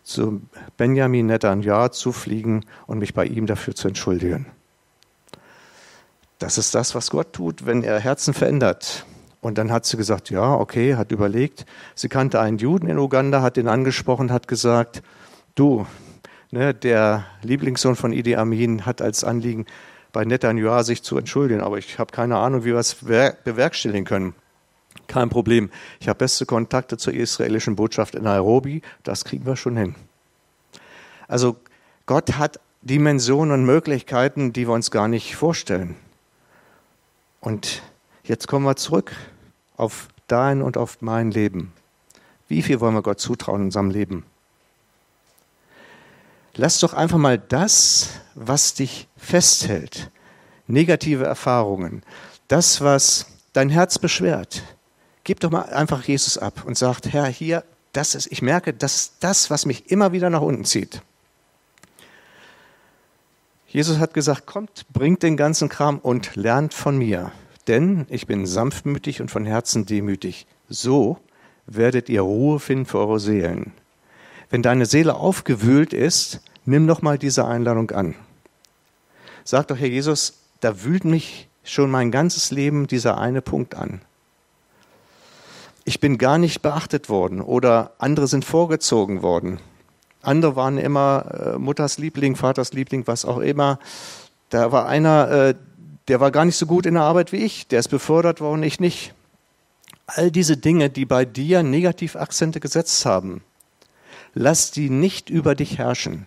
zu 0.03 0.43
Benjamin 0.77 1.27
Netanyahu 1.27 1.89
zu 1.89 2.13
fliegen 2.13 2.65
und 2.87 2.99
mich 2.99 3.13
bei 3.13 3.27
ihm 3.27 3.47
dafür 3.47 3.75
zu 3.75 3.89
entschuldigen. 3.89 4.47
Das 6.45 6.59
ist 6.59 6.75
das, 6.75 6.95
was 6.95 7.09
Gott 7.09 7.33
tut, 7.33 7.65
wenn 7.65 7.83
er 7.83 7.99
Herzen 7.99 8.35
verändert. 8.35 9.07
Und 9.41 9.57
dann 9.57 9.73
hat 9.73 9.87
sie 9.87 9.97
gesagt, 9.97 10.29
ja, 10.29 10.53
okay, 10.53 10.95
hat 10.95 11.11
überlegt. 11.11 11.65
Sie 11.95 12.11
kannte 12.11 12.39
einen 12.39 12.59
Juden 12.59 12.87
in 12.87 12.99
Uganda, 12.99 13.41
hat 13.41 13.57
ihn 13.57 13.67
angesprochen, 13.67 14.31
hat 14.31 14.47
gesagt, 14.47 15.03
du, 15.55 15.87
ne, 16.51 16.75
der 16.75 17.25
Lieblingssohn 17.41 17.97
von 17.97 18.13
Idi 18.13 18.37
Amin 18.37 18.85
hat 18.85 19.01
als 19.01 19.25
Anliegen, 19.25 19.65
bei 20.13 20.27
Netanyahu 20.27 20.83
sich 20.83 21.03
zu 21.03 21.17
entschuldigen, 21.17 21.63
aber 21.63 21.79
ich 21.79 21.99
habe 21.99 22.13
keine 22.13 22.37
Ahnung, 22.37 22.65
wie 22.65 22.73
wir 22.73 22.77
es 22.77 22.97
bewerkstelligen 22.97 24.05
können. 24.05 24.35
Kein 25.07 25.31
Problem. 25.31 25.71
Ich 25.99 26.11
habe 26.11 26.19
beste 26.19 26.45
Kontakte 26.45 26.99
zur 26.99 27.15
israelischen 27.15 27.75
Botschaft 27.75 28.15
in 28.15 28.25
Nairobi. 28.25 28.83
Das 29.03 29.25
kriegen 29.25 29.47
wir 29.47 29.57
schon 29.57 29.79
hin. 29.79 29.95
Also 31.27 31.57
Gott 32.05 32.37
hat 32.37 32.61
Dimensionen 32.83 33.61
und 33.61 33.65
Möglichkeiten, 33.65 34.53
die 34.53 34.69
wir 34.69 34.75
uns 34.75 34.91
gar 34.91 35.09
nicht 35.09 35.37
vorstellen. 35.37 35.97
Und 37.45 37.83
jetzt 38.23 38.49
kommen 38.49 38.65
wir 38.65 38.75
zurück 38.77 39.13
auf 39.77 40.09
dein 40.29 40.63
und 40.63 40.79
auf 40.79 41.03
mein 41.03 41.31
Leben. 41.31 41.75
Wie 42.49 42.63
viel 42.63 42.81
wollen 42.81 42.95
wir 42.95 43.03
Gott 43.03 43.21
zutrauen 43.21 43.61
in 43.61 43.67
unserem 43.67 43.91
Leben? 43.91 44.25
Lass 46.55 46.81
doch 46.81 46.95
einfach 46.95 47.19
mal 47.19 47.39
das, 47.39 48.09
was 48.35 48.73
dich 48.73 49.09
festhält, 49.19 50.11
negative 50.69 51.25
Erfahrungen, 51.25 52.03
das, 52.49 52.81
was 52.81 53.27
dein 53.53 53.69
Herz 53.69 53.99
beschwert, 53.99 54.63
gib 55.25 55.41
doch 55.41 55.51
mal 55.51 55.65
einfach 55.65 56.03
Jesus 56.05 56.39
ab 56.39 56.65
und 56.65 56.79
sagt, 56.79 57.13
Herr, 57.13 57.27
hier, 57.27 57.63
das 57.93 58.15
ist, 58.15 58.33
ich 58.33 58.41
merke, 58.41 58.73
das 58.73 58.95
ist 58.95 59.15
das, 59.21 59.51
was 59.51 59.67
mich 59.67 59.91
immer 59.91 60.13
wieder 60.13 60.31
nach 60.31 60.41
unten 60.41 60.65
zieht. 60.65 61.03
Jesus 63.75 63.99
hat 63.99 64.15
gesagt, 64.15 64.47
kommt, 64.47 64.87
bringt 64.93 65.25
den 65.25 65.37
ganzen 65.37 65.69
Kram 65.69 65.99
und 65.99 66.37
lernt 66.37 66.73
von 66.73 66.97
mir, 66.97 67.33
denn 67.67 68.07
ich 68.09 68.29
bin 68.29 68.47
sanftmütig 68.47 69.21
und 69.21 69.33
von 69.33 69.45
Herzen 69.45 69.85
demütig. 69.85 70.47
So 70.69 71.19
werdet 71.67 72.09
ihr 72.09 72.21
Ruhe 72.21 72.61
finden 72.61 72.87
für 72.87 72.99
eure 72.99 73.19
Seelen. 73.19 73.73
Wenn 74.49 74.63
deine 74.63 74.87
Seele 74.87 75.17
aufgewühlt 75.17 75.93
ist, 75.93 76.41
nimm 76.65 76.87
doch 76.87 77.03
mal 77.03 77.19
diese 77.19 77.47
Einladung 77.49 77.91
an. 77.91 78.15
Sag 79.43 79.67
doch, 79.67 79.77
Herr 79.77 79.89
Jesus, 79.89 80.35
da 80.61 80.85
wühlt 80.85 81.05
mich 81.05 81.49
schon 81.65 81.91
mein 81.91 82.13
ganzes 82.13 82.53
Leben 82.53 82.87
dieser 82.87 83.19
eine 83.19 83.43
Punkt 83.43 83.75
an 83.75 84.01
ich 85.85 86.01
bin 86.01 86.19
gar 86.19 86.39
nicht 86.39 86.63
beachtet 86.63 87.09
worden 87.09 87.41
oder 87.41 87.93
andere 87.99 88.27
sind 88.27 88.45
vorgezogen 88.45 89.23
worden. 89.23 89.61
Andere 90.27 90.57
waren 90.57 90.79
immer 90.79 91.55
äh, 91.55 91.59
Mutters 91.59 91.99
Liebling, 91.99 92.37
Vaters 92.37 92.73
Liebling, 92.73 93.07
was 93.07 93.25
auch 93.25 93.39
immer. 93.39 93.79
Da 94.51 94.73
war 94.73 94.87
einer, 94.87 95.31
äh, 95.31 95.55
der 96.09 96.21
war 96.21 96.31
gar 96.31 96.45
nicht 96.45 96.57
so 96.57 96.67
gut 96.67 96.87
in 96.87 96.95
der 96.95 97.03
Arbeit 97.03 97.33
wie 97.33 97.39
ich, 97.39 97.67
der 97.69 97.81
ist 97.81 97.89
befördert 97.89 98.41
worden, 98.41 98.63
ich 98.63 98.81
nicht. 98.81 99.15
All 100.07 100.31
diese 100.31 100.57
Dinge, 100.57 100.91
die 100.91 101.07
bei 101.07 101.25
dir 101.25 101.63
Negativakzente 101.63 102.61
gesetzt 102.61 103.07
haben, 103.07 103.43
lass 104.35 104.71
die 104.71 104.91
nicht 104.91 105.31
über 105.31 105.55
dich 105.55 105.79
herrschen, 105.79 106.27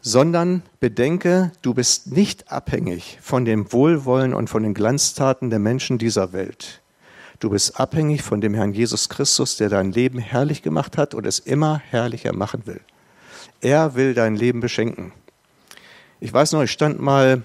sondern 0.00 0.62
bedenke, 0.78 1.50
du 1.62 1.74
bist 1.74 2.12
nicht 2.12 2.52
abhängig 2.52 3.18
von 3.20 3.44
dem 3.44 3.72
Wohlwollen 3.72 4.34
und 4.34 4.48
von 4.48 4.62
den 4.62 4.74
Glanztaten 4.74 5.50
der 5.50 5.58
Menschen 5.58 5.98
dieser 5.98 6.32
Welt. 6.32 6.82
Du 7.44 7.50
bist 7.50 7.78
abhängig 7.78 8.22
von 8.22 8.40
dem 8.40 8.54
Herrn 8.54 8.72
Jesus 8.72 9.10
Christus, 9.10 9.58
der 9.58 9.68
dein 9.68 9.92
Leben 9.92 10.18
herrlich 10.18 10.62
gemacht 10.62 10.96
hat 10.96 11.12
und 11.12 11.26
es 11.26 11.40
immer 11.40 11.78
herrlicher 11.90 12.32
machen 12.32 12.62
will. 12.64 12.80
Er 13.60 13.94
will 13.96 14.14
dein 14.14 14.34
Leben 14.34 14.60
beschenken. 14.60 15.12
Ich 16.20 16.32
weiß 16.32 16.52
noch, 16.52 16.62
ich 16.62 16.70
stand 16.70 17.02
mal 17.02 17.42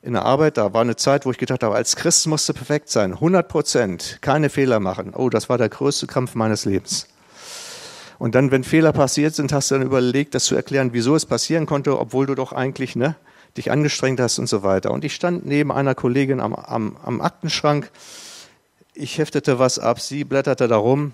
in 0.00 0.14
der 0.14 0.24
Arbeit, 0.24 0.56
da 0.56 0.72
war 0.72 0.80
eine 0.80 0.96
Zeit, 0.96 1.26
wo 1.26 1.30
ich 1.30 1.36
gedacht 1.36 1.62
habe, 1.62 1.74
als 1.74 1.94
Christ 1.94 2.26
musste 2.26 2.54
perfekt 2.54 2.88
sein, 2.88 3.12
100 3.12 3.46
Prozent, 3.46 4.18
keine 4.22 4.48
Fehler 4.48 4.80
machen. 4.80 5.12
Oh, 5.14 5.28
das 5.28 5.50
war 5.50 5.58
der 5.58 5.68
größte 5.68 6.06
Kampf 6.06 6.34
meines 6.34 6.64
Lebens. 6.64 7.06
Und 8.18 8.34
dann, 8.34 8.50
wenn 8.50 8.64
Fehler 8.64 8.94
passiert 8.94 9.34
sind, 9.34 9.52
hast 9.52 9.70
du 9.70 9.74
dann 9.74 9.86
überlegt, 9.86 10.34
das 10.34 10.46
zu 10.46 10.54
erklären, 10.54 10.94
wieso 10.94 11.14
es 11.14 11.26
passieren 11.26 11.66
konnte, 11.66 11.98
obwohl 11.98 12.24
du 12.24 12.34
doch 12.34 12.54
eigentlich 12.54 12.96
ne, 12.96 13.14
dich 13.58 13.70
angestrengt 13.70 14.20
hast 14.20 14.38
und 14.38 14.46
so 14.46 14.62
weiter. 14.62 14.90
Und 14.90 15.04
ich 15.04 15.14
stand 15.14 15.44
neben 15.44 15.70
einer 15.70 15.94
Kollegin 15.94 16.40
am, 16.40 16.54
am, 16.54 16.96
am 17.04 17.20
Aktenschrank. 17.20 17.90
Ich 19.00 19.16
heftete 19.16 19.60
was 19.60 19.78
ab, 19.78 20.00
sie 20.00 20.24
blätterte 20.24 20.66
darum. 20.66 21.12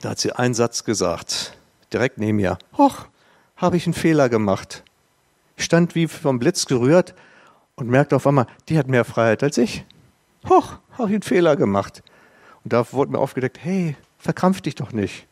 Da 0.00 0.10
hat 0.10 0.18
sie 0.18 0.32
einen 0.32 0.54
Satz 0.54 0.82
gesagt, 0.82 1.52
direkt 1.92 2.16
neben 2.16 2.38
mir. 2.38 2.56
Hoch, 2.78 3.04
habe 3.54 3.76
ich 3.76 3.84
einen 3.84 3.92
Fehler 3.92 4.30
gemacht. 4.30 4.82
Ich 5.58 5.64
stand 5.64 5.94
wie 5.94 6.08
vom 6.08 6.38
Blitz 6.38 6.64
gerührt 6.64 7.14
und 7.74 7.90
merkte 7.90 8.16
auf 8.16 8.26
einmal, 8.26 8.46
die 8.70 8.78
hat 8.78 8.88
mehr 8.88 9.04
Freiheit 9.04 9.42
als 9.42 9.58
ich. 9.58 9.84
Hoch, 10.48 10.78
habe 10.92 11.10
ich 11.10 11.16
einen 11.16 11.22
Fehler 11.22 11.54
gemacht. 11.54 12.02
Und 12.64 12.72
da 12.72 12.90
wurde 12.92 13.12
mir 13.12 13.18
aufgedeckt, 13.18 13.58
hey, 13.60 13.94
verkrampf 14.16 14.62
dich 14.62 14.76
doch 14.76 14.92
nicht. 14.92 15.26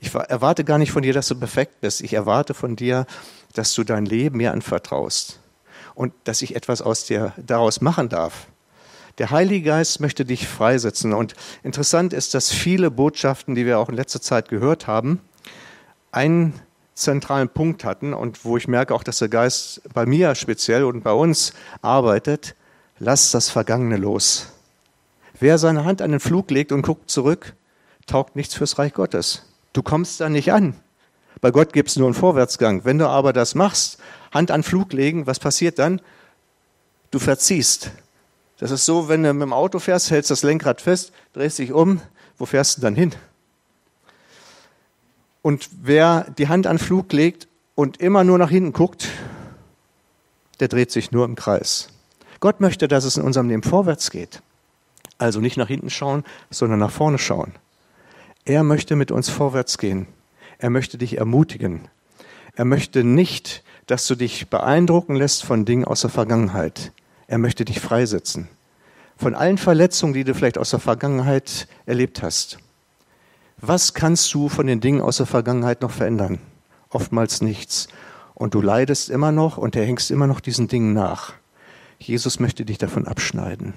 Ich 0.00 0.14
erwarte 0.14 0.62
gar 0.62 0.76
nicht 0.76 0.92
von 0.92 1.02
dir, 1.02 1.14
dass 1.14 1.28
du 1.28 1.36
perfekt 1.36 1.80
bist. 1.80 2.02
Ich 2.02 2.12
erwarte 2.12 2.52
von 2.52 2.76
dir, 2.76 3.06
dass 3.54 3.72
du 3.72 3.82
dein 3.82 4.04
Leben 4.04 4.36
mir 4.36 4.52
anvertraust 4.52 5.40
und 5.94 6.12
dass 6.24 6.42
ich 6.42 6.54
etwas 6.54 6.82
aus 6.82 7.06
dir 7.06 7.32
daraus 7.38 7.80
machen 7.80 8.10
darf. 8.10 8.46
Der 9.18 9.30
Heilige 9.30 9.66
Geist 9.66 10.00
möchte 10.00 10.24
dich 10.24 10.46
freisetzen. 10.46 11.12
Und 11.12 11.34
interessant 11.64 12.12
ist, 12.12 12.34
dass 12.34 12.52
viele 12.52 12.90
Botschaften, 12.90 13.56
die 13.56 13.66
wir 13.66 13.78
auch 13.80 13.88
in 13.88 13.96
letzter 13.96 14.22
Zeit 14.22 14.48
gehört 14.48 14.86
haben, 14.86 15.20
einen 16.12 16.54
zentralen 16.94 17.48
Punkt 17.48 17.84
hatten 17.84 18.14
und 18.14 18.44
wo 18.44 18.56
ich 18.56 18.68
merke 18.68 18.94
auch, 18.94 19.02
dass 19.02 19.18
der 19.18 19.28
Geist 19.28 19.82
bei 19.92 20.06
mir 20.06 20.34
speziell 20.34 20.84
und 20.84 21.02
bei 21.02 21.12
uns 21.12 21.52
arbeitet. 21.82 22.54
Lass 23.00 23.30
das 23.30 23.50
Vergangene 23.50 23.96
los. 23.96 24.48
Wer 25.38 25.58
seine 25.58 25.84
Hand 25.84 26.02
an 26.02 26.10
den 26.10 26.20
Flug 26.20 26.50
legt 26.50 26.72
und 26.72 26.82
guckt 26.82 27.10
zurück, 27.10 27.54
taugt 28.06 28.34
nichts 28.34 28.54
fürs 28.54 28.78
Reich 28.78 28.92
Gottes. 28.92 29.44
Du 29.72 29.82
kommst 29.82 30.20
da 30.20 30.28
nicht 30.28 30.52
an. 30.52 30.74
Bei 31.40 31.52
Gott 31.52 31.72
gibt 31.72 31.90
es 31.90 31.96
nur 31.96 32.08
einen 32.08 32.14
Vorwärtsgang. 32.14 32.84
Wenn 32.84 32.98
du 32.98 33.06
aber 33.06 33.32
das 33.32 33.54
machst, 33.54 33.98
Hand 34.32 34.50
an 34.50 34.64
Flug 34.64 34.92
legen, 34.92 35.28
was 35.28 35.38
passiert 35.38 35.78
dann? 35.78 36.00
Du 37.12 37.20
verziehst. 37.20 37.92
Das 38.58 38.70
ist 38.70 38.84
so, 38.84 39.08
wenn 39.08 39.22
du 39.22 39.32
mit 39.32 39.42
dem 39.42 39.52
Auto 39.52 39.78
fährst, 39.78 40.10
hältst 40.10 40.30
das 40.30 40.42
Lenkrad 40.42 40.80
fest, 40.80 41.12
drehst 41.32 41.58
dich 41.58 41.72
um, 41.72 42.00
wo 42.36 42.44
fährst 42.44 42.76
du 42.76 42.82
dann 42.82 42.94
hin? 42.94 43.14
Und 45.42 45.70
wer 45.80 46.26
die 46.36 46.48
Hand 46.48 46.66
an 46.66 46.78
Flug 46.78 47.12
legt 47.12 47.48
und 47.74 47.98
immer 47.98 48.24
nur 48.24 48.38
nach 48.38 48.50
hinten 48.50 48.72
guckt, 48.72 49.08
der 50.60 50.68
dreht 50.68 50.90
sich 50.90 51.12
nur 51.12 51.24
im 51.24 51.36
Kreis. 51.36 51.88
Gott 52.40 52.60
möchte, 52.60 52.88
dass 52.88 53.04
es 53.04 53.16
in 53.16 53.22
unserem 53.22 53.48
Leben 53.48 53.62
vorwärts 53.62 54.10
geht. 54.10 54.42
Also 55.18 55.40
nicht 55.40 55.56
nach 55.56 55.68
hinten 55.68 55.90
schauen, 55.90 56.24
sondern 56.50 56.80
nach 56.80 56.90
vorne 56.90 57.18
schauen. 57.18 57.52
Er 58.44 58.62
möchte 58.62 58.96
mit 58.96 59.10
uns 59.10 59.28
vorwärts 59.28 59.78
gehen. 59.78 60.06
Er 60.58 60.70
möchte 60.70 60.98
dich 60.98 61.18
ermutigen. 61.18 61.88
Er 62.54 62.64
möchte 62.64 63.04
nicht, 63.04 63.62
dass 63.86 64.06
du 64.06 64.16
dich 64.16 64.48
beeindrucken 64.48 65.14
lässt 65.14 65.44
von 65.44 65.64
Dingen 65.64 65.84
aus 65.84 66.00
der 66.00 66.10
Vergangenheit. 66.10 66.92
Er 67.28 67.38
möchte 67.38 67.64
dich 67.64 67.78
freisetzen. 67.78 68.48
Von 69.16 69.34
allen 69.34 69.58
Verletzungen, 69.58 70.14
die 70.14 70.24
du 70.24 70.34
vielleicht 70.34 70.58
aus 70.58 70.70
der 70.70 70.80
Vergangenheit 70.80 71.68
erlebt 71.86 72.22
hast. 72.22 72.58
Was 73.58 73.92
kannst 73.92 74.32
du 74.32 74.48
von 74.48 74.66
den 74.66 74.80
Dingen 74.80 75.00
aus 75.00 75.18
der 75.18 75.26
Vergangenheit 75.26 75.82
noch 75.82 75.90
verändern? 75.90 76.38
Oftmals 76.90 77.42
nichts. 77.42 77.88
Und 78.34 78.54
du 78.54 78.62
leidest 78.62 79.10
immer 79.10 79.30
noch 79.30 79.58
und 79.58 79.76
er 79.76 79.84
hängst 79.84 80.10
immer 80.10 80.26
noch 80.26 80.40
diesen 80.40 80.68
Dingen 80.68 80.94
nach. 80.94 81.34
Jesus 81.98 82.40
möchte 82.40 82.64
dich 82.64 82.78
davon 82.78 83.06
abschneiden. 83.06 83.74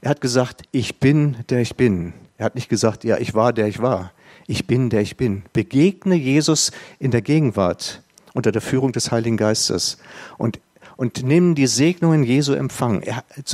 Er 0.00 0.10
hat 0.10 0.20
gesagt, 0.20 0.62
ich 0.70 1.00
bin, 1.00 1.38
der 1.48 1.60
ich 1.60 1.76
bin. 1.76 2.12
Er 2.38 2.44
hat 2.44 2.54
nicht 2.54 2.68
gesagt, 2.68 3.02
ja, 3.04 3.18
ich 3.18 3.34
war, 3.34 3.52
der 3.52 3.66
ich 3.66 3.82
war. 3.82 4.12
Ich 4.46 4.66
bin, 4.66 4.90
der 4.90 5.00
ich 5.00 5.16
bin. 5.16 5.42
Begegne 5.52 6.14
Jesus 6.14 6.70
in 6.98 7.10
der 7.10 7.22
Gegenwart 7.22 8.02
unter 8.32 8.52
der 8.52 8.62
Führung 8.62 8.92
des 8.92 9.10
Heiligen 9.10 9.36
Geistes 9.36 9.98
und, 10.38 10.60
und 11.00 11.22
nimm 11.22 11.54
die 11.54 11.66
Segnungen 11.66 12.24
Jesu 12.24 12.52
Empfang, 12.52 13.02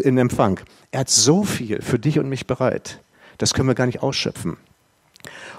in 0.02 0.18
Empfang. 0.18 0.58
Er 0.90 0.98
hat 0.98 1.10
so 1.10 1.44
viel 1.44 1.80
für 1.80 1.96
dich 1.96 2.18
und 2.18 2.28
mich 2.28 2.48
bereit. 2.48 2.98
Das 3.38 3.54
können 3.54 3.68
wir 3.68 3.76
gar 3.76 3.86
nicht 3.86 4.02
ausschöpfen. 4.02 4.56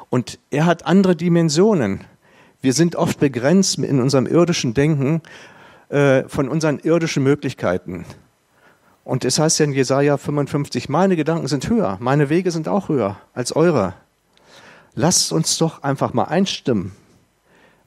Und 0.09 0.37
er 0.51 0.65
hat 0.65 0.85
andere 0.85 1.15
Dimensionen. 1.15 2.01
Wir 2.61 2.73
sind 2.73 2.97
oft 2.97 3.21
begrenzt 3.21 3.77
in 3.77 4.01
unserem 4.01 4.25
irdischen 4.27 4.73
Denken 4.73 5.21
äh, 5.87 6.23
von 6.27 6.49
unseren 6.49 6.79
irdischen 6.79 7.23
Möglichkeiten. 7.23 8.03
Und 9.05 9.23
es 9.23 9.39
heißt 9.39 9.59
ja 9.59 9.63
in 9.63 9.71
Jesaja 9.71 10.17
55, 10.17 10.89
meine 10.89 11.15
Gedanken 11.15 11.47
sind 11.47 11.69
höher, 11.69 11.95
meine 12.01 12.27
Wege 12.27 12.51
sind 12.51 12.67
auch 12.67 12.89
höher 12.89 13.15
als 13.33 13.55
eure. 13.55 13.93
Lasst 14.93 15.31
uns 15.31 15.57
doch 15.57 15.83
einfach 15.83 16.13
mal 16.13 16.25
einstimmen 16.25 16.91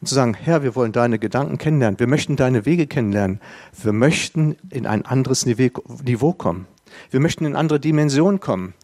und 0.00 0.06
zu 0.06 0.14
sagen, 0.14 0.34
Herr, 0.34 0.62
wir 0.62 0.74
wollen 0.74 0.92
deine 0.92 1.18
Gedanken 1.18 1.58
kennenlernen, 1.58 2.00
wir 2.00 2.06
möchten 2.06 2.36
deine 2.36 2.64
Wege 2.64 2.86
kennenlernen, 2.86 3.40
wir 3.82 3.92
möchten 3.92 4.56
in 4.70 4.86
ein 4.86 5.04
anderes 5.04 5.44
Niveau 5.46 6.32
kommen, 6.32 6.66
wir 7.10 7.20
möchten 7.20 7.44
in 7.44 7.56
andere 7.56 7.80
Dimensionen 7.80 8.40
kommen. 8.40 8.74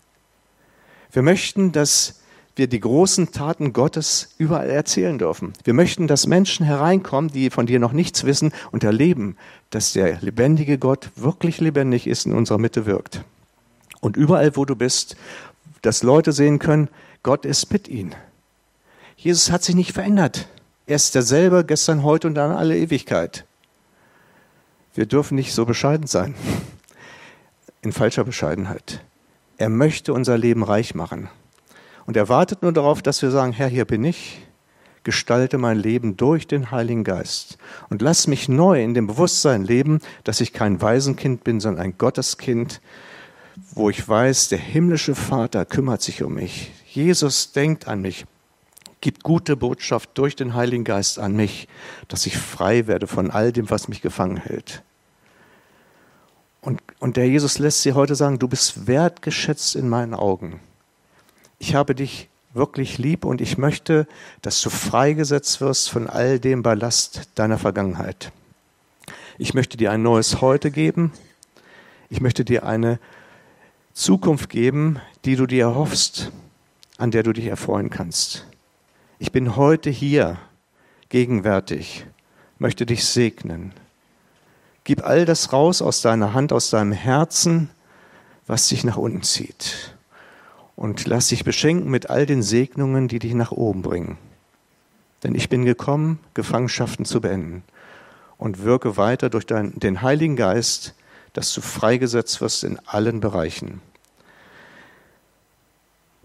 Wir 1.13 1.23
möchten, 1.23 1.73
dass 1.73 2.21
wir 2.57 2.67
die 2.67 2.81
großen 2.81 3.33
Taten 3.33 3.73
Gottes 3.73 4.35
überall 4.39 4.71
erzählen 4.71 5.19
dürfen. 5.19 5.53
Wir 5.65 5.75
möchten, 5.75 6.07
dass 6.07 6.27
Menschen 6.27 6.65
hereinkommen, 6.65 7.31
die 7.31 7.51
von 7.51 7.67
dir 7.67 7.79
noch 7.79 7.93
nichts 7.93 8.25
wissen 8.25 8.53
und 8.73 8.83
erleben, 8.83 9.37
dass 9.71 9.93
der 9.93 10.21
lebendige 10.21 10.79
Gott 10.79 11.11
wirklich 11.17 11.61
lebendig 11.61 12.07
ist, 12.07 12.27
in 12.27 12.33
unserer 12.33 12.59
Mitte 12.59 12.87
wirkt. 12.87 13.23
Und 14.01 14.17
überall, 14.17 14.57
wo 14.57 14.65
du 14.65 14.75
bist, 14.75 15.17
dass 15.83 16.03
Leute 16.03 16.33
sehen 16.33 16.59
können, 16.59 16.89
Gott 17.23 17.45
ist 17.45 17.73
mit 17.73 17.89
ihnen. 17.89 18.15
Jesus 19.17 19.51
hat 19.51 19.63
sich 19.63 19.75
nicht 19.75 19.93
verändert. 19.93 20.49
Er 20.89 20.95
ist 20.97 21.17
derselbe 21.17 21.65
gestern, 21.65 22.05
heute 22.05 22.29
und 22.29 22.39
an 22.39 22.53
alle 22.53 22.79
Ewigkeit. 22.79 23.45
Wir 24.95 25.07
dürfen 25.07 25.35
nicht 25.35 25.53
so 25.53 25.65
bescheiden 25.67 26.07
sein, 26.07 26.37
in 27.83 27.91
falscher 27.91 28.23
Bescheidenheit. 28.23 29.03
Er 29.59 29.69
möchte 29.69 30.13
unser 30.13 30.39
Leben 30.39 30.63
reich 30.63 30.95
machen. 30.95 31.29
Und 32.07 32.17
er 32.17 32.29
wartet 32.29 32.63
nur 32.63 32.73
darauf, 32.73 33.03
dass 33.03 33.21
wir 33.21 33.33
sagen, 33.33 33.53
Herr, 33.53 33.67
hier 33.67 33.85
bin 33.85 34.05
ich, 34.05 34.47
gestalte 35.03 35.59
mein 35.59 35.77
Leben 35.77 36.17
durch 36.17 36.47
den 36.47 36.71
Heiligen 36.71 37.03
Geist 37.03 37.59
und 37.91 38.01
lass 38.01 38.29
mich 38.29 38.49
neu 38.49 38.81
in 38.81 38.95
dem 38.95 39.09
Bewusstsein 39.09 39.65
leben, 39.65 39.99
dass 40.23 40.41
ich 40.41 40.53
kein 40.53 40.81
Waisenkind 40.81 41.43
bin, 41.43 41.59
sondern 41.59 41.85
ein 41.85 41.99
Gotteskind, 41.99 42.81
wo 43.75 43.91
ich 43.91 44.09
weiß, 44.09 44.51
der 44.51 44.59
himmlische 44.59 45.17
Vater 45.17 45.65
kümmert 45.65 46.03
sich 46.03 46.23
um 46.23 46.35
mich. 46.35 46.71
Jesus 46.87 47.51
denkt 47.51 47.89
an 47.89 48.03
mich, 48.03 48.25
gibt 49.01 49.23
gute 49.23 49.57
Botschaft 49.57 50.11
durch 50.15 50.37
den 50.37 50.55
Heiligen 50.55 50.85
Geist 50.85 51.19
an 51.19 51.37
mich, 51.37 51.69
dass 52.09 52.27
ich 52.27 52.37
frei 52.37 52.87
werde 52.87 53.07
von 53.07 53.31
all 53.31 53.53
dem, 53.53 53.71
was 53.71 53.89
mich 53.89 54.03
gefangen 54.03 54.37
hält. 54.37 54.83
Und, 56.61 56.83
und 56.99 57.17
der 57.17 57.29
Jesus 57.29 57.59
lässt 57.59 57.83
sie 57.83 57.93
heute 57.93 58.15
sagen, 58.15 58.39
du 58.39 58.49
bist 58.49 58.87
wertgeschätzt 58.87 59.77
in 59.77 59.89
meinen 59.89 60.15
Augen 60.15 60.61
ich 61.59 61.75
habe 61.75 61.95
dich 61.95 62.29
wirklich 62.53 62.99
lieb 62.99 63.25
und 63.25 63.41
ich 63.41 63.59
möchte, 63.59 64.07
dass 64.43 64.61
du 64.63 64.71
freigesetzt 64.71 65.61
wirst 65.61 65.91
von 65.91 66.09
all 66.09 66.39
dem 66.39 66.63
Ballast 66.63 67.29
deiner 67.35 67.59
Vergangenheit. 67.59 68.33
Ich 69.39 69.53
möchte 69.53 69.77
dir 69.77 69.91
ein 69.91 70.03
neues 70.03 70.41
Heute 70.41 70.71
geben. 70.71 71.13
Ich 72.09 72.21
möchte 72.21 72.45
dir 72.45 72.65
eine 72.65 72.99
Zukunft 73.93 74.49
geben, 74.49 75.01
die 75.25 75.37
du 75.37 75.47
dir 75.47 75.65
erhoffst, 75.65 76.31
an 76.99 77.11
der 77.11 77.23
du 77.23 77.33
dich 77.33 77.47
erfreuen 77.47 77.91
kannst. 77.91 78.47
Ich 79.19 79.33
bin 79.33 79.57
heute 79.57 79.89
hier 79.89 80.39
gegenwärtig, 81.09 82.07
möchte 82.59 82.85
dich 82.85 83.05
segnen. 83.05 83.73
Gib 84.85 85.05
all 85.05 85.25
das 85.25 85.53
raus 85.53 85.81
aus 85.81 86.03
deiner 86.03 86.35
Hand, 86.35 86.53
aus 86.53 86.71
deinem 86.71 86.93
Herzen, 86.93 87.71
was 88.47 88.69
dich 88.69 88.85
nach 88.85 88.97
unten 88.97 89.23
zieht 89.23 89.97
und 90.77 91.07
lass 91.07 91.29
dich 91.29 91.45
beschenken 91.45 91.91
mit 91.91 92.11
all 92.11 92.27
den 92.27 92.43
Segnungen, 92.43 93.09
die 93.09 93.19
dich 93.19 93.33
nach 93.33 93.51
oben 93.51 93.83
bringen. 93.83 94.19
Denn 95.23 95.35
ich 95.35 95.49
bin 95.49 95.65
gekommen, 95.65 96.21
Gefangenschaften 96.35 97.07
zu 97.07 97.21
beenden. 97.21 97.65
Und 98.39 98.63
wirke 98.63 98.99
weiter 98.99 99.31
durch 99.31 99.47
dein, 99.47 99.73
den 99.81 100.03
Heiligen 100.03 100.37
Geist, 100.37 100.95
dass 101.33 101.55
du 101.55 101.63
freigesetzt 101.63 102.43
wirst 102.43 102.65
in 102.65 102.79
allen 102.85 103.21
Bereichen. 103.21 103.81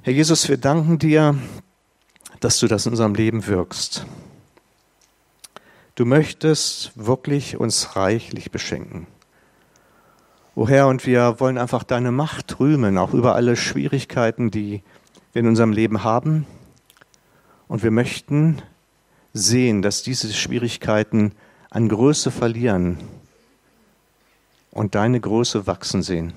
Herr 0.02 0.12
Jesus, 0.12 0.50
wir 0.50 0.58
danken 0.58 1.00
dir, 1.00 1.38
dass 2.42 2.60
du 2.60 2.68
das 2.68 2.86
in 2.86 2.92
unserem 2.92 3.16
Leben 3.16 3.48
wirkst. 3.48 4.06
Du 5.96 6.06
möchtest 6.06 6.92
wirklich 6.96 7.58
uns 7.58 7.96
reichlich 7.96 8.52
beschenken. 8.52 9.08
O 10.56 10.68
Herr, 10.68 10.88
und 10.88 11.06
wir 11.06 11.39
wollen 11.39 11.58
einfach 11.58 11.84
deine 11.84 12.12
Macht 12.12 12.60
rühmen, 12.60 12.98
auch 12.98 13.14
über 13.14 13.36
alle 13.36 13.56
Schwierigkeiten, 13.56 14.52
die 14.52 14.82
wir 15.32 15.42
in 15.42 15.48
unserem 15.48 15.72
Leben 15.72 16.04
haben. 16.04 16.46
Und 17.68 17.84
wir 17.84 17.92
möchten 17.92 18.62
sehen, 19.34 19.82
dass 19.82 20.04
diese 20.04 20.34
Schwierigkeiten 20.34 21.34
an 21.70 21.88
Größe 21.88 22.32
verlieren 22.32 22.98
und 24.72 24.96
deine 24.96 25.20
Größe 25.20 25.68
wachsen 25.68 26.02
sehen. 26.02 26.34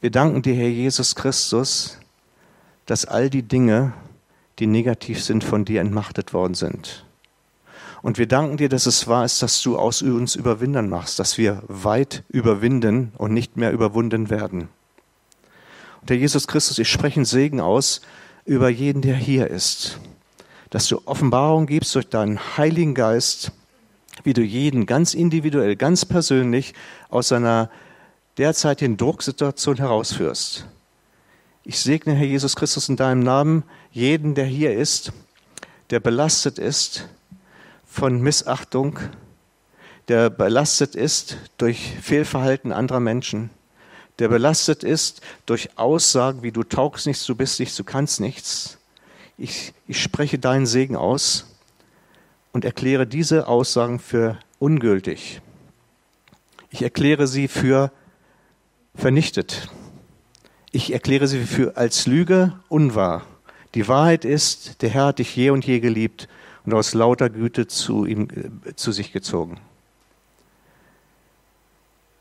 Wir 0.00 0.10
danken 0.10 0.42
dir, 0.42 0.54
Herr 0.54 0.68
Jesus 0.68 1.14
Christus, 1.14 1.99
dass 2.90 3.04
all 3.04 3.30
die 3.30 3.44
Dinge, 3.44 3.92
die 4.58 4.66
negativ 4.66 5.22
sind, 5.22 5.44
von 5.44 5.64
dir 5.64 5.80
entmachtet 5.80 6.32
worden 6.32 6.54
sind. 6.54 7.04
Und 8.02 8.18
wir 8.18 8.26
danken 8.26 8.56
dir, 8.56 8.68
dass 8.68 8.86
es 8.86 9.06
wahr 9.06 9.24
ist, 9.24 9.42
dass 9.42 9.62
du 9.62 9.78
aus 9.78 10.02
uns 10.02 10.34
Überwindern 10.34 10.88
machst, 10.88 11.20
dass 11.20 11.38
wir 11.38 11.62
weit 11.68 12.24
überwinden 12.28 13.12
und 13.16 13.32
nicht 13.32 13.56
mehr 13.56 13.70
überwunden 13.70 14.28
werden. 14.28 14.68
Und 16.00 16.10
Herr 16.10 16.16
Jesus 16.16 16.48
Christus, 16.48 16.80
ich 16.80 16.90
spreche 16.90 17.18
einen 17.18 17.26
Segen 17.26 17.60
aus 17.60 18.00
über 18.44 18.68
jeden, 18.68 19.02
der 19.02 19.14
hier 19.14 19.46
ist, 19.46 20.00
dass 20.70 20.88
du 20.88 21.00
Offenbarung 21.04 21.66
gibst 21.66 21.94
durch 21.94 22.08
deinen 22.08 22.40
Heiligen 22.56 22.96
Geist, 22.96 23.52
wie 24.24 24.32
du 24.32 24.42
jeden 24.42 24.86
ganz 24.86 25.14
individuell, 25.14 25.76
ganz 25.76 26.04
persönlich 26.04 26.74
aus 27.08 27.28
seiner 27.28 27.70
derzeitigen 28.36 28.96
Drucksituation 28.96 29.76
herausführst. 29.76 30.66
Ich 31.62 31.78
segne, 31.78 32.14
Herr 32.14 32.26
Jesus 32.26 32.56
Christus, 32.56 32.88
in 32.88 32.96
deinem 32.96 33.20
Namen 33.20 33.64
jeden, 33.92 34.34
der 34.34 34.46
hier 34.46 34.74
ist, 34.74 35.12
der 35.90 36.00
belastet 36.00 36.58
ist, 36.58 37.08
von 37.84 38.22
Missachtung, 38.22 38.98
der 40.08 40.30
belastet 40.30 40.94
ist 40.94 41.36
durch 41.58 41.96
Fehlverhalten 42.00 42.72
anderer 42.72 43.00
Menschen, 43.00 43.50
der 44.18 44.28
belastet 44.28 44.84
ist 44.84 45.20
durch 45.44 45.76
Aussagen 45.76 46.42
wie 46.42 46.52
du 46.52 46.62
taugst 46.62 47.06
nichts, 47.06 47.26
du 47.26 47.34
bist 47.34 47.60
nichts, 47.60 47.76
du 47.76 47.84
kannst 47.84 48.20
nichts. 48.20 48.78
Ich, 49.36 49.72
ich 49.86 50.02
spreche 50.02 50.38
deinen 50.38 50.66
Segen 50.66 50.96
aus 50.96 51.46
und 52.52 52.64
erkläre 52.64 53.06
diese 53.06 53.48
Aussagen 53.48 53.98
für 53.98 54.38
ungültig. 54.58 55.40
Ich 56.70 56.82
erkläre 56.82 57.26
sie 57.26 57.48
für 57.48 57.90
vernichtet. 58.94 59.68
Ich 60.72 60.92
erkläre 60.92 61.26
sie 61.26 61.44
für 61.44 61.76
als 61.76 62.06
Lüge 62.06 62.52
unwahr. 62.68 63.22
Die 63.74 63.88
Wahrheit 63.88 64.24
ist, 64.24 64.82
der 64.82 64.90
Herr 64.90 65.06
hat 65.06 65.18
dich 65.18 65.34
je 65.34 65.50
und 65.50 65.64
je 65.66 65.80
geliebt 65.80 66.28
und 66.64 66.74
aus 66.74 66.94
lauter 66.94 67.30
Güte 67.30 67.66
zu 67.66 68.04
ihm, 68.04 68.28
äh, 68.64 68.74
zu 68.74 68.92
sich 68.92 69.12
gezogen. 69.12 69.58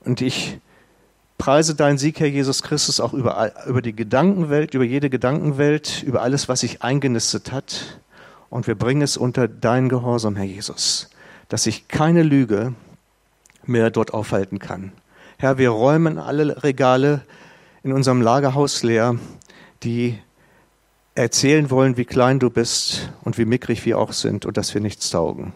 Und 0.03 0.21
ich 0.21 0.59
preise 1.37 1.75
deinen 1.75 1.97
Sieg, 1.97 2.19
Herr 2.19 2.27
Jesus 2.27 2.63
Christus, 2.63 2.99
auch 2.99 3.13
über, 3.13 3.51
über 3.67 3.81
die 3.81 3.95
Gedankenwelt, 3.95 4.73
über 4.73 4.83
jede 4.83 5.09
Gedankenwelt, 5.09 6.03
über 6.03 6.21
alles, 6.21 6.49
was 6.49 6.61
sich 6.61 6.81
eingenistet 6.81 7.51
hat. 7.51 7.99
Und 8.49 8.65
wir 8.67 8.75
bringen 8.75 9.01
es 9.01 9.17
unter 9.17 9.47
deinen 9.47 9.89
Gehorsam, 9.89 10.35
Herr 10.35 10.45
Jesus, 10.45 11.09
dass 11.49 11.63
sich 11.63 11.87
keine 11.87 12.23
Lüge 12.23 12.73
mehr 13.65 13.91
dort 13.91 14.13
aufhalten 14.13 14.59
kann. 14.59 14.91
Herr, 15.37 15.57
wir 15.57 15.69
räumen 15.69 16.17
alle 16.17 16.63
Regale 16.63 17.21
in 17.83 17.93
unserem 17.93 18.21
Lagerhaus 18.21 18.83
leer, 18.83 19.15
die 19.83 20.19
erzählen 21.15 21.69
wollen, 21.69 21.97
wie 21.97 22.05
klein 22.05 22.39
du 22.39 22.49
bist 22.49 23.09
und 23.23 23.37
wie 23.37 23.45
mickrig 23.45 23.85
wir 23.85 23.97
auch 23.97 24.13
sind 24.13 24.45
und 24.45 24.57
dass 24.57 24.73
wir 24.73 24.81
nichts 24.81 25.09
taugen. 25.09 25.53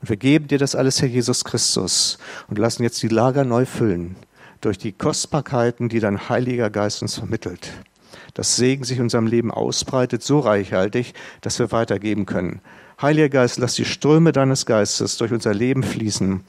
Und 0.00 0.08
wir 0.08 0.16
geben 0.16 0.48
dir 0.48 0.58
das 0.58 0.74
alles, 0.74 1.00
Herr 1.00 1.08
Jesus 1.08 1.44
Christus, 1.44 2.18
und 2.48 2.58
lassen 2.58 2.82
jetzt 2.82 3.02
die 3.02 3.08
Lager 3.08 3.44
neu 3.44 3.66
füllen 3.66 4.16
durch 4.60 4.78
die 4.78 4.92
Kostbarkeiten, 4.92 5.88
die 5.88 6.00
dein 6.00 6.28
Heiliger 6.28 6.70
Geist 6.70 7.02
uns 7.02 7.16
vermittelt. 7.16 7.72
Dass 8.34 8.56
Segen 8.56 8.84
sich 8.84 8.98
in 8.98 9.04
unserem 9.04 9.26
Leben 9.26 9.50
ausbreitet, 9.50 10.22
so 10.22 10.40
reichhaltig, 10.40 11.14
dass 11.40 11.58
wir 11.58 11.72
weitergeben 11.72 12.26
können. 12.26 12.60
Heiliger 13.00 13.28
Geist, 13.28 13.58
lass 13.58 13.74
die 13.74 13.84
Ströme 13.84 14.32
deines 14.32 14.66
Geistes 14.66 15.16
durch 15.16 15.32
unser 15.32 15.52
Leben 15.52 15.82
fließen. 15.82 16.40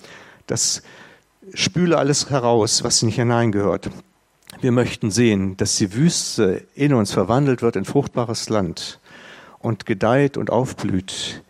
Das 0.48 0.84
spüle 1.54 1.98
alles 1.98 2.30
heraus, 2.30 2.84
was 2.84 3.02
nicht 3.02 3.16
hineingehört. 3.16 3.90
Wir 4.64 4.72
möchten 4.72 5.12
sehen, 5.12 5.58
dass 5.58 5.76
die 5.76 5.94
Wüste 5.94 6.66
in 6.74 6.94
uns 6.94 7.12
verwandelt 7.12 7.62
wird 7.62 7.76
in 7.76 7.84
fruchtbares 7.84 8.48
Land 8.48 9.02
und 9.60 9.86
gedeiht 9.86 10.38
und 10.38 10.52
aufblüht. 10.52 11.44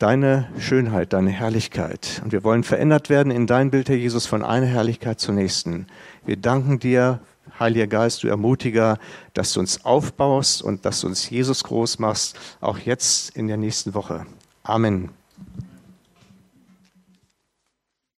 Deine 0.00 0.48
Schönheit, 0.58 1.12
deine 1.12 1.30
Herrlichkeit. 1.30 2.20
Und 2.24 2.32
wir 2.32 2.42
wollen 2.42 2.64
verändert 2.64 3.10
werden 3.10 3.30
in 3.30 3.46
dein 3.46 3.70
Bild, 3.70 3.88
Herr 3.88 3.94
Jesus, 3.94 4.26
von 4.26 4.42
einer 4.42 4.66
Herrlichkeit 4.66 5.20
zur 5.20 5.36
nächsten. 5.36 5.86
Wir 6.26 6.36
danken 6.36 6.80
dir, 6.80 7.20
Heiliger 7.60 7.86
Geist, 7.86 8.24
du 8.24 8.26
Ermutiger, 8.26 8.98
dass 9.34 9.52
du 9.52 9.60
uns 9.60 9.84
aufbaust 9.84 10.60
und 10.60 10.84
dass 10.84 11.02
du 11.02 11.06
uns 11.06 11.30
Jesus 11.30 11.62
groß 11.62 12.00
machst, 12.00 12.36
auch 12.60 12.80
jetzt 12.80 13.36
in 13.36 13.46
der 13.46 13.56
nächsten 13.56 13.94
Woche. 13.94 14.26
Amen. 14.64 15.10